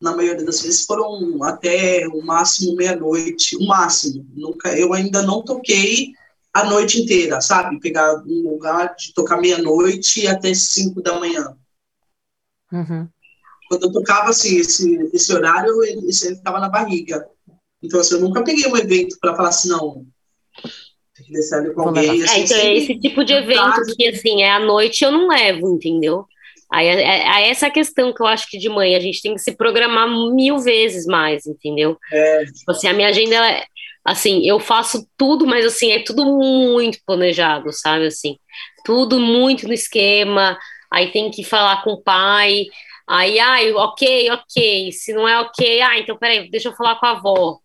na 0.00 0.14
maioria 0.14 0.44
das 0.44 0.60
vezes 0.60 0.84
foram 0.84 1.42
até 1.42 2.06
o 2.08 2.22
máximo 2.22 2.76
meia-noite, 2.76 3.56
o 3.56 3.66
máximo. 3.66 4.26
Nunca, 4.34 4.76
eu 4.78 4.92
ainda 4.92 5.22
não 5.22 5.42
toquei 5.42 6.12
a 6.52 6.64
noite 6.64 7.00
inteira, 7.00 7.40
sabe? 7.40 7.80
Pegar 7.80 8.22
um 8.26 8.50
lugar 8.50 8.94
de 8.96 9.12
tocar 9.12 9.40
meia-noite 9.40 10.26
até 10.26 10.54
cinco 10.54 11.02
da 11.02 11.18
manhã. 11.18 11.56
Uhum. 12.72 13.08
Quando 13.68 13.84
eu 13.84 13.92
tocava 13.92 14.30
assim, 14.30 14.56
esse, 14.56 15.10
esse 15.12 15.32
horário, 15.32 15.82
ele, 15.82 16.00
ele 16.00 16.12
ficava 16.12 16.58
na 16.58 16.68
barriga. 16.68 17.28
Então, 17.82 18.00
assim, 18.00 18.14
eu 18.14 18.20
nunca 18.20 18.42
peguei 18.42 18.66
um 18.66 18.76
evento 18.76 19.18
para 19.20 19.36
falar 19.36 19.50
assim, 19.50 19.68
não, 19.68 20.06
tem 21.14 21.26
que 21.26 21.32
descer 21.32 21.58
ali 21.58 21.74
com 21.74 21.82
alguém. 21.82 22.22
Assim, 22.22 22.40
é, 22.40 22.44
então, 22.44 22.56
é 22.56 22.76
esse 22.76 22.98
tipo 22.98 23.24
de 23.24 23.32
evento 23.32 23.94
que, 23.96 24.08
assim, 24.08 24.42
é 24.42 24.52
à 24.52 24.60
noite, 24.60 25.04
eu 25.04 25.12
não 25.12 25.28
levo, 25.28 25.74
entendeu? 25.74 26.26
Aí 26.70 26.86
é, 26.86 27.00
é, 27.00 27.44
é, 27.44 27.50
essa 27.50 27.70
questão 27.70 28.12
que 28.12 28.22
eu 28.22 28.26
acho 28.26 28.48
que 28.48 28.58
de 28.58 28.68
manhã 28.68 28.98
a 28.98 29.00
gente 29.00 29.22
tem 29.22 29.34
que 29.34 29.40
se 29.40 29.56
programar 29.56 30.08
mil 30.08 30.58
vezes 30.58 31.06
mais, 31.06 31.46
entendeu? 31.46 31.96
É. 32.12 32.44
Tipo 32.44 32.70
assim, 32.70 32.88
a 32.88 32.92
minha 32.92 33.08
agenda, 33.08 33.34
é, 33.50 33.64
assim, 34.04 34.46
eu 34.46 34.60
faço 34.60 35.08
tudo, 35.16 35.46
mas 35.46 35.64
assim, 35.64 35.92
é 35.92 36.02
tudo 36.02 36.26
muito 36.26 36.98
planejado, 37.06 37.72
sabe? 37.72 38.06
Assim, 38.06 38.36
tudo 38.84 39.18
muito 39.18 39.66
no 39.66 39.72
esquema. 39.72 40.58
Aí 40.92 41.10
tem 41.10 41.30
que 41.30 41.42
falar 41.42 41.82
com 41.82 41.92
o 41.92 42.02
pai. 42.02 42.66
Aí, 43.08 43.38
ai, 43.38 43.72
ok, 43.72 44.30
ok. 44.30 44.92
Se 44.92 45.14
não 45.14 45.26
é 45.26 45.40
ok, 45.40 45.80
ah, 45.80 45.98
então 45.98 46.18
peraí, 46.18 46.50
deixa 46.50 46.68
eu 46.68 46.74
falar 46.74 46.96
com 46.96 47.06
a 47.06 47.10
avó. 47.12 47.58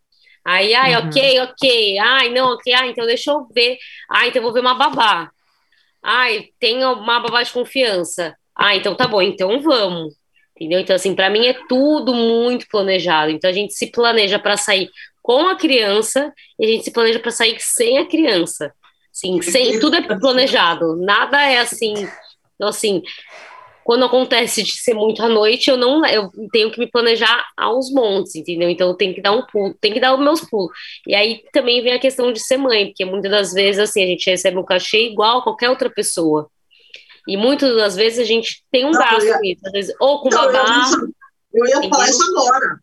Aí, 0.46 0.74
ai, 0.74 0.96
uhum. 0.96 1.08
ok, 1.08 1.40
ok. 1.42 1.98
Ai, 2.00 2.30
não, 2.30 2.54
ok, 2.54 2.74
ah, 2.74 2.88
então 2.88 3.06
deixa 3.06 3.32
eu 3.32 3.48
ver. 3.54 3.78
Ah, 4.10 4.28
então 4.28 4.40
eu 4.40 4.44
vou 4.44 4.54
ver 4.54 4.62
uma 4.62 4.76
babá. 4.76 5.30
Ai, 6.02 6.50
tem 6.60 6.84
uma 6.86 7.20
babá 7.20 7.44
de 7.44 7.52
confiança. 7.52 8.36
Ah, 8.56 8.76
então 8.76 8.96
tá 8.96 9.08
bom, 9.08 9.22
então 9.22 9.62
vamos. 9.62 10.16
Entendeu? 10.56 10.80
Então, 10.80 10.96
assim, 10.96 11.16
para 11.16 11.30
mim 11.30 11.48
é 11.48 11.56
tudo 11.68 12.14
muito 12.14 12.68
planejado. 12.70 13.32
Então, 13.32 13.50
a 13.50 13.54
gente 13.54 13.74
se 13.74 13.92
planeja 13.92 14.38
para 14.38 14.56
sair 14.56 14.90
com 15.22 15.48
a 15.48 15.56
criança 15.56 16.32
e 16.60 16.66
a 16.66 16.68
gente 16.68 16.84
se 16.84 16.92
planeja 16.92 17.20
para 17.20 17.32
sair 17.32 17.56
sem 17.60 17.98
a 17.98 18.06
criança. 18.06 18.72
Sim, 19.12 19.42
sem, 19.42 19.80
tudo 19.80 19.96
é 19.96 20.02
planejado. 20.02 20.96
Nada 20.98 21.42
é 21.42 21.60
assim. 21.60 21.94
Então, 22.56 22.70
assim, 22.70 23.02
quando 23.84 24.06
acontece 24.06 24.64
de 24.64 24.72
ser 24.72 24.94
muito 24.94 25.22
à 25.22 25.28
noite, 25.28 25.70
eu 25.70 25.78
não 25.78 26.06
eu 26.06 26.30
tenho 26.52 26.72
que 26.72 26.80
me 26.80 26.90
planejar 26.90 27.46
aos 27.58 27.92
montes, 27.92 28.36
entendeu? 28.36 28.70
Então 28.70 28.90
eu 28.90 28.96
tenho 28.96 29.14
que 29.14 29.22
dar 29.22 29.34
um 29.34 29.46
pulo, 29.46 29.76
tem 29.80 29.94
que 29.94 30.00
dar 30.00 30.14
os 30.14 30.20
meus 30.20 30.42
pulos. 30.42 30.72
E 31.08 31.14
aí 31.14 31.44
também 31.52 31.82
vem 31.82 31.94
a 31.94 32.00
questão 32.00 32.32
de 32.32 32.40
ser 32.40 32.58
mãe, 32.58 32.88
porque 32.88 33.06
muitas 33.06 33.32
das 33.32 33.54
vezes 33.54 33.80
assim, 33.80 34.04
a 34.04 34.08
gente 34.08 34.30
recebe 34.30 34.58
um 34.58 34.64
cachê 34.66 35.08
igual 35.10 35.40
a 35.40 35.44
qualquer 35.44 35.70
outra 35.70 35.90
pessoa. 35.90 36.50
E 37.28 37.38
muitas 37.38 37.76
das 37.76 37.96
vezes 37.96 38.20
a 38.20 38.24
gente 38.24 38.64
tem 38.72 38.86
um 38.86 38.92
não, 38.92 39.00
gasto 39.00 39.24
ia... 39.24 39.54
isso, 39.54 39.72
vezes, 39.72 39.96
ou 40.00 40.22
com 40.22 40.30
não, 40.30 40.38
babá. 40.38 40.92
Eu 41.54 41.66
ia, 41.66 41.76
eu 41.76 41.84
ia 41.84 41.90
falar 41.90 42.10
isso 42.10 42.24
agora. 42.24 42.80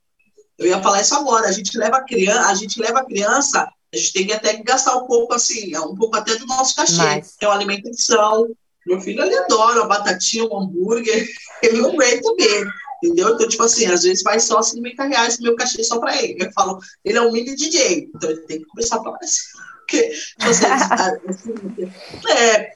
Eu 0.58 0.66
ia 0.66 0.82
falar 0.82 1.00
isso 1.00 1.14
agora. 1.14 1.48
A 1.48 1.52
gente 1.52 1.76
leva 1.76 1.96
a 1.96 2.04
criança, 2.04 2.48
a 2.48 2.54
gente 2.54 2.80
leva 2.80 3.00
a 3.00 3.04
criança, 3.04 3.68
a 3.92 3.96
gente 3.96 4.12
tem 4.12 4.26
que 4.26 4.32
até 4.32 4.62
gastar 4.62 4.96
um 4.96 5.06
pouco 5.06 5.34
assim, 5.34 5.76
um 5.78 5.96
pouco 5.96 6.16
até 6.16 6.36
do 6.36 6.46
nosso 6.46 6.74
cachê, 6.74 6.96
Mas... 6.96 7.34
é 7.40 7.46
uma 7.46 7.54
alimentação. 7.54 8.48
Meu 8.86 9.00
filho 9.00 9.22
ele 9.22 9.36
adora 9.36 9.80
uma 9.80 9.88
batatinha, 9.88 10.44
um 10.44 10.58
hambúrguer, 10.58 11.28
ele 11.62 11.80
não 11.82 11.90
aguenta 11.90 12.32
mesmo. 12.34 12.72
Entendeu? 13.02 13.30
Então, 13.30 13.48
tipo 13.48 13.62
assim, 13.62 13.86
às 13.86 14.02
vezes 14.02 14.22
vai 14.22 14.38
só 14.38 14.60
50 14.60 15.04
reais 15.04 15.40
meu 15.40 15.56
cachê 15.56 15.82
só 15.82 15.98
para 15.98 16.22
ele. 16.22 16.44
Eu 16.44 16.52
falo, 16.52 16.78
ele 17.02 17.16
é 17.16 17.22
um 17.22 17.32
mini 17.32 17.56
DJ, 17.56 18.10
então 18.14 18.30
ele 18.30 18.40
tem 18.42 18.58
que 18.58 18.66
começar 18.66 18.96
a 18.96 19.02
falar 19.02 19.18
assim. 19.22 19.40
Porque, 19.90 20.08
tipo 20.08 20.50
assim, 20.50 20.66
assim, 20.66 21.92
é, 22.28 22.74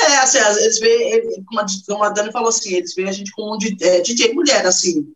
é, 0.00 0.18
assim, 0.18 0.38
eles 0.38 0.78
veem, 0.78 1.44
como 1.44 1.60
a, 1.60 1.66
como 1.86 2.04
a 2.04 2.08
Dani 2.10 2.32
falou 2.32 2.48
assim, 2.48 2.74
eles 2.74 2.94
veem 2.94 3.08
a 3.08 3.12
gente 3.12 3.30
como 3.32 3.54
um 3.54 3.58
é, 3.80 4.00
DJ 4.00 4.32
mulher, 4.32 4.66
assim. 4.66 5.06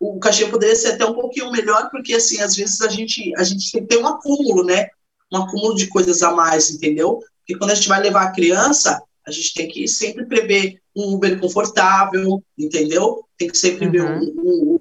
O 0.00 0.18
cachê 0.18 0.46
poderia 0.46 0.74
ser 0.74 0.92
até 0.92 1.04
um 1.04 1.14
pouquinho 1.14 1.50
melhor, 1.52 1.88
porque, 1.90 2.14
assim, 2.14 2.40
às 2.40 2.56
vezes 2.56 2.80
a 2.80 2.88
gente, 2.88 3.32
a 3.36 3.44
gente 3.44 3.70
tem 3.70 3.82
que 3.82 3.88
ter 3.88 3.98
um 4.02 4.06
acúmulo, 4.06 4.64
né? 4.64 4.88
Um 5.32 5.38
acúmulo 5.38 5.74
de 5.76 5.86
coisas 5.86 6.22
a 6.22 6.32
mais, 6.32 6.70
entendeu? 6.70 7.20
Porque 7.38 7.56
quando 7.58 7.70
a 7.70 7.74
gente 7.74 7.88
vai 7.88 8.00
levar 8.00 8.22
a 8.22 8.32
criança, 8.32 9.00
a 9.26 9.30
gente 9.30 9.54
tem 9.54 9.68
que 9.68 9.86
sempre 9.86 10.26
prever 10.26 10.80
um 10.94 11.14
Uber 11.14 11.38
confortável, 11.40 12.42
entendeu? 12.58 13.24
Tem 13.38 13.48
que 13.48 13.56
sempre 13.56 13.88
ver 13.88 14.02
Uhum. 14.02 14.18
um, 14.20 14.74
um- 14.74 14.80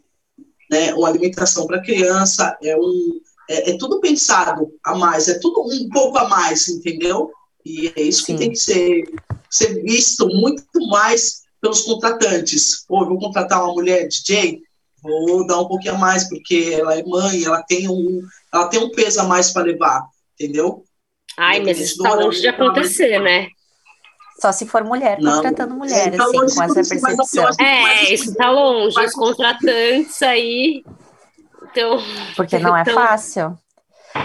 né, 0.70 0.94
uma 0.94 1.10
alimentação 1.10 1.68
para 1.68 1.82
criança, 1.82 2.58
é, 2.64 2.76
um, 2.78 3.20
é, 3.50 3.72
é 3.72 3.78
tudo 3.78 4.00
pensado 4.00 4.72
a 4.84 4.96
mais, 4.96 5.28
é 5.28 5.38
tudo 5.38 5.62
um 5.62 5.90
pouco 5.90 6.18
a 6.18 6.28
mais, 6.30 6.68
entendeu? 6.70 7.30
E 7.66 7.92
é 7.96 8.02
isso 8.02 8.24
Sim. 8.24 8.34
que 8.34 8.40
tem 8.40 8.50
que 8.52 8.58
ser, 8.60 9.04
ser 9.52 9.82
visto 9.84 10.28
muito 10.28 10.64
mais 10.88 11.42
pelos 11.62 11.82
contratantes. 11.82 12.86
Pô, 12.88 13.04
eu 13.04 13.10
vou 13.10 13.20
contratar 13.20 13.64
uma 13.64 13.74
mulher 13.74 14.08
DJ, 14.08 14.62
vou 15.04 15.46
dar 15.46 15.60
um 15.60 15.68
pouquinho 15.68 15.96
a 15.96 15.98
mais, 15.98 16.28
porque 16.28 16.76
ela 16.80 16.98
é 16.98 17.04
mãe, 17.04 17.44
ela 17.44 17.62
tem 17.62 17.88
um, 17.90 18.22
ela 18.54 18.68
tem 18.68 18.80
um 18.80 18.90
peso 18.90 19.22
a 19.22 19.24
mais 19.24 19.52
para 19.52 19.64
levar, 19.64 20.04
entendeu? 20.40 20.84
Ai, 21.38 21.60
mas 21.60 21.80
isso 21.80 22.02
tá 22.02 22.14
longe 22.14 22.42
de 22.42 22.48
acontecer, 22.48 23.20
né? 23.20 23.48
Só 24.42 24.52
se 24.52 24.66
for 24.66 24.84
mulher 24.84 25.20
Não. 25.22 25.36
contratando 25.36 25.76
mulher, 25.76 26.08
É, 26.08 26.16
então, 26.16 26.26
assim, 26.28 26.56
com 26.56 26.64
essa 26.64 26.74
percepção. 26.74 27.50
É, 27.60 28.12
isso 28.12 28.34
tá 28.34 28.50
longe. 28.50 29.00
Os 29.00 29.14
contratantes 29.14 30.20
aí. 30.24 30.84
Então, 31.72 32.00
Porque 32.36 32.58
não 32.58 32.76
é 32.76 32.82
Então, 32.82 32.96
fácil. 32.96 33.58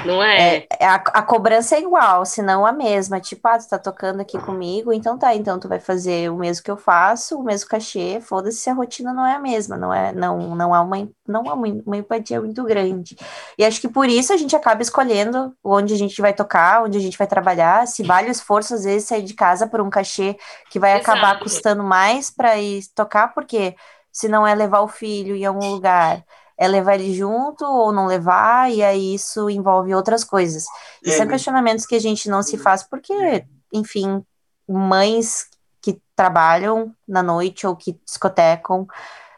Não 0.04 0.22
é? 0.22 0.66
É, 0.78 0.86
a, 0.86 0.94
a 0.94 1.22
cobrança 1.22 1.76
é 1.76 1.80
igual, 1.80 2.24
se 2.24 2.42
não 2.42 2.66
a 2.66 2.72
mesma. 2.72 3.20
Tipo, 3.20 3.48
ah, 3.48 3.58
tu 3.58 3.68
tá 3.68 3.78
tocando 3.78 4.20
aqui 4.20 4.38
comigo, 4.38 4.92
então 4.92 5.18
tá, 5.18 5.34
então 5.34 5.58
tu 5.58 5.68
vai 5.68 5.80
fazer 5.80 6.30
o 6.30 6.36
mesmo 6.36 6.64
que 6.64 6.70
eu 6.70 6.76
faço, 6.76 7.38
o 7.38 7.44
mesmo 7.44 7.68
cachê, 7.68 8.20
foda-se 8.20 8.58
se 8.58 8.70
a 8.70 8.74
rotina 8.74 9.12
não 9.12 9.26
é 9.26 9.34
a 9.34 9.38
mesma, 9.38 9.76
não 9.76 9.92
é, 9.92 10.12
não, 10.12 10.54
não 10.54 10.74
há 10.74 10.80
uma, 10.80 11.08
não 11.26 11.48
há 11.48 11.54
uma, 11.54 11.66
uma 11.86 11.96
empatia 11.96 12.40
muito 12.40 12.62
grande. 12.64 13.16
E 13.58 13.64
acho 13.64 13.80
que 13.80 13.88
por 13.88 14.08
isso 14.08 14.32
a 14.32 14.36
gente 14.36 14.54
acaba 14.56 14.82
escolhendo 14.82 15.54
onde 15.62 15.94
a 15.94 15.98
gente 15.98 16.20
vai 16.20 16.32
tocar, 16.32 16.82
onde 16.82 16.98
a 16.98 17.00
gente 17.00 17.18
vai 17.18 17.26
trabalhar, 17.26 17.86
se 17.86 18.02
vale 18.02 18.28
o 18.28 18.32
esforço, 18.32 18.74
às 18.74 18.84
vezes, 18.84 19.08
sair 19.08 19.22
de 19.22 19.34
casa 19.34 19.66
por 19.66 19.80
um 19.80 19.90
cachê 19.90 20.36
que 20.70 20.78
vai 20.78 20.94
acabar 20.94 21.30
Exato. 21.30 21.44
custando 21.44 21.82
mais 21.82 22.30
para 22.30 22.56
ir 22.58 22.82
tocar, 22.94 23.34
porque 23.34 23.74
se 24.12 24.28
não 24.28 24.46
é 24.46 24.54
levar 24.54 24.80
o 24.80 24.88
filho 24.88 25.36
em 25.36 25.44
algum 25.44 25.68
lugar, 25.70 26.24
é 26.58 26.66
levar 26.66 26.94
ele 26.94 27.14
junto 27.14 27.64
ou 27.64 27.92
não 27.92 28.06
levar, 28.06 28.70
e 28.70 28.82
aí 28.82 29.14
isso 29.14 29.50
envolve 29.50 29.94
outras 29.94 30.24
coisas. 30.24 30.64
E 31.04 31.10
É, 31.10 31.12
são 31.16 31.26
questionamentos 31.26 31.86
que 31.86 31.94
a 31.94 32.00
gente 32.00 32.28
não 32.28 32.42
se 32.42 32.56
faz 32.56 32.82
porque, 32.82 33.44
enfim, 33.72 34.24
mães 34.68 35.46
que 35.82 36.00
trabalham 36.14 36.94
na 37.06 37.22
noite 37.22 37.66
ou 37.66 37.76
que 37.76 37.98
discotecam 38.04 38.86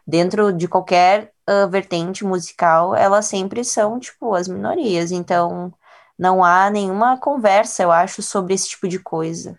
dentro 0.07 0.53
de 0.53 0.69
qualquer 0.69 1.33
ah, 1.47 1.67
vertente 1.67 2.25
musical, 2.25 2.95
elas 2.95 3.27
sempre 3.27 3.65
são, 3.65 3.99
tipo, 3.99 4.35
as 4.35 4.49
minorias. 4.49 5.11
Então, 5.11 5.73
não 6.19 6.45
há 6.45 6.71
nenhuma 6.71 7.19
conversa, 7.19 7.83
eu 7.83 7.93
acho, 7.93 8.23
sobre 8.23 8.55
esse 8.55 8.69
tipo 8.69 8.89
de 8.89 8.99
coisa 8.99 9.59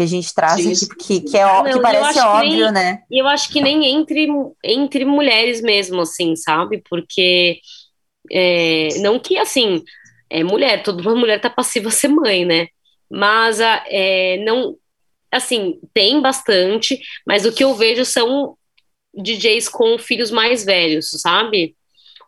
que 0.00 0.04
a 0.04 0.06
gente 0.06 0.34
traz 0.34 0.62
Sim, 0.62 0.72
aqui, 0.72 0.86
porque 0.86 1.20
que, 1.20 1.36
é, 1.36 1.44
Ah, 1.44 1.62
não, 1.62 1.70
que 1.70 1.78
eu 1.78 1.82
parece 1.82 2.04
acho 2.04 2.22
que 2.22 2.26
óbvio, 2.26 2.50
nem- 2.50 2.72
né? 2.72 3.02
E 3.10 3.20
eu 3.22 3.26
acho 3.26 3.50
que 3.52 3.60
nem 3.60 3.84
entre, 3.86 4.28
entre 4.64 5.04
mulheres 5.04 5.60
mesmo, 5.60 6.00
assim, 6.00 6.34
sabe? 6.36 6.82
Porque 6.88 7.60
é, 8.30 8.98
não 9.00 9.18
que 9.18 9.36
assim, 9.38 9.82
é 10.30 10.42
mulher, 10.44 10.82
toda 10.82 11.02
uma 11.02 11.14
mulher 11.16 11.40
tá 11.40 11.50
passiva 11.50 11.88
a 11.88 11.92
ser 11.92 12.08
mãe, 12.08 12.44
né? 12.44 12.68
Mas 13.10 13.60
a, 13.60 13.84
é, 13.88 14.38
não, 14.44 14.76
assim, 15.32 15.80
tem 15.94 16.20
bastante, 16.20 17.00
mas 17.26 17.44
o 17.46 17.52
que 17.52 17.64
eu 17.64 17.74
vejo 17.74 18.04
são 18.04 18.56
DJs 19.14 19.68
com 19.68 19.98
filhos 19.98 20.30
mais 20.30 20.64
velhos, 20.64 21.10
sabe? 21.10 21.76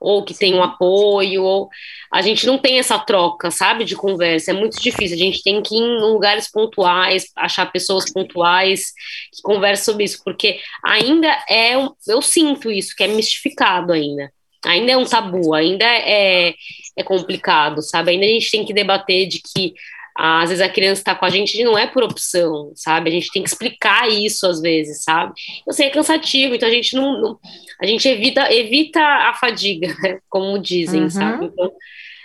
Ou 0.02 0.24
que 0.24 0.34
tem 0.34 0.54
um 0.54 0.62
apoio, 0.62 1.44
ou 1.44 1.68
a 2.12 2.20
gente 2.20 2.46
não 2.46 2.58
tem 2.58 2.78
essa 2.78 2.98
troca, 2.98 3.50
sabe, 3.50 3.84
de 3.84 3.94
conversa. 3.94 4.50
É 4.50 4.54
muito 4.54 4.80
difícil. 4.80 5.16
A 5.16 5.18
gente 5.18 5.42
tem 5.42 5.62
que 5.62 5.76
ir 5.76 5.78
em 5.78 6.00
lugares 6.00 6.50
pontuais, 6.50 7.26
achar 7.36 7.70
pessoas 7.70 8.10
pontuais 8.12 8.92
que 9.32 9.42
conversam 9.42 9.92
sobre 9.92 10.04
isso, 10.04 10.20
porque 10.24 10.58
ainda 10.84 11.28
é 11.48 11.78
um, 11.78 11.90
eu 12.06 12.20
sinto 12.20 12.70
isso, 12.70 12.94
que 12.96 13.04
é 13.04 13.08
mistificado 13.08 13.92
ainda. 13.92 14.32
Ainda 14.64 14.92
é 14.92 14.96
um 14.96 15.04
tabu, 15.04 15.54
ainda 15.54 15.84
é, 15.84 16.54
é 16.96 17.02
complicado, 17.02 17.82
sabe? 17.82 18.12
Ainda 18.12 18.26
a 18.26 18.28
gente 18.28 18.50
tem 18.50 18.64
que 18.64 18.72
debater 18.72 19.26
de 19.26 19.40
que 19.40 19.74
às 20.16 20.50
vezes 20.50 20.64
a 20.64 20.68
criança 20.68 21.00
está 21.00 21.14
com 21.14 21.24
a 21.24 21.30
gente 21.30 21.62
não 21.64 21.76
é 21.78 21.86
por 21.86 22.02
opção, 22.02 22.72
sabe? 22.74 23.10
A 23.10 23.12
gente 23.12 23.30
tem 23.32 23.42
que 23.42 23.48
explicar 23.48 24.08
isso 24.10 24.46
às 24.46 24.60
vezes, 24.60 25.02
sabe? 25.02 25.32
Eu 25.66 25.72
sei, 25.72 25.86
é 25.86 25.90
cansativo, 25.90 26.54
então 26.54 26.68
a 26.68 26.72
gente 26.72 26.94
não, 26.94 27.20
não- 27.20 27.38
a 27.80 27.86
gente 27.86 28.06
evita, 28.08 28.52
evita 28.52 29.00
a 29.00 29.34
fadiga, 29.34 29.88
né? 30.02 30.18
como 30.28 30.58
dizem, 30.58 31.02
Uhum. 31.02 31.10
sabe? 31.10 31.46
Então, 31.46 31.72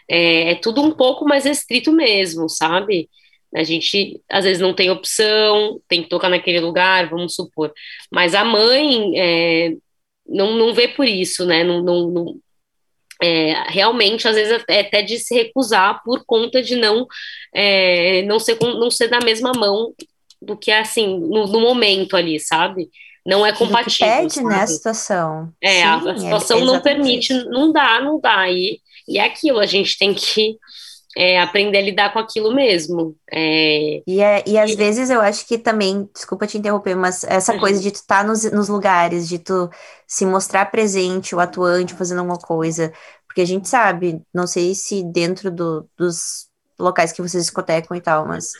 é, 0.09 0.51
é 0.51 0.55
tudo 0.55 0.81
um 0.81 0.91
pouco 0.91 1.25
mais 1.25 1.45
restrito 1.45 1.91
mesmo, 1.91 2.49
sabe? 2.49 3.09
A 3.55 3.63
gente 3.63 4.21
às 4.29 4.43
vezes 4.43 4.61
não 4.61 4.73
tem 4.73 4.89
opção, 4.91 5.79
tem 5.87 6.03
que 6.03 6.09
tocar 6.09 6.29
naquele 6.29 6.59
lugar, 6.59 7.09
vamos 7.09 7.33
supor. 7.35 7.71
Mas 8.11 8.35
a 8.35 8.43
mãe 8.43 9.11
é, 9.17 9.73
não, 10.27 10.53
não 10.57 10.73
vê 10.73 10.87
por 10.89 11.07
isso, 11.07 11.45
né? 11.45 11.63
Não, 11.63 11.81
não, 11.81 12.09
não- 12.11 12.35
é, 13.21 13.63
realmente, 13.69 14.27
às 14.27 14.35
vezes, 14.35 14.63
é 14.67 14.81
até 14.81 15.01
de 15.01 15.17
se 15.19 15.33
recusar 15.33 16.01
por 16.03 16.23
conta 16.25 16.61
de 16.61 16.75
não, 16.75 17.07
é, 17.53 18.21
não, 18.23 18.39
ser, 18.39 18.57
não 18.61 18.91
ser 18.91 19.07
da 19.07 19.19
mesma 19.19 19.51
mão 19.53 19.93
do 20.41 20.55
que 20.55 20.71
assim, 20.71 21.19
no, 21.19 21.47
no 21.47 21.59
momento 21.59 22.15
ali, 22.15 22.39
sabe? 22.39 22.89
Não 23.25 23.45
é 23.45 23.51
compatível. 23.51 24.07
pede, 24.07 24.33
sabe? 24.35 24.47
né, 24.47 24.61
a 24.61 24.67
situação. 24.67 25.53
É, 25.61 25.83
a, 25.83 25.99
Sim, 25.99 26.09
a 26.09 26.13
é- 26.13 26.17
situação 26.17 26.59
é 26.59 26.65
não 26.65 26.81
permite, 26.81 27.33
isso. 27.33 27.49
não 27.49 27.71
dá, 27.71 27.99
não 27.99 28.19
dá. 28.19 28.49
E, 28.49 28.79
e 29.07 29.17
é 29.17 29.23
aquilo, 29.25 29.59
a 29.59 29.65
gente 29.65 29.97
tem 29.97 30.13
que 30.13 30.57
é, 31.17 31.41
aprender 31.41 31.79
a 31.79 31.81
lidar 31.81 32.13
com 32.13 32.19
aquilo 32.19 32.53
mesmo. 32.53 33.15
É, 33.31 34.03
E, 34.05 34.21
é, 34.21 34.41
e 34.47 34.57
às 34.57 34.73
vezes 34.73 35.09
eu 35.09 35.19
acho 35.21 35.45
que 35.45 35.57
também, 35.57 36.09
desculpa 36.13 36.47
te 36.47 36.57
interromper, 36.57 36.95
mas 36.95 37.23
essa 37.25 37.53
Uhum. 37.53 37.59
coisa 37.59 37.81
de 37.81 37.91
tu 37.91 37.95
estar 37.95 38.23
nos, 38.25 38.43
nos 38.51 38.69
lugares, 38.69 39.27
de 39.27 39.37
tu 39.37 39.69
se 40.07 40.25
mostrar 40.25 40.67
presente, 40.71 41.35
o 41.35 41.39
atuante, 41.41 41.93
fazendo 41.93 42.19
alguma 42.19 42.39
coisa, 42.39 42.93
porque 43.27 43.41
a 43.41 43.45
gente 43.45 43.67
sabe, 43.67 44.21
não 44.33 44.47
sei 44.47 44.73
se 44.73 45.03
dentro 45.03 45.51
do- 45.51 45.89
dos 45.97 46.47
locais 46.79 47.11
que 47.11 47.21
vocês 47.21 47.43
discotecam 47.43 47.97
e 47.97 48.01
tal, 48.01 48.25
mas 48.25 48.51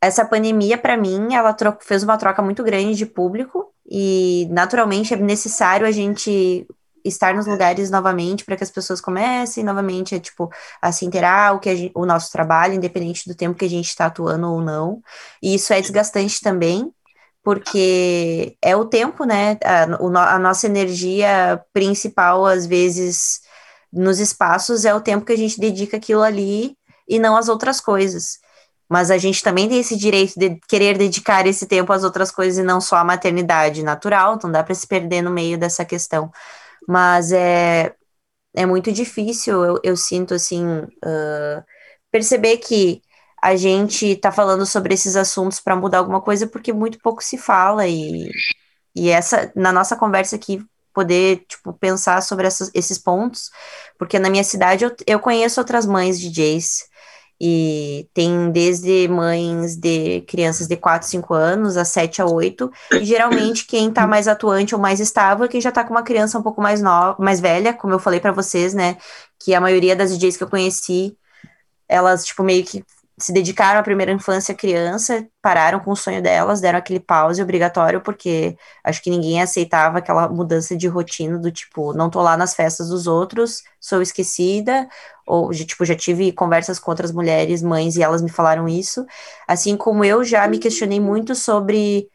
essa 0.00 0.24
pandemia, 0.24 0.78
para 0.78 0.96
mim, 0.96 1.34
ela 1.34 1.56
fez 1.80 2.02
uma 2.02 2.18
troca 2.18 2.42
muito 2.42 2.62
grande 2.64 2.94
de 2.96 3.06
público 3.06 3.72
e, 3.86 4.46
naturalmente, 4.50 5.14
é 5.14 5.16
necessário 5.16 5.86
a 5.86 5.92
gente 5.92 6.66
estar 7.04 7.34
nos 7.34 7.46
lugares 7.46 7.90
novamente 7.90 8.44
para 8.44 8.56
que 8.56 8.64
as 8.64 8.70
pessoas 8.70 9.00
comecem 9.00 9.64
novamente 9.64 10.14
a, 10.14 10.20
tipo, 10.20 10.50
a 10.80 10.92
se 10.92 11.04
inteirar 11.06 11.54
o, 11.54 11.60
que 11.60 11.68
a 11.70 11.74
gen- 11.74 11.92
o 11.94 12.06
nosso 12.06 12.30
trabalho, 12.32 12.74
independente 12.74 13.28
do 13.28 13.34
tempo 13.34 13.58
que 13.58 13.64
a 13.64 13.70
gente 13.70 13.88
está 13.88 14.06
atuando 14.06 14.48
ou 14.50 14.60
não. 14.60 15.02
E 15.42 15.54
isso 15.54 15.72
é 15.72 15.80
desgastante 15.80 16.40
também, 16.40 16.92
porque 17.42 18.56
é 18.62 18.76
o 18.76 18.84
tempo, 18.84 19.24
né? 19.24 19.58
A, 19.64 20.34
a 20.34 20.38
nossa 20.38 20.66
energia 20.66 21.60
principal, 21.72 22.46
às 22.46 22.66
vezes, 22.66 23.40
nos 23.92 24.18
espaços, 24.20 24.84
é 24.84 24.94
o 24.94 25.00
tempo 25.00 25.24
que 25.24 25.32
a 25.32 25.36
gente 25.36 25.58
dedica 25.60 25.96
aquilo 25.96 26.22
ali 26.22 26.76
e 27.08 27.18
não 27.18 27.36
às 27.36 27.48
outras 27.48 27.80
coisas. 27.80 28.38
Mas 28.88 29.10
a 29.10 29.16
gente 29.18 29.42
também 29.42 29.68
tem 29.68 29.80
esse 29.80 29.96
direito 29.96 30.34
de 30.38 30.58
querer 30.68 30.98
dedicar 30.98 31.46
esse 31.46 31.66
tempo 31.66 31.92
às 31.92 32.04
outras 32.04 32.30
coisas 32.30 32.58
e 32.58 32.62
não 32.62 32.80
só 32.80 32.96
à 32.96 33.04
maternidade 33.04 33.82
natural, 33.82 34.38
não 34.42 34.52
dá 34.52 34.62
para 34.62 34.74
se 34.74 34.86
perder 34.86 35.22
no 35.22 35.30
meio 35.30 35.58
dessa 35.58 35.84
questão. 35.84 36.30
Mas 36.88 37.32
é, 37.32 37.94
é 38.54 38.66
muito 38.66 38.92
difícil, 38.92 39.64
eu, 39.64 39.80
eu 39.84 39.96
sinto 39.96 40.34
assim, 40.34 40.64
ah, 41.04 41.64
perceber 42.10 42.58
que 42.58 43.02
a 43.42 43.56
gente 43.56 44.06
está 44.06 44.30
falando 44.30 44.64
sobre 44.66 44.94
esses 44.94 45.16
assuntos 45.16 45.60
para 45.60 45.76
mudar 45.76 45.98
alguma 45.98 46.20
coisa 46.20 46.46
porque 46.46 46.72
muito 46.72 46.98
pouco 47.00 47.22
se 47.24 47.36
fala 47.38 47.88
e, 47.88 48.30
e 48.94 49.08
essa, 49.10 49.52
na 49.56 49.72
nossa 49.72 49.96
conversa 49.96 50.36
aqui, 50.36 50.64
poder, 50.94 51.44
tipo, 51.48 51.72
pensar 51.74 52.22
sobre 52.22 52.46
essas, 52.46 52.70
esses 52.74 52.98
pontos, 52.98 53.50
porque 53.98 54.18
na 54.18 54.30
minha 54.30 54.44
cidade 54.44 54.84
eu, 54.84 54.94
eu 55.06 55.18
conheço 55.20 55.60
outras 55.60 55.86
mães 55.86 56.20
DJs 56.20 56.84
e 57.44 58.08
tem 58.14 58.52
desde 58.52 59.08
mães 59.08 59.74
de 59.74 60.20
crianças 60.28 60.68
de 60.68 60.76
4, 60.76 61.08
5 61.08 61.34
anos 61.34 61.76
a 61.76 61.84
7 61.84 62.22
a 62.22 62.26
8, 62.26 62.70
e 62.92 63.04
geralmente 63.04 63.66
quem 63.66 63.90
tá 63.90 64.06
mais 64.06 64.28
atuante 64.28 64.76
ou 64.76 64.80
mais 64.80 65.00
estável 65.00 65.44
é 65.46 65.48
quem 65.48 65.60
já 65.60 65.72
tá 65.72 65.82
com 65.82 65.90
uma 65.92 66.04
criança 66.04 66.38
um 66.38 66.42
pouco 66.42 66.62
mais 66.62 66.80
nova, 66.80 67.16
mais 67.18 67.40
velha, 67.40 67.74
como 67.74 67.92
eu 67.92 67.98
falei 67.98 68.20
para 68.20 68.30
vocês, 68.30 68.74
né, 68.74 68.96
que 69.40 69.56
a 69.56 69.60
maioria 69.60 69.96
das 69.96 70.16
DJs 70.16 70.36
que 70.36 70.44
eu 70.44 70.48
conheci, 70.48 71.16
elas, 71.88 72.24
tipo, 72.24 72.44
meio 72.44 72.64
que 72.64 72.84
se 73.18 73.32
dedicaram 73.32 73.80
à 73.80 73.82
primeira 73.82 74.12
infância 74.12 74.54
criança, 74.54 75.26
pararam 75.40 75.80
com 75.80 75.92
o 75.92 75.96
sonho 75.96 76.22
delas, 76.22 76.60
deram 76.60 76.78
aquele 76.78 77.00
pause 77.00 77.42
obrigatório, 77.42 78.00
porque 78.00 78.56
acho 78.84 79.02
que 79.02 79.10
ninguém 79.10 79.42
aceitava 79.42 79.98
aquela 79.98 80.28
mudança 80.28 80.76
de 80.76 80.88
rotina 80.88 81.38
do 81.38 81.50
tipo, 81.50 81.92
não 81.92 82.08
tô 82.08 82.22
lá 82.22 82.36
nas 82.36 82.54
festas 82.54 82.88
dos 82.88 83.06
outros, 83.06 83.62
sou 83.80 84.00
esquecida, 84.00 84.88
ou 85.26 85.52
já, 85.52 85.64
tipo, 85.64 85.84
já 85.84 85.94
tive 85.94 86.32
conversas 86.32 86.78
com 86.78 86.90
outras 86.90 87.12
mulheres, 87.12 87.62
mães, 87.62 87.96
e 87.96 88.02
elas 88.02 88.22
me 88.22 88.30
falaram 88.30 88.68
isso, 88.68 89.04
assim 89.46 89.76
como 89.76 90.04
eu 90.04 90.24
já 90.24 90.46
me 90.48 90.58
questionei 90.58 91.00
muito 91.00 91.34
sobre 91.34 92.08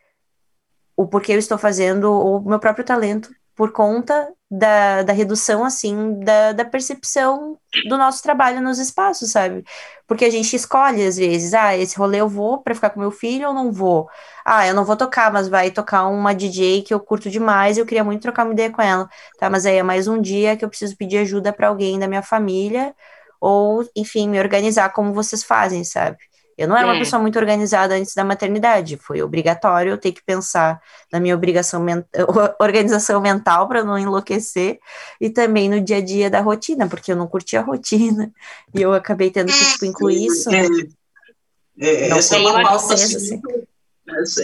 o 0.96 1.08
porquê 1.08 1.34
eu 1.34 1.40
estou 1.40 1.58
fazendo 1.58 2.12
o 2.12 2.42
meu 2.42 2.60
próprio 2.60 2.84
talento, 2.84 3.30
por 3.58 3.72
conta 3.74 4.32
da, 4.50 5.04
da 5.04 5.12
redução, 5.14 5.66
assim, 5.66 6.20
da, 6.22 6.54
da 6.54 6.64
percepção 6.64 7.58
do 7.90 7.98
nosso 7.98 8.22
trabalho 8.24 8.62
nos 8.62 8.80
espaços, 8.80 9.32
sabe? 9.32 9.66
Porque 10.08 10.24
a 10.26 10.30
gente 10.30 10.56
escolhe, 10.56 11.06
às 11.06 11.18
vezes, 11.18 11.54
ah, 11.54 11.76
esse 11.76 11.98
rolê 11.98 12.22
eu 12.22 12.30
vou 12.30 12.62
para 12.62 12.76
ficar 12.76 12.92
com 12.92 13.00
meu 13.00 13.12
filho 13.12 13.48
ou 13.50 13.54
não 13.54 13.72
vou? 13.72 14.08
Ah, 14.46 14.68
eu 14.68 14.76
não 14.76 14.86
vou 14.86 14.96
tocar, 14.96 15.34
mas 15.34 15.50
vai 15.50 15.72
tocar 15.72 16.08
uma 16.08 16.34
DJ 16.36 16.84
que 16.84 16.94
eu 16.94 17.00
curto 17.00 17.30
demais 17.32 17.78
e 17.78 17.82
eu 17.82 17.86
queria 17.86 18.04
muito 18.04 18.22
trocar 18.22 18.46
uma 18.46 18.54
ideia 18.54 18.72
com 18.72 18.82
ela. 18.82 19.10
Tá, 19.40 19.50
mas 19.50 19.66
aí 19.66 19.78
é 19.78 19.84
mais 19.84 20.08
um 20.08 20.22
dia 20.22 20.56
que 20.56 20.64
eu 20.64 20.70
preciso 20.70 20.96
pedir 20.96 21.18
ajuda 21.18 21.52
para 21.52 21.68
alguém 21.68 22.00
da 22.00 22.08
minha 22.08 22.22
família 22.24 22.96
ou, 23.42 23.88
enfim, 23.96 24.30
me 24.30 24.40
organizar 24.40 24.90
como 24.94 25.14
vocês 25.14 25.44
fazem, 25.44 25.84
sabe? 25.84 26.18
Eu 26.58 26.68
não 26.68 26.76
era 26.76 26.88
é. 26.88 26.92
uma 26.92 27.00
pessoa 27.00 27.22
muito 27.22 27.38
organizada 27.38 27.96
antes 27.96 28.16
da 28.16 28.24
maternidade, 28.24 28.98
foi 28.98 29.22
obrigatório 29.22 29.92
eu 29.92 29.98
ter 29.98 30.12
que 30.12 30.24
pensar 30.24 30.82
na 31.12 31.20
minha 31.20 31.36
obrigação 31.36 31.82
men 31.82 32.04
organização 32.60 33.22
mental 33.22 33.68
para 33.68 33.84
não 33.84 33.98
enlouquecer 33.98 34.80
e 35.22 35.30
também 35.30 35.70
no 35.70 35.80
dia 35.80 35.98
a 35.98 36.02
dia 36.02 36.30
da 36.30 36.42
rotina, 36.42 36.88
porque 36.88 37.12
eu 37.12 37.16
não 37.16 37.28
curtia 37.28 37.60
a 37.60 37.64
rotina 37.64 38.32
e 38.74 38.82
eu 38.82 38.94
acabei 38.94 39.30
tendo 39.30 39.52
que 39.52 39.72
tipo, 39.74 39.86
incluir 39.86 40.26
isso. 40.26 40.50
É, 40.50 40.66
é, 41.80 42.10
essa 42.10 42.36
é 42.36 42.40
uma 42.40 42.64
pauta 42.64 42.96
assim, 42.96 43.16
assim. 43.16 43.42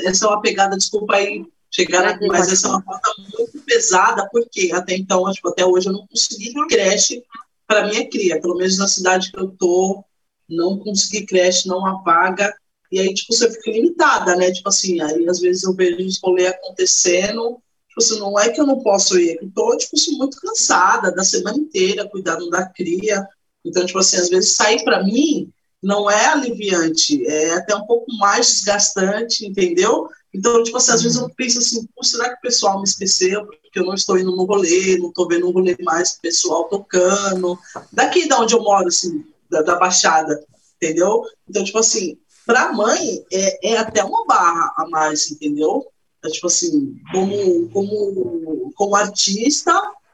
Essa 0.05 0.26
é 0.26 0.28
uma 0.28 0.41
pegada, 0.41 0.78
desculpa 0.78 1.16
aí 1.16 1.45
chegar 1.74 2.20
mas 2.28 2.51
essa 2.51 2.68
é 2.68 2.70
uma 2.70 2.82
pauta 2.84 3.11
muito 3.18 3.59
pesada, 3.66 4.30
porque 4.32 4.70
até 4.72 4.95
então, 4.95 5.24
tipo, 5.32 5.49
até 5.49 5.66
hoje 5.66 5.89
eu 5.89 5.93
não 5.93 6.05
consegui 6.05 6.53
creche 6.68 7.24
para 7.66 7.88
minha 7.88 8.07
cria, 8.07 8.39
pelo 8.39 8.55
menos 8.55 8.78
na 8.78 8.88
cidade 8.88 9.32
que 9.32 9.39
eu 9.39 9.47
tô, 9.47 10.03
não 10.49 10.77
consegui 10.77 11.25
creche, 11.25 11.67
não 11.67 11.85
apaga, 11.85 12.53
e 12.91 12.99
aí, 12.99 13.11
tipo, 13.13 13.33
você 13.33 13.49
fica 13.49 13.71
limitada, 13.71 14.35
né? 14.35 14.51
Tipo 14.51 14.69
assim, 14.69 15.01
aí 15.01 15.27
às 15.27 15.39
vezes 15.39 15.63
eu 15.63 15.73
vejo 15.73 16.05
os 16.05 16.19
rolê 16.21 16.45
acontecendo, 16.45 17.57
tipo 17.89 17.99
assim, 17.99 18.19
não 18.19 18.39
é 18.39 18.49
que 18.49 18.61
eu 18.61 18.67
não 18.67 18.81
posso 18.81 19.17
ir, 19.17 19.39
eu 19.41 19.49
tô, 19.49 19.75
tipo 19.75 19.95
assim, 19.95 20.15
muito 20.15 20.39
cansada 20.39 21.11
da 21.11 21.23
semana 21.23 21.57
inteira, 21.57 22.07
cuidando 22.07 22.49
da 22.51 22.65
cria, 22.67 23.27
então, 23.65 23.85
tipo 23.85 23.97
assim, 23.97 24.17
às 24.17 24.29
vezes 24.29 24.55
sair 24.55 24.83
para 24.83 25.03
mim 25.03 25.49
não 25.81 26.09
é 26.09 26.27
aliviante, 26.27 27.25
é 27.27 27.53
até 27.55 27.75
um 27.75 27.85
pouco 27.85 28.05
mais 28.17 28.47
desgastante, 28.47 29.45
entendeu? 29.45 30.07
Então, 30.33 30.63
tipo 30.63 30.77
assim, 30.77 30.91
às 30.91 31.01
vezes 31.03 31.17
eu 31.17 31.29
penso 31.29 31.59
assim, 31.59 31.87
será 32.01 32.29
que 32.29 32.35
o 32.35 32.41
pessoal 32.41 32.77
me 32.77 32.83
esqueceu? 32.83 33.45
Porque 33.45 33.79
eu 33.79 33.85
não 33.85 33.93
estou 33.93 34.17
indo 34.17 34.35
no 34.35 34.45
rolê, 34.45 34.97
não 34.97 35.09
estou 35.09 35.27
vendo 35.27 35.47
um 35.47 35.51
rolê 35.51 35.75
mais 35.81 36.17
pessoal 36.21 36.65
tocando. 36.65 37.57
Daqui 37.91 38.27
da 38.27 38.39
onde 38.39 38.53
eu 38.53 38.61
moro, 38.61 38.87
assim, 38.87 39.23
da, 39.54 39.62
da 39.62 39.76
Baixada, 39.76 40.43
entendeu? 40.76 41.24
Então, 41.47 41.64
tipo 41.64 41.78
assim, 41.78 42.18
para 42.45 42.64
a 42.64 42.74
mãe 42.74 43.24
é, 43.32 43.74
é 43.74 43.78
até 43.78 44.04
uma 44.04 44.26
barra 44.26 44.74
a 44.78 44.88
mais, 44.89 45.32
entendeu? 45.32 45.86
É, 46.26 46.30
tipo 46.30 46.47
assim, 46.47 46.95
como, 47.12 47.70
como, 47.70 48.74
como 48.76 48.95
artista 48.95 49.74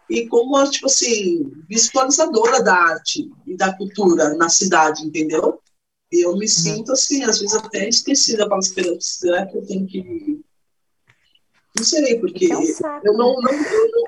e 0.10 0.28
como, 0.28 0.70
tipo 0.70 0.88
assim, 0.88 1.52
visualizadora 1.68 2.62
da 2.64 2.74
arte 2.74 3.32
e 3.46 3.56
da 3.56 3.74
cultura 3.76 4.34
na 4.36 4.50
cidade, 4.50 5.06
entendeu? 5.06 5.60
E 6.12 6.26
eu 6.26 6.34
me 6.34 6.46
uhum. 6.46 6.48
sinto, 6.48 6.92
assim, 6.92 7.24
às 7.24 7.40
vezes 7.40 7.56
até 7.56 7.88
esquecida, 7.88 8.48
para 8.48 8.58
esperar, 8.58 8.98
será 9.00 9.46
que 9.46 9.58
eu 9.58 9.66
tenho 9.66 9.86
que... 9.86 10.42
Não 11.78 11.86
sei, 11.86 12.20
porque 12.20 12.52
é 12.52 12.58
um 12.58 12.64
eu 13.04 13.14
não, 13.14 13.36
não, 13.36 13.52
eu 13.52 13.92
não, 13.92 14.06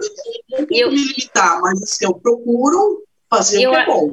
eu 0.50 0.60
não, 0.60 0.68
eu 0.72 0.88
não 0.88 0.94
me 0.94 1.04
limitar, 1.04 1.62
mas 1.62 1.82
assim, 1.84 2.06
eu 2.06 2.16
procuro 2.16 3.04
fazer 3.30 3.62
eu, 3.62 3.70
o 3.70 3.74
que 3.74 3.80
é 3.80 3.86
bom. 3.86 4.10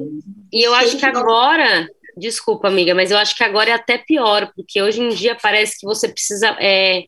E 0.51 0.61
eu 0.65 0.73
acho 0.73 0.97
que 0.97 1.05
agora, 1.05 1.87
desculpa, 2.17 2.67
amiga, 2.67 2.95
mas 2.95 3.11
eu 3.11 3.17
acho 3.17 3.35
que 3.35 3.43
agora 3.43 3.69
é 3.69 3.73
até 3.73 3.97
pior, 3.97 4.51
porque 4.55 4.81
hoje 4.81 5.01
em 5.01 5.09
dia 5.09 5.35
parece 5.35 5.79
que 5.79 5.85
você 5.85 6.07
precisa 6.07 6.55
é, 6.59 7.05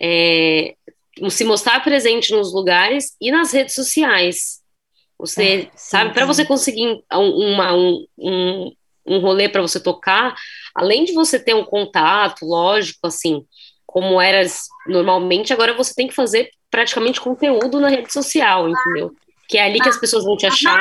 é, 0.00 0.74
se 1.30 1.44
mostrar 1.44 1.82
presente 1.82 2.32
nos 2.32 2.52
lugares 2.52 3.16
e 3.20 3.30
nas 3.30 3.52
redes 3.52 3.74
sociais. 3.74 4.60
Você, 5.18 5.62
é, 5.62 5.70
sabe, 5.74 6.14
para 6.14 6.26
você 6.26 6.44
conseguir 6.44 7.02
uma, 7.12 7.74
um, 7.74 8.06
um, 8.18 8.72
um 9.06 9.18
rolê 9.20 9.48
para 9.48 9.62
você 9.62 9.80
tocar, 9.80 10.34
além 10.74 11.04
de 11.04 11.12
você 11.12 11.38
ter 11.38 11.54
um 11.54 11.64
contato, 11.64 12.44
lógico, 12.44 13.06
assim, 13.06 13.44
como 13.84 14.20
era 14.20 14.46
normalmente, 14.86 15.52
agora 15.52 15.74
você 15.74 15.94
tem 15.94 16.06
que 16.06 16.14
fazer 16.14 16.50
praticamente 16.70 17.20
conteúdo 17.20 17.80
na 17.80 17.88
rede 17.88 18.12
social, 18.12 18.68
entendeu? 18.68 19.12
que 19.48 19.56
é 19.56 19.64
ali 19.64 19.80
que 19.80 19.88
as 19.88 19.98
pessoas 19.98 20.24
vão 20.24 20.36
te 20.36 20.46
achar, 20.46 20.78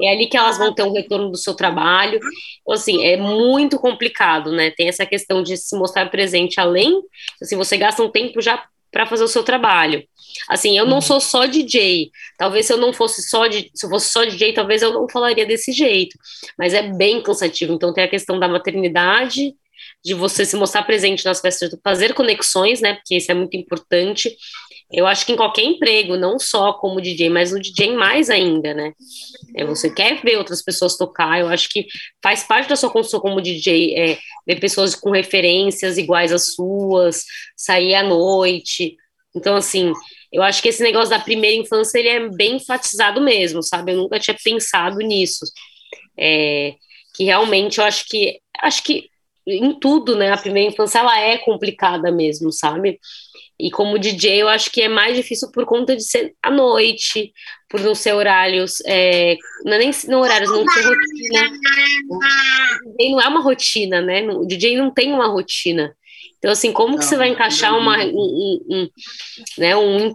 é 0.00 0.12
ali 0.12 0.26
que 0.26 0.36
elas 0.36 0.58
vão 0.58 0.74
ter 0.74 0.82
um 0.82 0.92
retorno 0.92 1.30
do 1.30 1.36
seu 1.36 1.54
trabalho. 1.54 2.18
Então, 2.62 2.74
assim, 2.74 3.04
é 3.04 3.16
muito 3.16 3.78
complicado, 3.78 4.52
né? 4.52 4.70
Tem 4.70 4.88
essa 4.88 5.06
questão 5.06 5.42
de 5.42 5.56
se 5.56 5.76
mostrar 5.76 6.10
presente 6.10 6.60
além, 6.60 7.00
assim, 7.42 7.56
você 7.56 7.76
gasta 7.76 8.02
um 8.02 8.10
tempo 8.10 8.40
já 8.40 8.64
para 8.90 9.06
fazer 9.06 9.24
o 9.24 9.28
seu 9.28 9.42
trabalho. 9.42 10.02
Assim, 10.48 10.78
eu 10.78 10.86
não 10.86 10.96
uhum. 10.96 11.00
sou 11.00 11.20
só 11.20 11.46
DJ. 11.46 12.10
Talvez 12.36 12.66
se 12.66 12.72
eu 12.72 12.76
não 12.76 12.92
fosse 12.92 13.22
só 13.22 13.46
de, 13.46 13.70
se 13.74 13.86
eu 13.86 13.90
fosse 13.90 14.10
só 14.10 14.24
DJ, 14.24 14.52
talvez 14.52 14.82
eu 14.82 14.92
não 14.92 15.08
falaria 15.08 15.44
desse 15.46 15.72
jeito. 15.72 16.18
Mas 16.58 16.74
é 16.74 16.82
bem 16.82 17.22
cansativo. 17.22 17.72
Então 17.74 17.92
tem 17.92 18.04
a 18.04 18.08
questão 18.08 18.38
da 18.38 18.48
maternidade, 18.48 19.54
de 20.04 20.14
você 20.14 20.44
se 20.44 20.56
mostrar 20.56 20.82
presente 20.84 21.24
nas 21.24 21.40
festas, 21.40 21.76
fazer 21.82 22.14
conexões, 22.14 22.80
né? 22.80 22.94
Porque 22.94 23.16
isso 23.16 23.30
é 23.30 23.34
muito 23.34 23.56
importante. 23.56 24.34
Eu 24.90 25.06
acho 25.06 25.26
que 25.26 25.32
em 25.32 25.36
qualquer 25.36 25.64
emprego, 25.64 26.16
não 26.16 26.38
só 26.38 26.72
como 26.72 27.00
DJ, 27.00 27.28
mas 27.28 27.52
no 27.52 27.60
DJ 27.60 27.94
mais 27.94 28.30
ainda, 28.30 28.72
né? 28.72 28.92
É, 29.54 29.64
você 29.64 29.90
quer 29.90 30.22
ver 30.22 30.38
outras 30.38 30.62
pessoas 30.62 30.96
tocar, 30.96 31.38
eu 31.38 31.48
acho 31.48 31.68
que 31.68 31.86
faz 32.22 32.42
parte 32.44 32.68
da 32.68 32.76
sua 32.76 32.90
construção 32.90 33.20
como 33.20 33.42
DJ, 33.42 33.94
é, 33.94 34.18
ver 34.46 34.58
pessoas 34.58 34.94
com 34.94 35.10
referências 35.10 35.98
iguais 35.98 36.32
às 36.32 36.54
suas, 36.54 37.24
sair 37.54 37.94
à 37.94 38.02
noite. 38.02 38.96
Então, 39.36 39.56
assim, 39.56 39.92
eu 40.32 40.42
acho 40.42 40.62
que 40.62 40.68
esse 40.70 40.82
negócio 40.82 41.10
da 41.10 41.18
primeira 41.18 41.56
infância, 41.56 41.98
ele 41.98 42.08
é 42.08 42.28
bem 42.30 42.56
enfatizado 42.56 43.20
mesmo, 43.20 43.62
sabe? 43.62 43.92
Eu 43.92 43.98
nunca 43.98 44.18
tinha 44.18 44.36
pensado 44.42 44.98
nisso. 44.98 45.44
É, 46.18 46.74
que 47.14 47.24
realmente 47.24 47.78
eu 47.78 47.84
acho 47.84 48.06
que, 48.06 48.40
acho 48.62 48.82
que 48.82 49.08
em 49.46 49.78
tudo, 49.78 50.16
né? 50.16 50.32
A 50.32 50.36
primeira 50.36 50.70
infância, 50.70 50.98
ela 50.98 51.18
é 51.18 51.38
complicada 51.38 52.12
mesmo, 52.12 52.52
sabe? 52.52 52.98
E 53.60 53.70
como 53.70 53.98
DJ, 53.98 54.42
eu 54.42 54.48
acho 54.48 54.70
que 54.70 54.82
é 54.82 54.88
mais 54.88 55.16
difícil 55.16 55.50
por 55.50 55.66
conta 55.66 55.96
de 55.96 56.04
ser 56.04 56.34
à 56.40 56.50
noite, 56.50 57.32
por 57.68 57.80
não 57.80 57.94
ser 57.94 58.12
horários, 58.12 58.80
é, 58.86 59.36
não 59.64 59.72
é 59.72 59.78
nem 59.78 59.90
não 60.06 60.20
horários, 60.20 60.48
não 60.48 60.64
ter 60.64 60.80
rotina. 60.80 61.50
O 62.86 62.96
DJ 62.96 63.10
não 63.10 63.20
é 63.20 63.28
uma 63.28 63.40
rotina, 63.40 64.00
né? 64.00 64.22
O 64.22 64.46
DJ 64.46 64.76
não 64.76 64.92
tem 64.92 65.12
uma 65.12 65.26
rotina. 65.26 65.92
Então, 66.38 66.52
assim, 66.52 66.72
como 66.72 66.92
não, 66.92 66.98
que 66.98 67.04
você 67.04 67.16
vai 67.16 67.28
encaixar 67.28 67.76
uma, 67.76 67.98
um, 68.04 68.12
um, 68.12 68.60
um, 68.70 68.88
né, 69.58 69.76
um, 69.76 70.14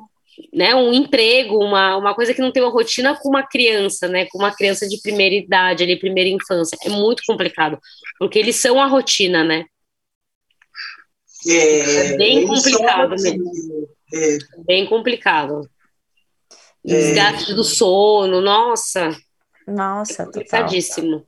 né, 0.53 0.73
um 0.73 0.93
emprego, 0.93 1.57
uma, 1.57 1.97
uma 1.97 2.15
coisa 2.15 2.33
que 2.33 2.41
não 2.41 2.51
tem 2.51 2.63
uma 2.63 2.71
rotina 2.71 3.13
com 3.13 3.27
uma 3.27 3.43
criança, 3.43 4.07
né? 4.07 4.25
Com 4.31 4.37
uma 4.37 4.55
criança 4.55 4.87
de 4.87 5.01
primeira 5.01 5.35
idade, 5.35 5.83
ali, 5.83 5.99
primeira 5.99 6.29
infância. 6.29 6.77
É 6.85 6.89
muito 6.89 7.23
complicado, 7.27 7.77
porque 8.17 8.39
eles 8.39 8.55
são 8.55 8.79
a 8.79 8.85
rotina, 8.85 9.43
né? 9.43 9.65
É, 11.47 12.13
é 12.13 12.17
bem 12.17 12.47
complicado 12.47 13.09
mesmo. 13.09 13.89
É. 14.13 14.37
Bem 14.65 14.87
complicado. 14.87 15.69
É. 16.85 16.93
Desgaste 16.93 17.53
do 17.53 17.63
sono, 17.63 18.41
nossa. 18.41 19.09
Nossa, 19.67 20.25
complicadíssimo. 20.25 21.25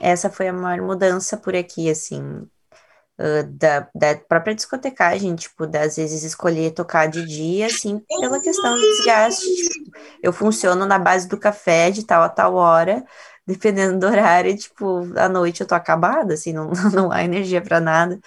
Essa 0.00 0.30
foi 0.30 0.48
a 0.48 0.52
maior 0.52 0.84
mudança 0.84 1.36
por 1.36 1.54
aqui, 1.54 1.90
assim, 1.90 2.22
uh, 2.22 3.42
da, 3.50 3.88
da 3.94 4.16
própria 4.16 4.54
discotecagem, 4.54 5.34
tipo, 5.34 5.66
das 5.66 5.96
vezes 5.96 6.22
escolher 6.22 6.72
tocar 6.72 7.06
de 7.06 7.24
dia, 7.24 7.66
assim, 7.66 7.98
pela 8.20 8.40
questão 8.40 8.74
do 8.74 8.80
desgaste. 8.80 9.44
Tipo, 9.44 9.98
eu 10.22 10.32
funciono 10.32 10.86
na 10.86 10.98
base 10.98 11.28
do 11.28 11.38
café 11.38 11.90
de 11.90 12.04
tal 12.04 12.22
a 12.22 12.28
tal 12.28 12.54
hora, 12.54 13.04
dependendo 13.46 13.98
do 13.98 14.06
horário, 14.06 14.56
tipo, 14.56 15.06
à 15.16 15.28
noite 15.28 15.60
eu 15.62 15.66
tô 15.66 15.74
acabada, 15.74 16.34
assim, 16.34 16.52
não, 16.52 16.70
não 16.92 17.10
há 17.10 17.22
energia 17.24 17.60
para 17.60 17.80
nada. 17.80 18.18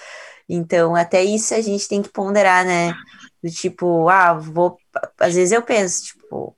Então, 0.54 0.96
até 0.98 1.24
isso 1.24 1.54
a 1.54 1.62
gente 1.62 1.88
tem 1.88 2.02
que 2.02 2.10
ponderar, 2.10 2.66
né? 2.66 2.94
Do 3.42 3.50
tipo, 3.50 4.10
ah, 4.10 4.34
vou. 4.34 4.78
Às 5.18 5.36
vezes 5.36 5.54
eu 5.54 5.62
penso, 5.62 6.04
tipo, 6.04 6.54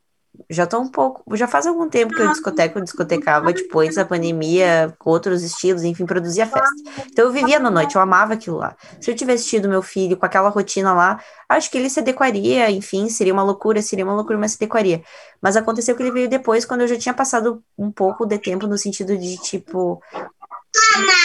já 0.50 0.66
tô 0.66 0.80
um 0.80 0.90
pouco. 0.90 1.24
Já 1.38 1.48
faz 1.48 1.68
algum 1.68 1.88
tempo 1.88 2.12
que 2.12 2.20
eu 2.20 2.32
discoteco, 2.32 2.80
eu 2.80 2.84
discotecava, 2.84 3.54
tipo, 3.54 3.80
antes 3.80 3.96
da 3.96 4.04
pandemia, 4.04 4.96
com 4.98 5.12
outros 5.12 5.44
estilos, 5.44 5.84
enfim, 5.84 6.08
produzia 6.08 6.48
festa. 6.48 6.74
Então 7.06 7.26
eu 7.26 7.32
vivia 7.32 7.60
na 7.60 7.70
noite, 7.70 7.96
eu 7.96 8.02
amava 8.02 8.34
aquilo 8.34 8.58
lá. 8.58 8.76
Se 9.00 9.12
eu 9.12 9.16
tivesse 9.16 9.46
tido 9.46 9.70
meu 9.70 9.84
filho 9.84 10.18
com 10.18 10.26
aquela 10.26 10.50
rotina 10.50 10.92
lá, 10.92 11.20
acho 11.48 11.70
que 11.70 11.78
ele 11.78 11.88
se 11.88 12.00
adequaria, 12.00 12.72
enfim, 12.72 13.08
seria 13.10 13.32
uma 13.32 13.44
loucura, 13.44 13.80
seria 13.80 14.04
uma 14.04 14.16
loucura, 14.16 14.40
mas 14.40 14.54
se 14.54 14.58
adequaria. 14.58 15.04
Mas 15.40 15.56
aconteceu 15.56 15.96
que 15.96 16.02
ele 16.02 16.12
veio 16.12 16.28
depois, 16.28 16.66
quando 16.66 16.82
eu 16.82 16.88
já 16.88 16.98
tinha 16.98 17.14
passado 17.14 17.64
um 17.78 17.92
pouco 17.92 18.26
de 18.26 18.40
tempo, 18.40 18.66
no 18.66 18.78
sentido 18.78 19.16
de, 19.16 19.38
tipo, 19.38 20.02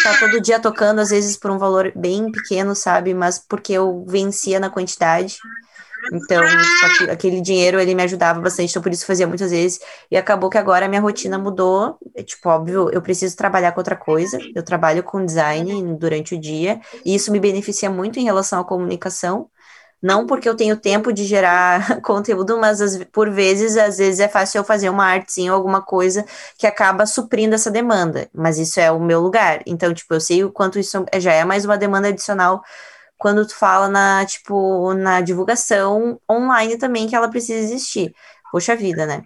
tá 0.03 0.18
todo 0.18 0.40
dia 0.40 0.61
tocando, 0.61 1.01
às 1.01 1.11
vezes 1.11 1.36
por 1.36 1.51
um 1.51 1.59
valor 1.59 1.92
bem 1.94 2.30
pequeno, 2.30 2.74
sabe? 2.74 3.14
Mas 3.14 3.38
porque 3.38 3.72
eu 3.72 4.05
vencia 4.07 4.61
na 4.61 4.70
quantidade. 4.70 5.38
Então, 6.12 6.42
tipo, 6.96 7.11
aquele 7.11 7.40
dinheiro 7.40 7.78
ele 7.78 7.94
me 7.94 8.03
ajudava 8.03 8.40
bastante, 8.40 8.70
então 8.70 8.82
por 8.82 8.92
isso 8.92 9.05
fazia 9.05 9.26
muitas 9.26 9.51
vezes. 9.51 9.80
E 10.11 10.16
acabou 10.16 10.49
que 10.49 10.59
agora 10.59 10.86
a 10.86 10.88
minha 10.88 11.01
rotina 11.01 11.38
mudou. 11.38 11.99
É, 12.14 12.22
tipo, 12.22 12.49
óbvio, 12.49 12.88
eu 12.90 13.03
preciso 13.03 13.36
trabalhar 13.36 13.72
com 13.72 13.80
outra 13.80 13.96
coisa. 13.96 14.38
Eu 14.55 14.62
trabalho 14.62 15.03
com 15.03 15.24
design 15.24 15.96
durante 15.96 16.34
o 16.34 16.40
dia, 16.40 16.80
e 17.05 17.14
isso 17.14 17.32
me 17.32 17.40
beneficia 17.40 17.90
muito 17.90 18.18
em 18.18 18.24
relação 18.24 18.61
à 18.61 18.64
comunicação. 18.64 19.51
Não 20.03 20.26
porque 20.26 20.49
eu 20.49 20.57
tenho 20.57 20.76
tempo 20.76 21.12
de 21.12 21.24
gerar 21.24 22.01
conteúdo, 22.03 22.59
mas 22.59 22.80
por 23.12 23.30
vezes, 23.30 23.76
às 23.76 23.99
vezes 23.99 24.20
é 24.20 24.28
fácil 24.28 24.59
eu 24.59 24.64
fazer 24.64 24.88
uma 24.90 25.05
artezinha 25.07 25.53
ou 25.53 25.57
alguma 25.57 25.82
coisa 25.82 26.24
que 26.57 26.66
acaba 26.66 27.07
suprindo 27.07 27.55
essa 27.55 27.70
demanda. 27.70 28.28
Mas 28.32 28.59
isso 28.59 28.78
é 28.80 28.90
o 28.92 29.01
meu 29.01 29.20
lugar. 29.20 29.61
Então, 29.66 29.92
tipo, 29.92 30.14
eu 30.14 30.20
sei 30.20 30.44
o 30.44 30.53
quanto 30.53 30.78
isso 30.78 31.05
já 31.16 31.32
é 31.32 31.44
mais 31.44 31.64
uma 31.64 31.76
demanda 31.76 32.09
adicional 32.09 32.62
quando 33.18 33.46
tu 33.46 33.55
fala 33.57 33.88
na, 33.88 34.24
tipo, 34.26 34.94
na 34.94 35.20
divulgação 35.20 36.20
online 36.30 36.78
também 36.78 37.09
que 37.09 37.16
ela 37.16 37.28
precisa 37.30 37.59
existir. 37.59 38.14
Poxa 38.53 38.76
vida, 38.76 39.05
né? 39.07 39.24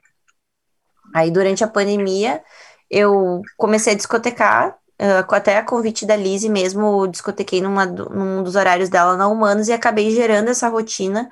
Aí 1.14 1.30
durante 1.30 1.62
a 1.62 1.68
pandemia 1.68 2.42
eu 2.90 3.42
comecei 3.56 3.92
a 3.94 3.96
discotecar, 3.96 4.76
uh, 5.02 5.34
até 5.34 5.58
a 5.58 5.64
convite 5.64 6.06
da 6.06 6.14
Lizzie 6.14 6.48
mesmo, 6.48 7.06
discotequei 7.08 7.60
numa, 7.60 7.84
num 7.84 8.42
dos 8.42 8.54
horários 8.54 8.88
dela 8.88 9.16
na 9.16 9.26
Humanos 9.26 9.68
e 9.68 9.72
acabei 9.72 10.10
gerando 10.12 10.48
essa 10.48 10.68
rotina, 10.68 11.28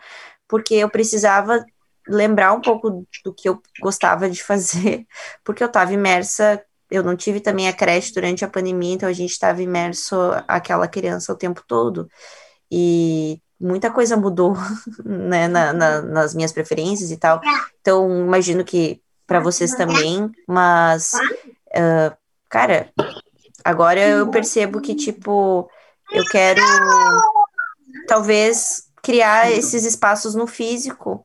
porque 0.49 0.75
eu 0.75 0.91
precisava 0.91 1.65
lembrar 2.09 2.53
um 2.53 2.61
pouco 2.61 3.07
do 3.25 3.33
que 3.33 3.49
eu 3.49 3.63
gostava 3.81 4.29
de 4.29 4.43
fazer, 4.43 5.07
porque 5.45 5.63
eu 5.63 5.69
estava 5.69 5.93
imersa, 5.93 6.63
eu 6.91 7.05
não 7.05 7.15
tive 7.15 7.41
também 7.41 7.69
a 7.69 7.73
creche 7.73 8.13
durante 8.13 8.45
a 8.45 8.49
pandemia, 8.49 8.95
então 8.95 9.09
a 9.09 9.13
gente 9.13 9.31
estava 9.31 9.63
imerso 9.63 10.17
aquela 10.49 10.89
criança 10.89 11.33
o 11.33 11.37
tempo 11.37 11.63
todo, 11.67 12.09
e 12.71 13.41
muita 13.61 13.91
coisa 13.91 14.17
mudou, 14.17 14.55
né, 15.05 15.47
na, 15.47 15.73
na, 15.73 16.03
nas 16.03 16.35
minhas 16.35 16.51
preferências 16.51 17.11
e 17.13 17.17
tal, 17.17 17.41
então 17.81 18.25
imagino 18.25 18.65
que 18.65 19.01
para 19.27 19.39
vocês 19.39 19.77
também, 19.77 20.29
mas, 20.49 21.13
uh, 21.69 22.17
cara, 22.49 22.93
agora 23.71 24.01
eu 24.01 24.29
percebo 24.29 24.81
que, 24.81 24.95
tipo, 24.95 25.69
eu 26.13 26.25
quero 26.27 26.61
talvez 28.07 28.85
criar 29.03 29.51
esses 29.51 29.85
espaços 29.85 30.35
no 30.35 30.47
físico 30.47 31.25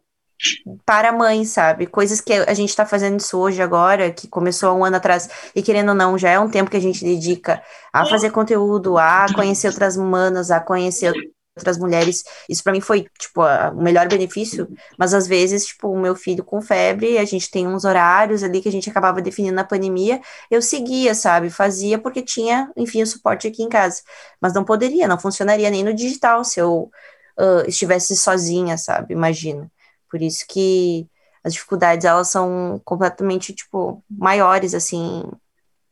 para 0.85 1.09
a 1.09 1.11
mãe, 1.11 1.45
sabe? 1.45 1.87
Coisas 1.87 2.21
que 2.21 2.33
a 2.33 2.53
gente 2.53 2.69
está 2.69 2.85
fazendo 2.85 3.19
isso 3.19 3.37
hoje 3.37 3.61
agora, 3.61 4.11
que 4.11 4.27
começou 4.27 4.69
há 4.69 4.73
um 4.73 4.85
ano 4.85 4.97
atrás, 4.97 5.29
e 5.55 5.61
querendo 5.61 5.89
ou 5.89 5.95
não, 5.95 6.17
já 6.17 6.29
é 6.29 6.39
um 6.39 6.49
tempo 6.49 6.69
que 6.69 6.77
a 6.77 6.81
gente 6.81 7.03
dedica 7.03 7.61
a 7.91 8.05
fazer 8.05 8.31
conteúdo, 8.31 8.97
a 8.97 9.25
conhecer 9.33 9.67
outras 9.67 9.97
manas, 9.97 10.51
a 10.51 10.59
conhecer 10.59 11.13
outras 11.57 11.77
mulheres. 11.77 12.23
Isso 12.49 12.63
para 12.63 12.73
mim 12.73 12.81
foi, 12.81 13.07
tipo, 13.17 13.41
a, 13.41 13.69
o 13.71 13.81
melhor 13.81 14.07
benefício, 14.07 14.67
mas 14.97 15.13
às 15.13 15.27
vezes, 15.27 15.65
tipo, 15.67 15.89
o 15.89 15.99
meu 15.99 16.15
filho 16.15 16.43
com 16.43 16.61
febre, 16.61 17.17
a 17.17 17.25
gente 17.25 17.49
tem 17.49 17.67
uns 17.67 17.85
horários 17.85 18.43
ali 18.43 18.61
que 18.61 18.69
a 18.69 18.71
gente 18.71 18.89
acabava 18.89 19.21
definindo 19.21 19.55
na 19.55 19.63
pandemia, 19.63 20.21
eu 20.51 20.61
seguia, 20.61 21.15
sabe? 21.15 21.49
Fazia 21.49 21.97
porque 21.97 22.21
tinha, 22.21 22.71
enfim, 22.75 23.01
o 23.01 23.07
suporte 23.07 23.47
aqui 23.47 23.63
em 23.63 23.69
casa. 23.69 24.01
Mas 24.41 24.53
não 24.53 24.63
poderia, 24.63 25.07
não 25.07 25.19
funcionaria 25.19 25.69
nem 25.69 25.83
no 25.83 25.93
digital 25.93 26.43
se 26.43 26.59
eu 26.59 26.91
uh, 27.39 27.67
estivesse 27.67 28.15
sozinha, 28.15 28.77
sabe? 28.77 29.13
Imagino. 29.13 29.71
Por 30.09 30.21
isso 30.21 30.45
que 30.47 31.07
as 31.43 31.53
dificuldades, 31.53 32.05
elas 32.05 32.27
são 32.29 32.81
completamente, 32.83 33.53
tipo, 33.53 34.03
maiores, 34.09 34.73
assim, 34.73 35.23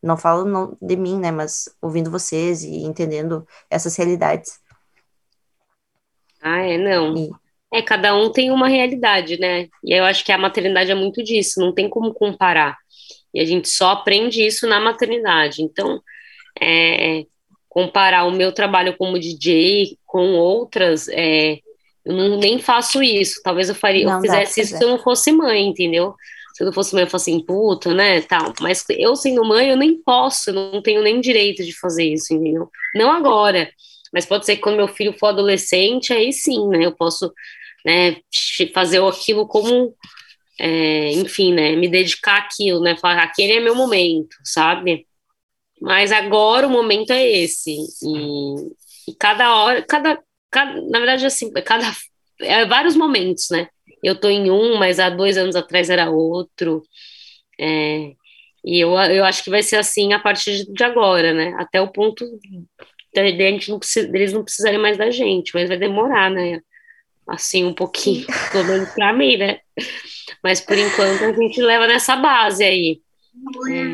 não 0.02 0.18
falo 0.18 0.78
de 0.82 0.96
mim, 0.98 1.20
né, 1.20 1.32
mas 1.32 1.70
ouvindo 1.82 2.12
vocês 2.12 2.64
e 2.64 2.84
entendendo 2.84 3.48
essas 3.70 3.96
realidades. 3.96 4.60
Ah, 6.44 6.60
é, 6.60 6.78
não. 6.78 7.16
E... 7.16 7.32
É, 7.74 7.82
cada 7.82 8.16
um 8.16 8.32
tem 8.32 8.52
uma 8.52 8.68
realidade, 8.68 9.40
né? 9.40 9.68
E 9.84 9.98
eu 9.98 10.04
acho 10.04 10.24
que 10.24 10.32
a 10.32 10.38
maternidade 10.38 10.92
é 10.92 10.96
muito 10.96 11.24
disso, 11.24 11.60
não 11.60 11.74
tem 11.74 11.90
como 11.90 12.14
comparar. 12.14 12.78
E 13.34 13.40
a 13.40 13.46
gente 13.46 13.68
só 13.68 13.90
aprende 13.92 14.46
isso 14.46 14.68
na 14.68 14.80
maternidade. 14.80 15.64
Então, 15.64 16.00
é, 16.62 17.26
comparar 17.68 18.26
o 18.26 18.32
meu 18.32 18.52
trabalho 18.52 18.96
como 18.96 19.20
DJ 19.20 19.98
com 20.06 20.36
outras, 20.36 21.08
é, 21.10 21.58
eu 22.06 22.14
não, 22.16 22.38
nem 22.38 22.60
faço 22.60 23.02
isso. 23.02 23.42
Talvez 23.44 23.70
eu, 23.70 23.76
faria, 23.76 24.04
eu 24.04 24.22
fizesse 24.22 24.62
isso 24.62 24.78
se 24.78 24.84
eu 24.84 24.90
não 24.90 25.00
fosse 25.00 25.32
mãe, 25.32 25.66
entendeu? 25.66 26.14
Se 26.54 26.62
eu 26.62 26.66
não 26.68 26.74
fosse 26.74 26.94
mãe, 26.94 27.04
eu 27.04 27.10
fosse 27.10 27.32
assim, 27.32 27.44
puta, 27.44 27.92
né, 27.92 28.22
tal. 28.22 28.54
Mas 28.62 28.86
eu 28.90 29.16
sendo 29.16 29.44
mãe, 29.44 29.70
eu 29.70 29.78
nem 29.78 29.98
posso, 30.04 30.52
eu 30.52 30.54
não 30.54 30.82
tenho 30.84 31.02
nem 31.02 31.20
direito 31.20 31.64
de 31.64 31.74
fazer 31.74 32.04
isso, 32.04 32.36
entendeu? 32.36 32.70
Não 32.94 33.12
agora. 33.12 33.68
Mas 34.14 34.26
pode 34.26 34.46
ser 34.46 34.56
que 34.58 34.62
quando 34.62 34.78
meu 34.78 34.88
filho 34.88 35.14
for 35.18 35.28
adolescente, 35.28 36.14
aí 36.14 36.32
sim, 36.32 36.68
né? 36.68 36.86
Eu 36.86 36.92
posso 36.92 37.34
né, 37.84 38.18
fazer 38.74 39.04
aquilo 39.04 39.48
como, 39.48 39.96
é, 40.60 41.12
enfim, 41.14 41.54
né? 41.54 41.76
Me 41.76 41.88
dedicar 41.88 42.38
àquilo, 42.38 42.82
né? 42.82 42.96
Falar, 42.98 43.24
aquele 43.24 43.54
é 43.54 43.60
meu 43.60 43.76
momento, 43.76 44.36
sabe? 44.44 45.08
Mas 45.82 46.12
agora 46.12 46.68
o 46.68 46.70
momento 46.70 47.12
é 47.12 47.28
esse. 47.28 47.72
E, 47.72 49.12
e 49.12 49.16
cada 49.20 49.56
hora, 49.56 49.82
cada, 49.84 50.20
cada, 50.52 50.82
na 50.90 51.00
verdade, 51.00 51.26
assim, 51.26 51.52
cada, 51.52 51.92
é 52.42 52.66
vários 52.66 52.96
momentos, 52.96 53.50
né? 53.50 53.68
Eu 54.04 54.20
tô 54.20 54.30
em 54.30 54.52
um, 54.52 54.78
mas 54.78 55.00
há 55.00 55.10
dois 55.10 55.38
anos 55.38 55.56
atrás 55.56 55.90
era 55.90 56.10
outro. 56.10 56.84
É, 57.60 58.14
e 58.66 58.80
eu, 58.80 58.92
eu 58.92 59.26
acho 59.26 59.44
que 59.44 59.50
vai 59.50 59.64
ser 59.64 59.78
assim 59.78 60.14
a 60.14 60.20
partir 60.20 60.66
de 60.72 60.84
agora, 60.84 61.34
né? 61.34 61.54
Até 61.58 61.82
o 61.82 61.92
ponto 61.92 62.26
a 63.20 63.28
gente 63.28 63.70
não 63.70 63.80
precisa, 63.80 64.08
eles 64.08 64.34
não 64.34 64.44
precisarem 64.44 64.80
mais 64.80 64.98
da 64.98 65.12
gente, 65.12 65.52
mas 65.54 65.68
vai 65.68 65.78
demorar, 65.78 66.30
né? 66.30 66.62
Assim, 67.28 67.66
um 67.66 67.74
pouquinho, 67.74 68.26
pelo 68.52 68.66
menos 68.66 68.90
para 68.90 69.14
mim, 69.14 69.38
né? 69.38 69.60
Mas 70.44 70.60
por 70.60 70.78
enquanto 70.78 71.24
a 71.24 71.32
gente 71.32 71.62
leva 71.62 71.88
nessa 71.88 72.16
base 72.16 72.64
aí. 72.64 73.02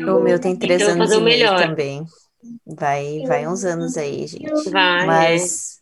O 0.06 0.20
meu 0.20 0.38
tem 0.38 0.56
três 0.56 0.82
então, 0.82 0.94
anos 0.94 1.12
e 1.12 1.20
meio 1.20 1.56
também. 1.56 2.04
Vai, 2.66 3.20
vai 3.26 3.46
uns 3.46 3.64
anos 3.64 3.96
aí, 3.96 4.26
gente. 4.26 4.70
Vai. 4.70 5.06
Mas 5.06 5.78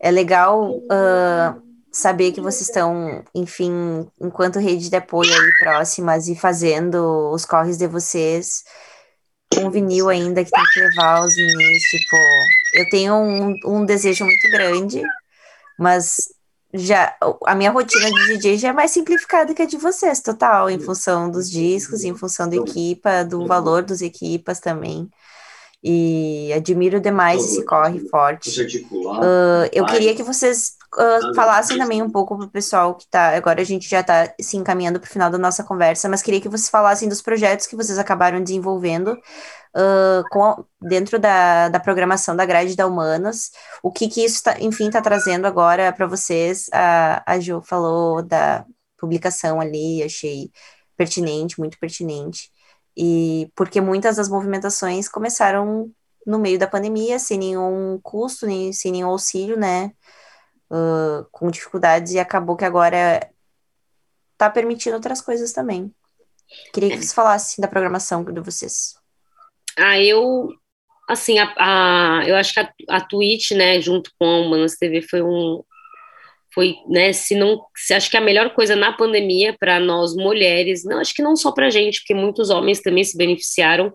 é, 0.00 0.08
é 0.08 0.10
legal 0.10 0.76
uh, 0.76 1.62
saber 1.90 2.32
que 2.32 2.40
vocês 2.40 2.68
estão, 2.68 3.24
enfim, 3.34 4.06
enquanto 4.20 4.58
rede 4.58 4.90
de 4.90 4.96
apoio 4.96 5.32
aí 5.32 5.52
próximas 5.60 6.28
e 6.28 6.36
fazendo 6.36 7.30
os 7.32 7.44
corres 7.44 7.78
de 7.78 7.86
vocês 7.86 8.64
um 9.60 9.70
vinil 9.70 10.08
ainda 10.08 10.44
que 10.44 10.50
tem 10.50 10.64
que 10.72 10.80
levar 10.80 11.24
os 11.24 11.34
vinis, 11.34 11.82
tipo, 11.90 12.16
eu 12.74 12.88
tenho 12.88 13.14
um, 13.14 13.54
um 13.64 13.84
desejo 13.84 14.24
muito 14.24 14.50
grande, 14.50 15.02
mas 15.78 16.16
já 16.72 17.16
a 17.46 17.54
minha 17.54 17.70
rotina 17.70 18.10
de 18.10 18.34
DJ 18.34 18.58
já 18.58 18.68
é 18.70 18.72
mais 18.72 18.90
simplificada 18.90 19.54
que 19.54 19.62
a 19.62 19.66
de 19.66 19.76
vocês, 19.76 20.20
total, 20.20 20.68
em 20.68 20.80
função 20.80 21.30
dos 21.30 21.48
discos, 21.48 22.02
em 22.02 22.14
função 22.16 22.48
do 22.48 22.56
equipa, 22.56 23.24
do 23.24 23.46
valor 23.46 23.82
dos 23.82 24.02
equipas 24.02 24.58
também. 24.58 25.08
E 25.86 26.50
admiro 26.54 26.98
demais 26.98 27.44
esse 27.44 27.62
corre 27.62 28.00
forte. 28.08 28.62
Uh, 28.88 29.68
eu 29.70 29.84
queria 29.84 30.14
que 30.14 30.22
vocês 30.22 30.76
uh, 30.96 31.34
falassem 31.34 31.76
também 31.76 32.02
um 32.02 32.08
pouco 32.08 32.38
para 32.38 32.46
o 32.46 32.50
pessoal 32.50 32.94
que 32.94 33.04
está. 33.04 33.36
Agora 33.36 33.60
a 33.60 33.64
gente 33.64 33.86
já 33.86 34.00
está 34.00 34.32
se 34.40 34.56
encaminhando 34.56 34.98
para 34.98 35.06
o 35.06 35.12
final 35.12 35.30
da 35.30 35.36
nossa 35.36 35.62
conversa, 35.62 36.08
mas 36.08 36.22
queria 36.22 36.40
que 36.40 36.48
vocês 36.48 36.70
falassem 36.70 37.06
dos 37.06 37.20
projetos 37.20 37.66
que 37.66 37.76
vocês 37.76 37.98
acabaram 37.98 38.42
desenvolvendo 38.42 39.08
uh, 39.08 40.24
com, 40.30 40.64
dentro 40.80 41.18
da, 41.18 41.68
da 41.68 41.78
programação 41.78 42.34
da 42.34 42.46
grade 42.46 42.74
da 42.74 42.86
Humanas. 42.86 43.50
O 43.82 43.92
que, 43.92 44.08
que 44.08 44.24
isso, 44.24 44.42
tá, 44.42 44.56
enfim, 44.60 44.86
está 44.86 45.02
trazendo 45.02 45.46
agora 45.46 45.92
para 45.92 46.06
vocês? 46.06 46.70
A, 46.72 47.22
a 47.26 47.38
Ju 47.38 47.60
falou 47.60 48.22
da 48.22 48.64
publicação 48.98 49.60
ali, 49.60 50.02
achei 50.02 50.50
pertinente, 50.96 51.58
muito 51.58 51.78
pertinente. 51.78 52.53
E 52.96 53.50
porque 53.54 53.80
muitas 53.80 54.16
das 54.16 54.28
movimentações 54.28 55.08
começaram 55.08 55.90
no 56.26 56.38
meio 56.38 56.58
da 56.58 56.66
pandemia, 56.66 57.18
sem 57.18 57.38
nenhum 57.38 57.98
custo, 58.02 58.46
nem, 58.46 58.72
sem 58.72 58.92
nenhum 58.92 59.08
auxílio, 59.08 59.58
né? 59.58 59.92
Uh, 60.70 61.26
com 61.30 61.50
dificuldades, 61.50 62.12
e 62.12 62.18
acabou 62.18 62.56
que 62.56 62.64
agora 62.64 63.28
tá 64.36 64.48
permitindo 64.48 64.96
outras 64.96 65.20
coisas 65.20 65.52
também. 65.52 65.94
Queria 66.72 66.90
que 66.90 66.96
vocês 66.96 67.12
falassem 67.12 67.62
da 67.62 67.68
programação 67.68 68.24
de 68.24 68.40
vocês. 68.40 68.94
Ah, 69.76 69.98
eu, 70.00 70.48
assim, 71.08 71.38
a, 71.38 71.52
a 71.58 72.28
eu 72.28 72.36
acho 72.36 72.54
que 72.54 72.60
a, 72.60 72.72
a 72.88 73.00
Twitch, 73.00 73.52
né, 73.52 73.80
junto 73.80 74.10
com 74.18 74.24
a 74.24 74.40
Humanas 74.40 74.76
TV, 74.76 75.02
foi 75.02 75.22
um, 75.22 75.62
foi, 76.54 76.76
né, 76.88 77.12
se 77.12 77.34
não, 77.34 77.60
se 77.76 77.92
acho 77.92 78.08
que 78.08 78.16
a 78.16 78.20
melhor 78.20 78.54
coisa 78.54 78.76
na 78.76 78.92
pandemia 78.92 79.56
para 79.58 79.80
nós 79.80 80.14
mulheres, 80.14 80.84
não, 80.84 81.00
acho 81.00 81.12
que 81.12 81.22
não 81.22 81.34
só 81.34 81.50
para 81.50 81.68
gente, 81.68 82.00
porque 82.00 82.14
muitos 82.14 82.48
homens 82.48 82.80
também 82.80 83.02
se 83.02 83.16
beneficiaram 83.16 83.92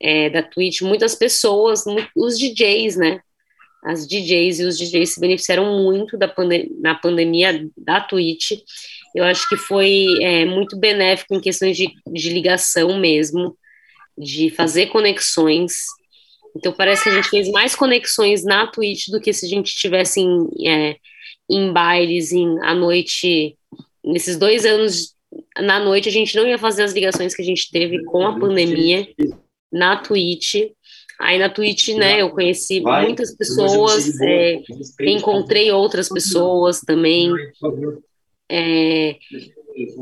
é, 0.00 0.30
da 0.30 0.42
Twitch, 0.42 0.80
muitas 0.82 1.16
pessoas, 1.16 1.82
os 2.16 2.38
DJs, 2.38 2.96
né, 2.96 3.20
as 3.84 4.06
DJs 4.06 4.60
e 4.60 4.64
os 4.64 4.78
DJs 4.78 5.14
se 5.14 5.20
beneficiaram 5.20 5.82
muito 5.82 6.16
da 6.16 6.28
pandem 6.28 6.70
na 6.80 6.94
pandemia 6.94 7.68
da 7.76 8.00
Twitch, 8.00 8.52
eu 9.14 9.24
acho 9.24 9.48
que 9.48 9.56
foi 9.56 10.06
é, 10.22 10.44
muito 10.44 10.78
benéfico 10.78 11.34
em 11.34 11.40
questões 11.40 11.76
de, 11.76 11.92
de 12.06 12.30
ligação 12.30 12.98
mesmo, 12.98 13.56
de 14.16 14.50
fazer 14.50 14.86
conexões, 14.86 15.72
então 16.56 16.72
parece 16.72 17.04
que 17.04 17.08
a 17.08 17.14
gente 17.14 17.28
fez 17.28 17.48
mais 17.50 17.74
conexões 17.74 18.44
na 18.44 18.66
Twitch 18.66 19.08
do 19.08 19.20
que 19.20 19.32
se 19.32 19.46
a 19.46 19.48
gente 19.48 19.74
tivesse 19.74 20.20
em, 20.20 20.48
é, 20.66 20.96
em 21.50 21.72
bailes, 21.72 22.32
em, 22.32 22.58
à 22.60 22.74
noite, 22.74 23.56
nesses 24.04 24.36
dois 24.36 24.64
anos, 24.66 25.14
na 25.58 25.78
noite 25.80 26.08
a 26.08 26.12
gente 26.12 26.36
não 26.36 26.46
ia 26.46 26.58
fazer 26.58 26.82
as 26.82 26.92
ligações 26.92 27.34
que 27.34 27.42
a 27.42 27.44
gente 27.44 27.70
teve 27.70 28.04
com 28.04 28.26
a 28.26 28.38
pandemia 28.38 29.08
na 29.72 29.96
Twitch. 29.96 30.54
Aí 31.20 31.38
na 31.38 31.48
Twitch, 31.48 31.88
né, 31.88 32.22
eu 32.22 32.30
conheci 32.30 32.80
muitas 32.80 33.34
pessoas, 33.36 34.20
é, 34.20 34.60
encontrei 35.00 35.70
outras 35.72 36.08
pessoas 36.08 36.80
também. 36.80 37.32
É, 38.50 39.16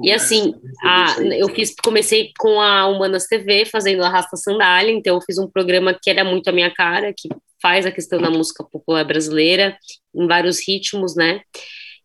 e 0.03 0.13
assim, 0.13 0.55
a, 0.83 1.17
eu 1.21 1.49
fiz, 1.49 1.75
comecei 1.83 2.33
com 2.39 2.61
a 2.61 2.87
Humanas 2.87 3.27
TV, 3.27 3.65
fazendo 3.65 4.03
Arrasta 4.03 4.37
Sandália, 4.37 4.93
então 4.93 5.17
eu 5.17 5.21
fiz 5.21 5.39
um 5.39 5.49
programa 5.49 5.97
que 6.01 6.11
era 6.11 6.25
muito 6.25 6.49
a 6.49 6.53
minha 6.53 6.71
cara, 6.71 7.13
que 7.17 7.29
faz 7.61 7.87
a 7.87 7.93
questão 7.93 8.21
da 8.21 8.31
música 8.31 8.65
popular 8.65 9.05
brasileira, 9.05 9.77
em 10.15 10.27
vários 10.27 10.67
ritmos, 10.67 11.17
né? 11.17 11.41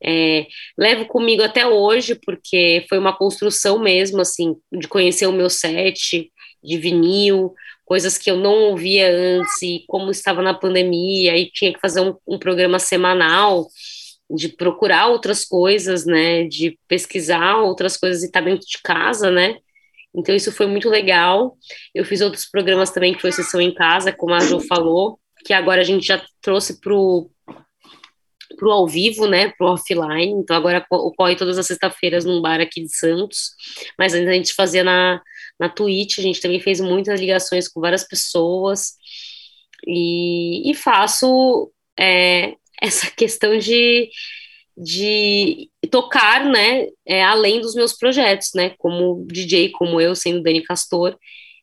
É, 0.03 0.47
levo 0.77 1.05
comigo 1.05 1.43
até 1.43 1.67
hoje, 1.67 2.15
porque 2.15 2.85
foi 2.89 2.97
uma 2.97 3.15
construção 3.15 3.79
mesmo, 3.79 4.19
assim, 4.19 4.55
de 4.71 4.87
conhecer 4.87 5.27
o 5.27 5.31
meu 5.31 5.49
set 5.49 6.31
de 6.63 6.77
vinil, 6.77 7.53
coisas 7.85 8.17
que 8.17 8.31
eu 8.31 8.37
não 8.37 8.53
ouvia 8.69 9.11
antes, 9.11 9.61
e 9.61 9.83
como 9.87 10.09
estava 10.11 10.41
na 10.41 10.53
pandemia, 10.53 11.37
e 11.37 11.51
tinha 11.51 11.73
que 11.73 11.79
fazer 11.79 12.01
um, 12.01 12.15
um 12.27 12.39
programa 12.39 12.79
semanal, 12.79 13.67
de 14.35 14.49
procurar 14.49 15.07
outras 15.07 15.45
coisas, 15.45 16.05
né, 16.05 16.45
de 16.45 16.77
pesquisar 16.87 17.57
outras 17.57 17.97
coisas 17.97 18.23
e 18.23 18.27
estar 18.27 18.39
tá 18.39 18.45
dentro 18.45 18.65
de 18.65 18.79
casa, 18.83 19.29
né, 19.29 19.57
então 20.15 20.35
isso 20.35 20.51
foi 20.51 20.67
muito 20.67 20.89
legal. 20.89 21.57
Eu 21.95 22.03
fiz 22.03 22.21
outros 22.21 22.45
programas 22.45 22.91
também 22.91 23.13
que 23.13 23.21
foi 23.21 23.31
Sessão 23.31 23.61
em 23.61 23.73
Casa, 23.73 24.11
como 24.11 24.33
a 24.33 24.39
Jo 24.39 24.59
falou, 24.59 25.19
que 25.45 25.53
agora 25.53 25.81
a 25.81 25.85
gente 25.85 26.05
já 26.05 26.23
trouxe 26.41 26.79
para 26.79 26.93
o 26.93 27.29
ao 28.63 28.87
vivo, 28.87 29.25
né, 29.25 29.49
para 29.57 29.65
o 29.65 29.71
offline, 29.71 30.33
então 30.33 30.55
agora 30.55 30.85
ocorre 30.91 31.35
todas 31.35 31.57
as 31.57 31.65
sextas-feiras 31.65 32.25
num 32.25 32.41
bar 32.41 32.61
aqui 32.61 32.83
de 32.83 32.95
Santos, 32.95 33.51
mas 33.97 34.13
antes 34.13 34.27
a 34.27 34.33
gente 34.33 34.53
fazia 34.53 34.83
na, 34.83 35.19
na 35.59 35.67
Twitch, 35.67 36.19
a 36.19 36.21
gente 36.21 36.39
também 36.39 36.59
fez 36.59 36.79
muitas 36.79 37.19
ligações 37.19 37.67
com 37.67 37.81
várias 37.81 38.07
pessoas, 38.07 38.93
e, 39.87 40.69
e 40.69 40.75
faço 40.75 41.71
é, 41.99 42.53
essa 42.81 43.09
questão 43.11 43.57
de, 43.57 44.09
de 44.75 45.69
tocar, 45.89 46.45
né, 46.45 46.87
é, 47.05 47.23
além 47.23 47.61
dos 47.61 47.75
meus 47.75 47.93
projetos, 47.93 48.49
né, 48.55 48.71
como 48.77 49.25
DJ, 49.27 49.69
como 49.71 50.01
eu, 50.01 50.15
sendo 50.15 50.41
Dani 50.41 50.63
Castor, 50.63 51.17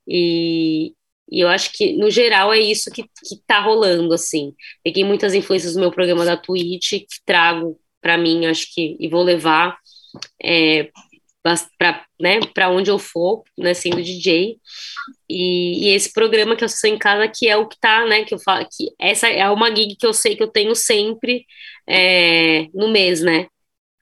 e, 0.06 0.92
e 1.30 1.40
eu 1.40 1.48
acho 1.48 1.72
que, 1.72 1.92
no 1.94 2.10
geral, 2.10 2.52
é 2.52 2.58
isso 2.58 2.90
que, 2.90 3.02
que 3.02 3.36
tá 3.46 3.60
rolando, 3.60 4.14
assim. 4.14 4.54
Peguei 4.82 5.04
muitas 5.04 5.34
influências 5.34 5.74
do 5.74 5.80
meu 5.80 5.90
programa 5.90 6.24
da 6.24 6.36
Twitch, 6.36 6.92
que 6.92 7.06
trago 7.26 7.78
para 8.00 8.16
mim, 8.16 8.46
acho 8.46 8.72
que, 8.72 8.96
e 8.98 9.08
vou 9.08 9.22
levar 9.22 9.76
é, 10.42 10.90
para 11.78 12.04
né, 12.20 12.40
onde 12.68 12.90
eu 12.90 12.98
for, 12.98 13.42
né, 13.56 13.74
sendo 13.74 14.02
DJ. 14.02 14.56
E, 15.28 15.88
e, 15.88 15.94
esse 15.94 16.12
programa 16.12 16.56
que 16.56 16.64
eu 16.64 16.68
sou 16.68 16.90
em 16.90 16.98
casa, 16.98 17.28
que 17.28 17.48
é 17.48 17.56
o 17.56 17.68
que 17.68 17.78
tá, 17.80 18.06
né, 18.06 18.24
que 18.24 18.34
eu 18.34 18.38
falo, 18.38 18.66
que 18.70 18.90
essa 18.98 19.28
é 19.28 19.48
uma 19.50 19.74
gig 19.74 19.96
que 19.96 20.06
eu 20.06 20.12
sei 20.12 20.36
que 20.36 20.42
eu 20.42 20.48
tenho 20.48 20.74
sempre 20.74 21.46
é, 21.86 22.66
no 22.74 22.88
mês, 22.88 23.22
né, 23.22 23.46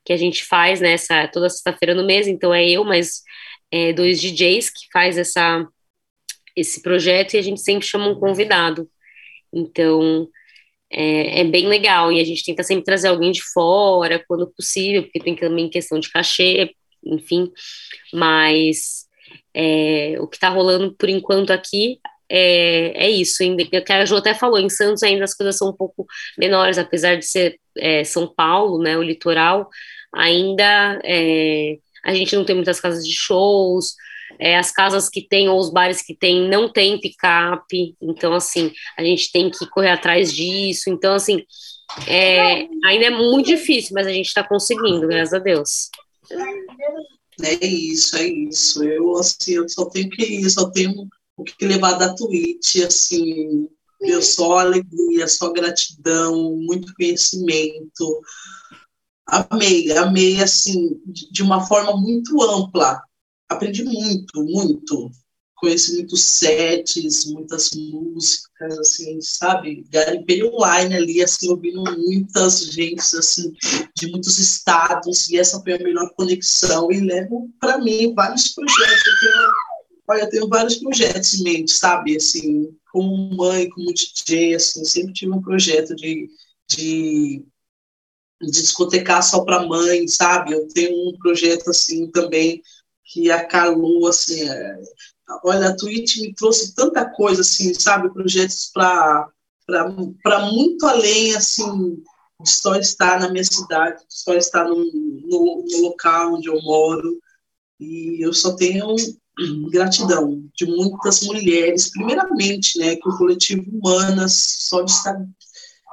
que 0.05 0.13
a 0.13 0.17
gente 0.17 0.45
faz, 0.45 0.81
né, 0.81 0.97
toda 1.33 1.51
sexta-feira 1.51 1.95
no 1.95 2.07
mês, 2.07 2.29
então 2.29 2.55
é 2.55 2.69
eu, 2.69 2.85
mas 2.85 3.23
é, 3.71 3.93
dois 3.93 4.21
DJs 4.21 4.71
que 4.71 4.87
faz 4.93 5.19
essa, 5.19 5.67
esse 6.57 6.83
projeto 6.83 7.35
e 7.35 7.39
a 7.39 7.43
gente 7.43 7.61
sempre 7.61 7.87
chama 7.87 8.09
um 8.09 8.19
convidado. 8.19 8.89
Então, 9.53 10.29
é, 10.91 11.41
é, 11.41 11.45
bem 11.45 11.67
legal. 11.67 12.13
E 12.13 12.21
a 12.21 12.25
gente 12.25 12.45
tenta 12.45 12.63
sempre 12.63 12.85
trazer 12.85 13.09
alguém 13.09 13.33
de 13.33 13.43
fora, 13.43 14.23
quando 14.27 14.53
possível, 14.53 15.03
porque 15.03 15.21
tem 15.21 15.35
também 15.37 15.69
questão 15.71 15.99
de 15.99 16.11
cachê, 16.11 16.75
enfim. 17.07 17.51
Mas 18.13 19.07
é, 19.55 20.17
o 20.21 20.27
que 20.27 20.37
está 20.37 20.49
rolando 20.49 20.95
por 20.95 21.09
enquanto 21.09 21.51
aqui 21.51 21.99
é, 22.29 23.07
é 23.07 23.11
isso. 23.11 23.39
Que 23.39 23.93
a 23.93 24.05
Jo 24.05 24.17
até 24.17 24.35
falou, 24.35 24.59
em 24.59 24.69
Santos 24.69 25.03
ainda 25.03 25.25
as 25.25 25.35
coisas 25.35 25.57
são 25.57 25.71
um 25.71 25.77
pouco 25.77 26.07
menores, 26.39 26.79
apesar 26.79 27.17
de 27.17 27.25
ser 27.25 27.59
é, 27.77 28.05
São 28.05 28.27
Paulo, 28.27 28.83
né, 28.83 28.97
o 28.97 29.03
litoral, 29.03 29.69
ainda 30.15 30.99
é, 31.05 31.77
a 32.05 32.15
gente 32.15 32.35
não 32.35 32.45
tem 32.45 32.55
muitas 32.55 32.81
casas 32.81 33.07
de 33.07 33.15
shows, 33.15 33.95
é, 34.39 34.57
as 34.57 34.71
casas 34.71 35.09
que 35.09 35.27
tem 35.27 35.49
ou 35.49 35.59
os 35.59 35.71
bares 35.71 36.03
que 36.03 36.15
tem 36.15 36.49
não 36.49 36.71
tem 36.71 37.01
picape, 37.01 37.95
então 38.01 38.33
assim, 38.33 38.73
a 38.97 39.03
gente 39.03 39.31
tem 39.31 39.51
que 39.51 39.67
correr 39.67 39.91
atrás 39.91 40.33
disso, 40.33 40.91
então 40.91 41.15
assim, 41.15 41.45
é, 42.07 42.67
ainda 42.85 43.07
é 43.07 43.11
muito 43.11 43.47
difícil, 43.47 43.93
mas 43.95 44.07
a 44.07 44.13
gente 44.13 44.27
está 44.27 44.43
conseguindo, 44.43 45.07
graças 45.07 45.35
a 45.35 45.39
Deus. 45.39 45.91
É 47.43 47.67
isso, 47.67 48.17
é 48.17 48.27
isso. 48.27 48.83
Eu, 48.83 49.17
assim, 49.17 49.53
eu 49.53 49.69
só 49.69 49.85
tenho 49.87 50.09
que 50.09 50.23
ir, 50.25 50.51
só 50.51 50.71
tenho 50.71 51.09
o 51.37 51.45
que 51.45 51.67
levar 51.67 51.93
da 51.93 52.15
Twitch, 52.15 52.77
assim, 52.77 53.69
eu 54.01 54.23
só 54.23 54.59
alegria, 54.59 55.29
só 55.29 55.53
gratidão, 55.53 56.57
muito 56.57 56.95
conhecimento. 56.95 58.21
Amei, 59.27 59.91
amei, 59.93 60.43
assim, 60.43 61.01
de 61.31 61.43
uma 61.43 61.67
forma 61.67 61.97
muito 61.97 62.41
ampla. 62.43 63.03
Aprendi 63.49 63.85
muito, 63.85 64.43
muito 64.45 65.11
conheci 65.57 65.95
muitos 65.95 66.23
sets, 66.23 67.25
muitas 67.27 67.71
músicas, 67.75 68.79
assim, 68.79 69.21
sabe? 69.21 69.85
Garimpei 69.91 70.45
online 70.45 70.95
ali, 70.95 71.23
assim, 71.23 71.51
ouvindo 71.51 71.83
muitas 71.83 72.61
gentes, 72.67 73.15
assim, 73.15 73.53
de 73.97 74.11
muitos 74.11 74.39
estados, 74.39 75.29
e 75.29 75.39
essa 75.39 75.61
foi 75.63 75.75
a 75.75 75.79
melhor 75.79 76.11
conexão, 76.15 76.93
e 76.93 77.01
levo 77.01 77.51
para 77.61 77.79
mim 77.79 78.15
vários 78.15 78.49
projetos, 78.49 79.23
eu 79.23 79.51
olha, 80.09 80.21
eu 80.23 80.31
tenho 80.31 80.49
vários 80.49 80.77
projetos 80.77 81.35
em 81.35 81.43
mente, 81.43 81.73
sabe? 81.73 82.17
Assim, 82.17 82.69
como 82.93 83.35
mãe, 83.37 83.69
como 83.71 83.93
DJ, 83.93 84.55
assim, 84.55 84.85
sempre 84.85 85.13
tive 85.13 85.33
um 85.33 85.43
projeto 85.43 85.97
de, 85.97 86.29
de 86.69 87.45
de 88.41 88.51
discotecar 88.51 89.23
só 89.23 89.45
para 89.45 89.67
mãe, 89.67 90.07
sabe? 90.07 90.53
Eu 90.53 90.69
tenho 90.69 91.09
um 91.09 91.17
projeto 91.19 91.71
assim 91.71 92.11
também 92.11 92.63
que 93.05 93.31
a 93.31 93.45
Calu, 93.45 94.07
assim, 94.07 94.49
é, 94.49 94.77
olha, 95.45 95.69
a 95.69 95.77
Twitch 95.77 96.19
me 96.19 96.35
trouxe 96.35 96.75
tanta 96.75 97.05
coisa, 97.05 97.41
assim, 97.41 97.75
sabe, 97.75 98.13
projetos 98.13 98.71
para 98.73 99.31
muito 100.53 100.87
além, 100.87 101.35
assim, 101.35 102.03
de 102.41 102.51
só 102.51 102.77
estar 102.77 103.21
na 103.21 103.31
minha 103.31 103.45
cidade, 103.45 103.99
de 103.99 104.05
só 104.09 104.35
estar 104.35 104.65
no, 104.65 104.77
no, 104.77 105.65
no 105.69 105.81
local 105.83 106.35
onde 106.35 106.49
eu 106.49 106.61
moro, 106.63 107.19
e 107.81 108.25
eu 108.25 108.33
só 108.33 108.55
tenho 108.55 108.95
gratidão 109.71 110.45
de 110.55 110.67
muitas 110.67 111.23
mulheres, 111.23 111.91
primeiramente, 111.91 112.79
né, 112.79 112.97
que 112.97 113.09
o 113.09 113.17
coletivo 113.17 113.71
Humanas, 113.71 114.67
só 114.69 114.83
de 114.83 114.91
estar 114.91 115.17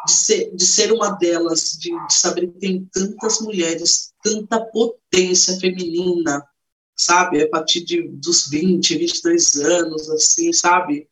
de 0.05 0.11
ser, 0.11 0.55
de 0.55 0.65
ser 0.65 0.91
uma 0.91 1.11
delas, 1.11 1.77
de, 1.79 1.89
de 1.89 2.13
saber 2.13 2.47
que 2.47 2.59
tem 2.59 2.89
tantas 2.91 3.39
mulheres, 3.39 4.11
tanta 4.21 4.59
potência 4.59 5.57
feminina, 5.59 6.45
sabe? 6.95 7.41
A 7.41 7.49
partir 7.49 7.83
de, 7.83 8.07
dos 8.07 8.47
20, 8.49 8.97
22 8.97 9.55
anos, 9.57 10.09
assim, 10.09 10.51
sabe? 10.53 11.07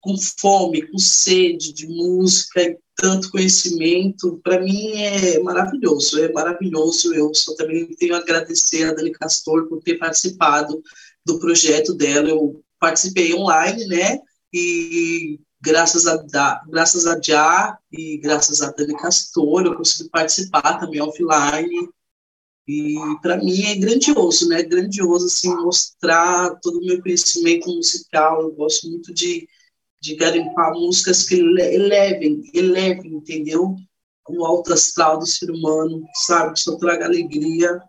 Com 0.00 0.16
fome, 0.16 0.82
com 0.90 0.98
sede 0.98 1.72
de 1.72 1.86
música 1.86 2.62
e 2.62 2.78
tanto 2.96 3.30
conhecimento, 3.30 4.40
para 4.44 4.60
mim 4.60 4.92
é 4.92 5.40
maravilhoso, 5.40 6.22
é 6.22 6.30
maravilhoso. 6.32 7.14
Eu 7.14 7.34
só 7.34 7.54
também 7.54 7.86
tenho 7.96 8.14
a 8.14 8.18
agradecer 8.18 8.84
a 8.84 8.92
Dani 8.92 9.10
Castor 9.10 9.68
por 9.68 9.82
ter 9.82 9.98
participado 9.98 10.82
do 11.24 11.38
projeto 11.38 11.94
dela. 11.94 12.28
Eu 12.28 12.62
participei 12.78 13.34
online, 13.34 13.86
né? 13.86 14.18
E 14.52 15.40
graças 15.60 16.06
a 16.06 16.16
graças 16.68 17.06
a 17.06 17.20
Já 17.22 17.78
e 17.92 18.18
graças 18.18 18.62
a 18.62 18.70
Dani 18.70 18.96
Castor 18.96 19.66
eu 19.66 19.76
consegui 19.76 20.10
participar 20.10 20.78
também 20.78 21.00
offline 21.00 21.88
e 22.70 22.94
para 23.20 23.36
mim 23.38 23.64
é 23.64 23.74
grandioso, 23.74 24.48
né? 24.48 24.62
Grandioso 24.62 25.26
assim 25.26 25.48
mostrar 25.56 26.54
todo 26.62 26.78
o 26.78 26.86
meu 26.86 27.02
conhecimento 27.02 27.68
musical. 27.68 28.42
Eu 28.42 28.52
gosto 28.52 28.88
muito 28.88 29.12
de, 29.12 29.48
de 30.00 30.14
garimpar 30.14 30.72
músicas 30.74 31.24
que 31.24 31.34
elevem, 31.34 32.48
elevem, 32.54 33.14
entendeu? 33.14 33.74
O 34.28 34.44
alto 34.44 34.72
astral 34.72 35.18
do 35.18 35.26
ser 35.26 35.50
humano, 35.50 36.06
sabe? 36.14 36.54
Que 36.54 36.60
só 36.60 36.76
traga 36.76 37.06
alegria. 37.06 37.82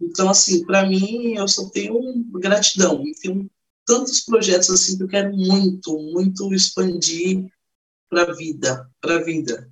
Então, 0.00 0.28
assim, 0.28 0.66
para 0.66 0.88
mim, 0.88 1.34
eu 1.36 1.46
só 1.46 1.70
tenho 1.70 1.94
gratidão. 2.32 3.00
E 3.06 3.14
tenho 3.20 3.48
tantos 3.86 4.22
projetos 4.22 4.70
assim 4.70 4.96
que 4.96 5.04
eu 5.04 5.08
quero 5.08 5.32
muito, 5.36 5.96
muito 6.12 6.52
expandir 6.52 7.46
para 8.10 8.22
a 8.22 8.34
vida, 8.34 8.90
para 9.00 9.18
a 9.18 9.22
vida. 9.22 9.70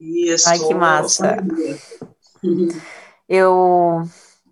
E 0.00 0.28
é 0.28 0.34
Ai, 0.44 0.58
que 0.58 0.74
massa! 0.74 1.36
Eu, 3.28 4.02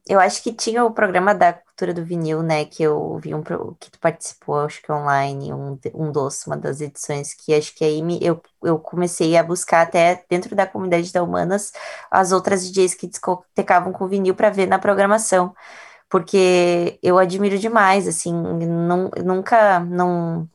eu 0.09 0.21
acho 0.21 0.43
que 0.43 0.53
tinha 0.53 0.85
o 0.85 0.93
programa 0.93 1.35
da 1.35 1.53
cultura 1.53 1.95
do 1.95 2.05
vinil, 2.05 2.43
né? 2.43 2.65
Que 2.65 2.83
eu 2.83 3.19
vi 3.19 3.35
um 3.35 3.43
que 3.79 3.91
tu 3.91 3.99
participou, 4.01 4.61
acho 4.61 4.83
que 4.83 4.91
online, 4.93 5.53
um, 5.53 5.79
um 5.95 6.13
dos, 6.13 6.47
uma 6.47 6.57
das 6.57 6.81
edições, 6.81 7.35
que 7.35 7.55
acho 7.55 7.75
que 7.75 7.85
aí 7.85 8.03
me, 8.03 8.19
eu, 8.23 8.43
eu 8.63 8.79
comecei 8.79 9.37
a 9.37 9.43
buscar 9.43 9.83
até 9.83 10.25
dentro 10.29 10.55
da 10.57 10.67
comunidade 10.67 11.13
da 11.13 11.23
Humanas 11.23 11.73
as 12.11 12.33
outras 12.33 12.65
DJs 12.67 12.95
que 12.95 13.07
discotecavam 13.07 13.93
com 13.93 14.09
vinil 14.09 14.35
para 14.35 14.51
ver 14.51 14.67
na 14.67 14.79
programação. 14.79 15.55
Porque 16.11 16.99
eu 17.03 17.19
admiro 17.19 17.59
demais, 17.59 18.07
assim, 18.09 18.33
não, 18.35 19.11
nunca, 19.25 19.81
não, 19.81 20.49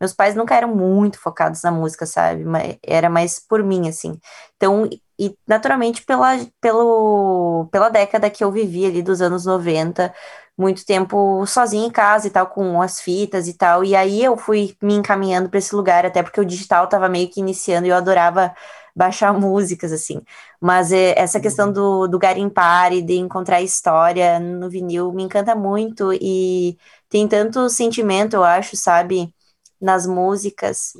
Meus 0.00 0.14
pais 0.14 0.34
nunca 0.34 0.54
eram 0.54 0.74
muito 0.74 1.18
focados 1.18 1.62
na 1.62 1.70
música, 1.70 2.06
sabe? 2.06 2.44
Era 2.82 3.10
mais 3.10 3.38
por 3.38 3.62
mim, 3.62 3.86
assim. 3.88 4.18
Então, 4.56 4.88
e 5.20 5.36
naturalmente 5.46 6.02
pela, 6.04 6.38
pelo, 6.62 7.68
pela 7.70 7.90
década 7.90 8.30
que 8.30 8.42
eu 8.42 8.50
vivi 8.50 8.86
ali 8.86 9.02
dos 9.02 9.20
anos 9.20 9.44
90, 9.44 10.12
muito 10.56 10.84
tempo 10.86 11.44
sozinha 11.46 11.86
em 11.86 11.90
casa 11.90 12.26
e 12.26 12.30
tal, 12.30 12.46
com 12.46 12.80
as 12.80 13.00
fitas 13.00 13.46
e 13.46 13.54
tal. 13.54 13.84
E 13.84 13.94
aí 13.94 14.24
eu 14.24 14.36
fui 14.36 14.74
me 14.82 14.94
encaminhando 14.94 15.50
para 15.50 15.58
esse 15.58 15.74
lugar, 15.74 16.06
até 16.06 16.22
porque 16.22 16.40
o 16.40 16.44
digital 16.44 16.84
estava 16.84 17.08
meio 17.08 17.28
que 17.30 17.40
iniciando 17.40 17.86
e 17.86 17.90
eu 17.90 17.96
adorava 17.96 18.54
baixar 18.96 19.32
músicas, 19.38 19.92
assim. 19.92 20.22
Mas 20.60 20.90
é, 20.92 21.18
essa 21.18 21.38
questão 21.38 21.66
uhum. 21.68 21.72
do, 21.72 22.08
do 22.08 22.18
garimpar 22.18 22.92
e 22.92 23.02
de 23.02 23.14
encontrar 23.16 23.60
história 23.62 24.38
no 24.40 24.70
vinil 24.70 25.12
me 25.12 25.22
encanta 25.24 25.54
muito 25.54 26.12
e 26.14 26.78
tem 27.10 27.28
tanto 27.28 27.68
sentimento, 27.68 28.34
eu 28.36 28.44
acho, 28.44 28.76
sabe, 28.76 29.34
nas 29.80 30.06
músicas. 30.06 30.92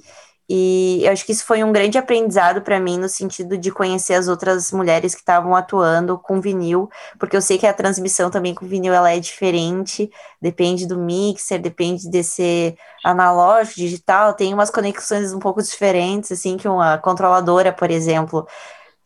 E 0.52 1.04
eu 1.04 1.12
acho 1.12 1.24
que 1.24 1.30
isso 1.30 1.44
foi 1.44 1.62
um 1.62 1.70
grande 1.70 1.96
aprendizado 1.96 2.60
para 2.60 2.80
mim 2.80 2.98
no 2.98 3.08
sentido 3.08 3.56
de 3.56 3.70
conhecer 3.70 4.14
as 4.14 4.26
outras 4.26 4.72
mulheres 4.72 5.14
que 5.14 5.20
estavam 5.20 5.54
atuando 5.54 6.18
com 6.18 6.40
vinil, 6.40 6.90
porque 7.20 7.36
eu 7.36 7.40
sei 7.40 7.56
que 7.56 7.68
a 7.68 7.72
transmissão 7.72 8.28
também 8.32 8.52
com 8.52 8.66
vinil 8.66 8.92
ela 8.92 9.12
é 9.12 9.20
diferente, 9.20 10.10
depende 10.42 10.88
do 10.88 10.98
mixer, 10.98 11.60
depende 11.60 12.10
de 12.10 12.24
ser 12.24 12.76
analógico, 13.04 13.76
digital, 13.76 14.34
tem 14.34 14.52
umas 14.52 14.70
conexões 14.70 15.32
um 15.32 15.38
pouco 15.38 15.62
diferentes, 15.62 16.32
assim, 16.32 16.56
que 16.56 16.66
uma 16.66 16.98
controladora, 16.98 17.72
por 17.72 17.88
exemplo, 17.88 18.44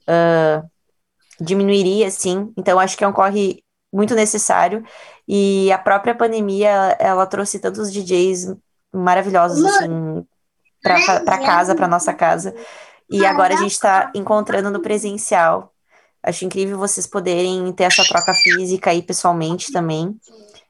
uh, 0.09 0.67
diminuiria, 1.39 2.07
assim. 2.07 2.55
Então 2.57 2.81
acho 2.81 2.97
que 2.97 3.05
é 3.05 3.09
um 3.09 3.13
corre 3.13 3.63
muito 3.93 4.15
necessário 4.15 4.83
e 5.29 5.71
a 5.71 5.77
própria 5.77 6.15
pandemia 6.15 6.97
ela 6.99 7.27
trouxe 7.27 7.59
tantos 7.59 7.93
DJs 7.93 8.57
maravilhosos 8.95 9.63
assim 9.63 10.25
para 10.85 11.39
casa, 11.39 11.75
para 11.75 11.89
nossa 11.89 12.13
casa. 12.13 12.55
E 13.11 13.25
agora 13.25 13.55
a 13.55 13.57
gente 13.57 13.73
está 13.73 14.11
encontrando 14.15 14.71
no 14.71 14.81
presencial. 14.81 15.73
Acho 16.23 16.45
incrível 16.45 16.79
vocês 16.79 17.07
poderem 17.07 17.73
ter 17.73 17.85
essa 17.85 18.05
troca 18.05 18.33
física 18.35 18.91
aí 18.91 19.03
pessoalmente 19.03 19.73
também. 19.73 20.19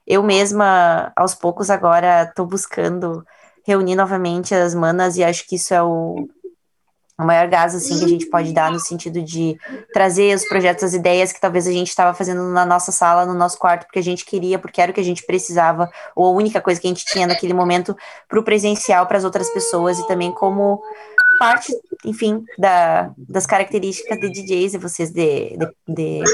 Eu 0.07 0.23
mesma, 0.23 1.13
aos 1.17 1.35
poucos, 1.35 1.71
agora 1.71 2.25
estou 2.25 2.47
buscando 2.47 3.25
reunir 3.67 3.95
novamente 3.95 4.55
as 4.55 4.75
manas 4.75 5.17
e 5.17 5.25
acho 5.25 5.47
que 5.47 5.57
isso 5.57 5.73
é 5.73 5.83
o, 5.83 6.29
o 7.19 7.25
maior 7.25 7.47
gás 7.49 7.75
assim 7.75 7.99
que 7.99 8.05
a 8.05 8.09
gente 8.09 8.27
pode 8.27 8.53
dar 8.53 8.71
no 8.73 8.81
sentido 8.81 9.23
de 9.23 9.57
trazer 9.93 10.35
os 10.35 10.47
projetos, 10.49 10.83
as 10.83 10.95
ideias 10.95 11.33
que 11.33 11.41
talvez 11.41 11.67
a 11.67 11.73
gente 11.73 11.89
estava 11.89 12.13
fazendo 12.13 12.43
na 12.51 12.67
nossa 12.67 12.91
sala, 12.91 13.25
no 13.25 13.35
nosso 13.35 13.57
quarto, 13.59 13.85
porque 13.85 14.01
a 14.01 14.03
gente 14.03 14.25
queria, 14.25 14.59
porque 14.59 14.81
era 14.81 14.91
o 14.91 14.95
que 14.95 15.01
a 15.01 15.05
gente 15.05 15.25
precisava, 15.25 15.89
ou 16.17 16.27
a 16.27 16.31
única 16.31 16.61
coisa 16.61 16.81
que 16.81 16.87
a 16.87 16.91
gente 16.91 17.05
tinha 17.05 17.27
naquele 17.27 17.55
momento 17.55 17.97
para 18.29 18.39
o 18.39 18.43
presencial 18.43 19.07
para 19.07 19.19
as 19.19 19.25
outras 19.25 19.49
pessoas 19.51 19.99
e 19.99 20.07
também 20.09 20.33
como 20.33 20.83
parte, 21.39 21.73
enfim, 22.05 22.45
da, 22.59 23.13
das 23.17 23.47
características 23.47 24.19
de 24.19 24.31
DJs 24.31 24.75
e 24.75 24.79
vocês 24.79 25.11
de, 25.11 25.57
de, 25.57 25.69
de 25.89 26.25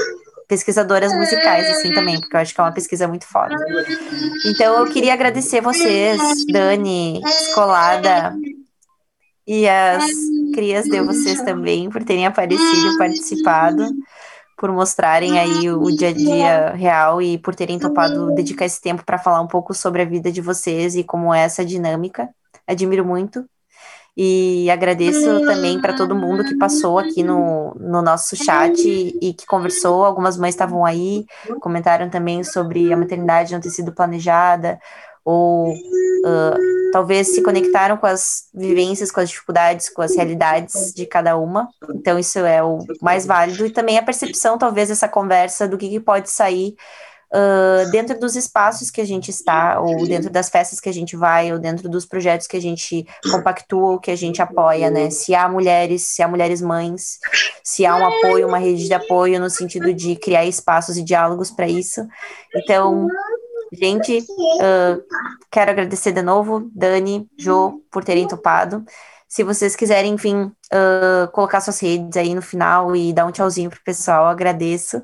pesquisadoras 0.47 1.13
musicais, 1.13 1.69
assim, 1.69 1.93
também, 1.93 2.19
porque 2.19 2.35
eu 2.35 2.39
acho 2.41 2.53
que 2.53 2.59
é 2.59 2.63
uma 2.63 2.73
pesquisa 2.73 3.07
muito 3.07 3.25
foda. 3.25 3.55
Então, 4.45 4.79
eu 4.79 4.91
queria 4.91 5.13
agradecer 5.13 5.61
vocês, 5.61 6.19
Dani, 6.51 7.21
Escolada, 7.23 8.35
e 9.47 9.67
as 9.67 10.05
crias 10.53 10.85
de 10.85 11.01
vocês 11.01 11.41
também 11.41 11.89
por 11.89 12.03
terem 12.03 12.25
aparecido 12.25 12.93
e 12.93 12.97
participado, 12.97 13.87
por 14.57 14.71
mostrarem 14.71 15.39
aí 15.39 15.71
o 15.71 15.89
dia 15.91 16.09
a 16.09 16.13
dia 16.13 16.69
real 16.71 17.21
e 17.21 17.37
por 17.37 17.55
terem 17.55 17.79
topado 17.79 18.33
dedicar 18.35 18.65
esse 18.65 18.79
tempo 18.79 19.03
para 19.03 19.17
falar 19.17 19.41
um 19.41 19.47
pouco 19.47 19.73
sobre 19.73 20.03
a 20.03 20.05
vida 20.05 20.31
de 20.31 20.41
vocês 20.41 20.95
e 20.95 21.03
como 21.03 21.33
é 21.33 21.41
essa 21.41 21.65
dinâmica. 21.65 22.29
Admiro 22.67 23.03
muito. 23.03 23.43
E 24.15 24.69
agradeço 24.69 25.41
também 25.45 25.79
para 25.79 25.95
todo 25.95 26.13
mundo 26.13 26.43
que 26.43 26.57
passou 26.57 26.99
aqui 26.99 27.23
no, 27.23 27.73
no 27.79 28.01
nosso 28.01 28.35
chat 28.35 28.77
e, 28.85 29.17
e 29.21 29.33
que 29.33 29.45
conversou. 29.45 30.03
Algumas 30.03 30.37
mães 30.37 30.53
estavam 30.53 30.85
aí, 30.85 31.25
comentaram 31.61 32.09
também 32.09 32.43
sobre 32.43 32.91
a 32.91 32.97
maternidade 32.97 33.53
não 33.53 33.61
ter 33.61 33.69
sido 33.69 33.93
planejada, 33.93 34.79
ou 35.23 35.71
uh, 35.71 36.91
talvez 36.91 37.29
se 37.29 37.41
conectaram 37.41 37.97
com 37.97 38.05
as 38.05 38.45
vivências, 38.53 39.11
com 39.11 39.19
as 39.19 39.29
dificuldades, 39.29 39.89
com 39.89 40.01
as 40.01 40.15
realidades 40.15 40.93
de 40.93 41.05
cada 41.05 41.37
uma. 41.37 41.69
Então, 41.95 42.19
isso 42.19 42.39
é 42.39 42.63
o 42.63 42.79
mais 43.01 43.25
válido. 43.25 43.65
E 43.65 43.69
também 43.69 43.97
a 43.97 44.03
percepção, 44.03 44.57
talvez, 44.57 44.89
dessa 44.89 45.07
conversa 45.07 45.67
do 45.67 45.77
que, 45.77 45.89
que 45.89 45.99
pode 45.99 46.29
sair 46.29 46.75
uh, 47.31 47.89
dentro 47.91 48.19
dos 48.19 48.35
espaços 48.35 48.91
que 48.91 49.01
a 49.01 49.05
gente 49.05 49.29
está, 49.29 49.79
ou 49.79 50.05
dentro 50.05 50.29
das 50.29 50.49
festas 50.49 50.79
que 50.79 50.89
a 50.89 50.93
gente 50.93 51.15
vai, 51.15 51.51
ou 51.51 51.59
dentro 51.59 51.89
dos 51.89 52.05
projetos 52.05 52.47
que 52.47 52.57
a 52.57 52.61
gente 52.61 53.05
compactua, 53.31 53.91
ou 53.91 53.99
que 53.99 54.11
a 54.11 54.15
gente 54.15 54.41
apoia, 54.41 54.89
né? 54.89 55.09
Se 55.09 55.33
há 55.33 55.47
mulheres, 55.47 56.03
se 56.03 56.21
há 56.21 56.27
mulheres 56.27 56.61
mães, 56.61 57.19
se 57.63 57.85
há 57.85 57.95
um 57.95 58.05
apoio, 58.05 58.47
uma 58.47 58.57
rede 58.57 58.85
de 58.85 58.93
apoio 58.93 59.39
no 59.39 59.49
sentido 59.49 59.93
de 59.93 60.15
criar 60.15 60.45
espaços 60.45 60.97
e 60.97 61.03
diálogos 61.03 61.49
para 61.51 61.67
isso. 61.67 62.05
Então, 62.55 63.07
Gente, 63.71 64.19
uh, 64.19 65.01
quero 65.49 65.71
agradecer 65.71 66.11
de 66.11 66.21
novo, 66.21 66.69
Dani, 66.75 67.27
Jo, 67.37 67.81
por 67.89 68.03
terem 68.03 68.27
topado. 68.27 68.83
Se 69.31 69.43
vocês 69.43 69.77
quiserem, 69.77 70.13
enfim, 70.13 70.43
uh, 70.43 71.31
colocar 71.31 71.61
suas 71.61 71.79
redes 71.79 72.17
aí 72.17 72.35
no 72.35 72.41
final 72.41 72.93
e 72.93 73.13
dar 73.13 73.25
um 73.25 73.31
tchauzinho 73.31 73.69
pro 73.69 73.81
pessoal, 73.81 74.25
agradeço. 74.25 75.01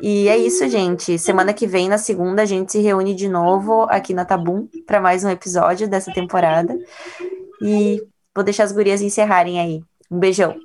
E 0.00 0.28
é 0.28 0.38
isso, 0.38 0.66
gente. 0.66 1.18
Semana 1.18 1.52
que 1.52 1.66
vem, 1.66 1.86
na 1.86 1.98
segunda, 1.98 2.40
a 2.40 2.46
gente 2.46 2.72
se 2.72 2.80
reúne 2.80 3.14
de 3.14 3.28
novo 3.28 3.82
aqui 3.90 4.14
na 4.14 4.24
Tabum 4.24 4.66
para 4.86 4.98
mais 4.98 5.24
um 5.24 5.28
episódio 5.28 5.86
dessa 5.86 6.10
temporada. 6.10 6.74
E 7.62 8.02
vou 8.34 8.42
deixar 8.42 8.64
as 8.64 8.72
gurias 8.72 9.02
encerrarem 9.02 9.60
aí. 9.60 9.82
Um 10.10 10.18
beijão. 10.18 10.56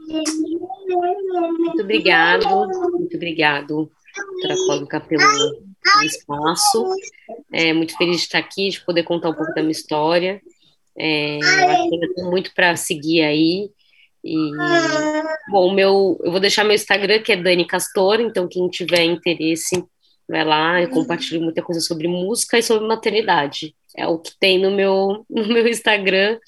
Muito 1.59 1.83
obrigado, 1.83 2.47
muito 2.93 3.17
obrigado, 3.17 3.89
doutora 4.41 5.01
pelo 5.01 5.70
o 5.97 6.03
espaço. 6.03 6.95
É, 7.51 7.73
muito 7.73 7.97
feliz 7.97 8.17
de 8.17 8.23
estar 8.23 8.39
aqui, 8.39 8.69
de 8.69 8.81
poder 8.81 9.03
contar 9.03 9.29
um 9.29 9.33
pouco 9.33 9.53
da 9.53 9.61
minha 9.61 9.71
história. 9.71 10.41
É, 10.97 11.39
tenho 12.15 12.29
muito 12.29 12.53
para 12.53 12.75
seguir 12.75 13.21
aí. 13.21 13.69
E, 14.23 14.51
bom, 15.49 15.73
meu, 15.73 16.19
eu 16.23 16.31
vou 16.31 16.39
deixar 16.39 16.63
meu 16.63 16.75
Instagram, 16.75 17.21
que 17.21 17.31
é 17.31 17.35
Dani 17.35 17.65
Castor, 17.65 18.19
então 18.21 18.47
quem 18.47 18.69
tiver 18.69 19.03
interesse, 19.03 19.83
vai 20.29 20.45
lá, 20.45 20.79
eu 20.79 20.89
compartilho 20.89 21.41
muita 21.41 21.61
coisa 21.63 21.81
sobre 21.81 22.07
música 22.07 22.59
e 22.59 22.63
sobre 22.63 22.87
maternidade. 22.87 23.75
É 23.97 24.07
o 24.07 24.19
que 24.19 24.31
tem 24.39 24.59
no 24.59 24.71
meu, 24.71 25.25
no 25.29 25.47
meu 25.47 25.67
Instagram. 25.67 26.39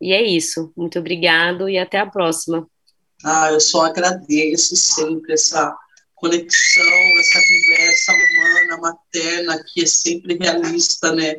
E 0.00 0.12
é 0.12 0.22
isso. 0.22 0.72
Muito 0.76 0.98
obrigado 0.98 1.68
e 1.68 1.78
até 1.78 1.98
a 1.98 2.06
próxima. 2.06 2.68
Ah, 3.24 3.50
eu 3.50 3.60
só 3.60 3.86
agradeço 3.86 4.76
sempre 4.76 5.32
essa 5.32 5.74
conexão, 6.16 6.82
essa 7.18 7.40
conversa 7.40 8.12
humana, 8.12 8.76
materna, 8.78 9.64
que 9.64 9.82
é 9.82 9.86
sempre 9.86 10.36
realista, 10.36 11.12
né? 11.14 11.36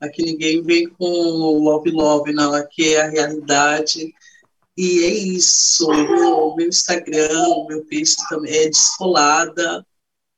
Aqui 0.00 0.22
ninguém 0.22 0.62
vem 0.62 0.88
com 0.88 1.04
love 1.04 1.90
love, 1.90 2.32
não, 2.32 2.54
aqui 2.54 2.94
é 2.94 3.02
a 3.02 3.10
realidade. 3.10 4.12
E 4.76 5.04
é 5.04 5.08
isso, 5.08 5.86
o 5.90 6.56
meu 6.56 6.68
Instagram, 6.68 7.46
o 7.48 7.66
meu 7.66 7.84
peixe 7.84 8.16
também 8.28 8.52
é 8.52 8.68
descolada, 8.68 9.86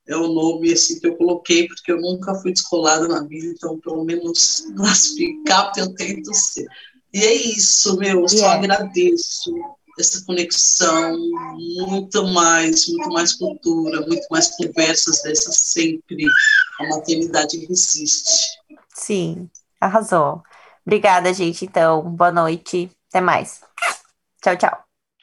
é 0.07 0.17
o 0.17 0.29
nome 0.29 0.73
assim 0.73 0.99
que 0.99 1.07
eu 1.07 1.17
coloquei, 1.17 1.69
porque 1.69 1.93
eu 1.93 2.01
nunca 2.01 2.35
fui 2.35 2.53
descolada 2.53 3.07
na 3.07 3.23
vida, 3.23 3.47
então 3.47 3.79
pelo 3.81 4.05
menos 4.05 4.65
classificar 4.77 5.73
eu 5.77 5.95
tento 5.95 6.35
ser. 6.35 6.67
E 7.13 7.23
é 7.23 7.33
isso, 7.33 7.97
meu, 7.97 8.23
eu 8.23 8.29
só 8.29 8.49
agradeço 8.49 9.55
essa 9.99 10.25
conexão, 10.25 11.17
muito 11.57 12.27
mais, 12.29 12.87
muito 12.89 13.09
mais 13.11 13.33
cultura, 13.35 14.01
muito 14.07 14.27
mais 14.31 14.49
conversas 14.57 15.23
dessas 15.23 15.57
sempre. 15.57 16.27
A 16.81 16.89
maternidade 16.89 17.65
resiste. 17.67 18.59
Sim, 18.95 19.49
arrasou. 19.81 20.43
Obrigada, 20.87 21.33
gente. 21.33 21.65
Então, 21.65 22.03
boa 22.03 22.33
noite. 22.33 22.91
Até 23.09 23.21
mais. 23.21 23.61
Tchau, 24.43 24.57
tchau. 24.57 24.84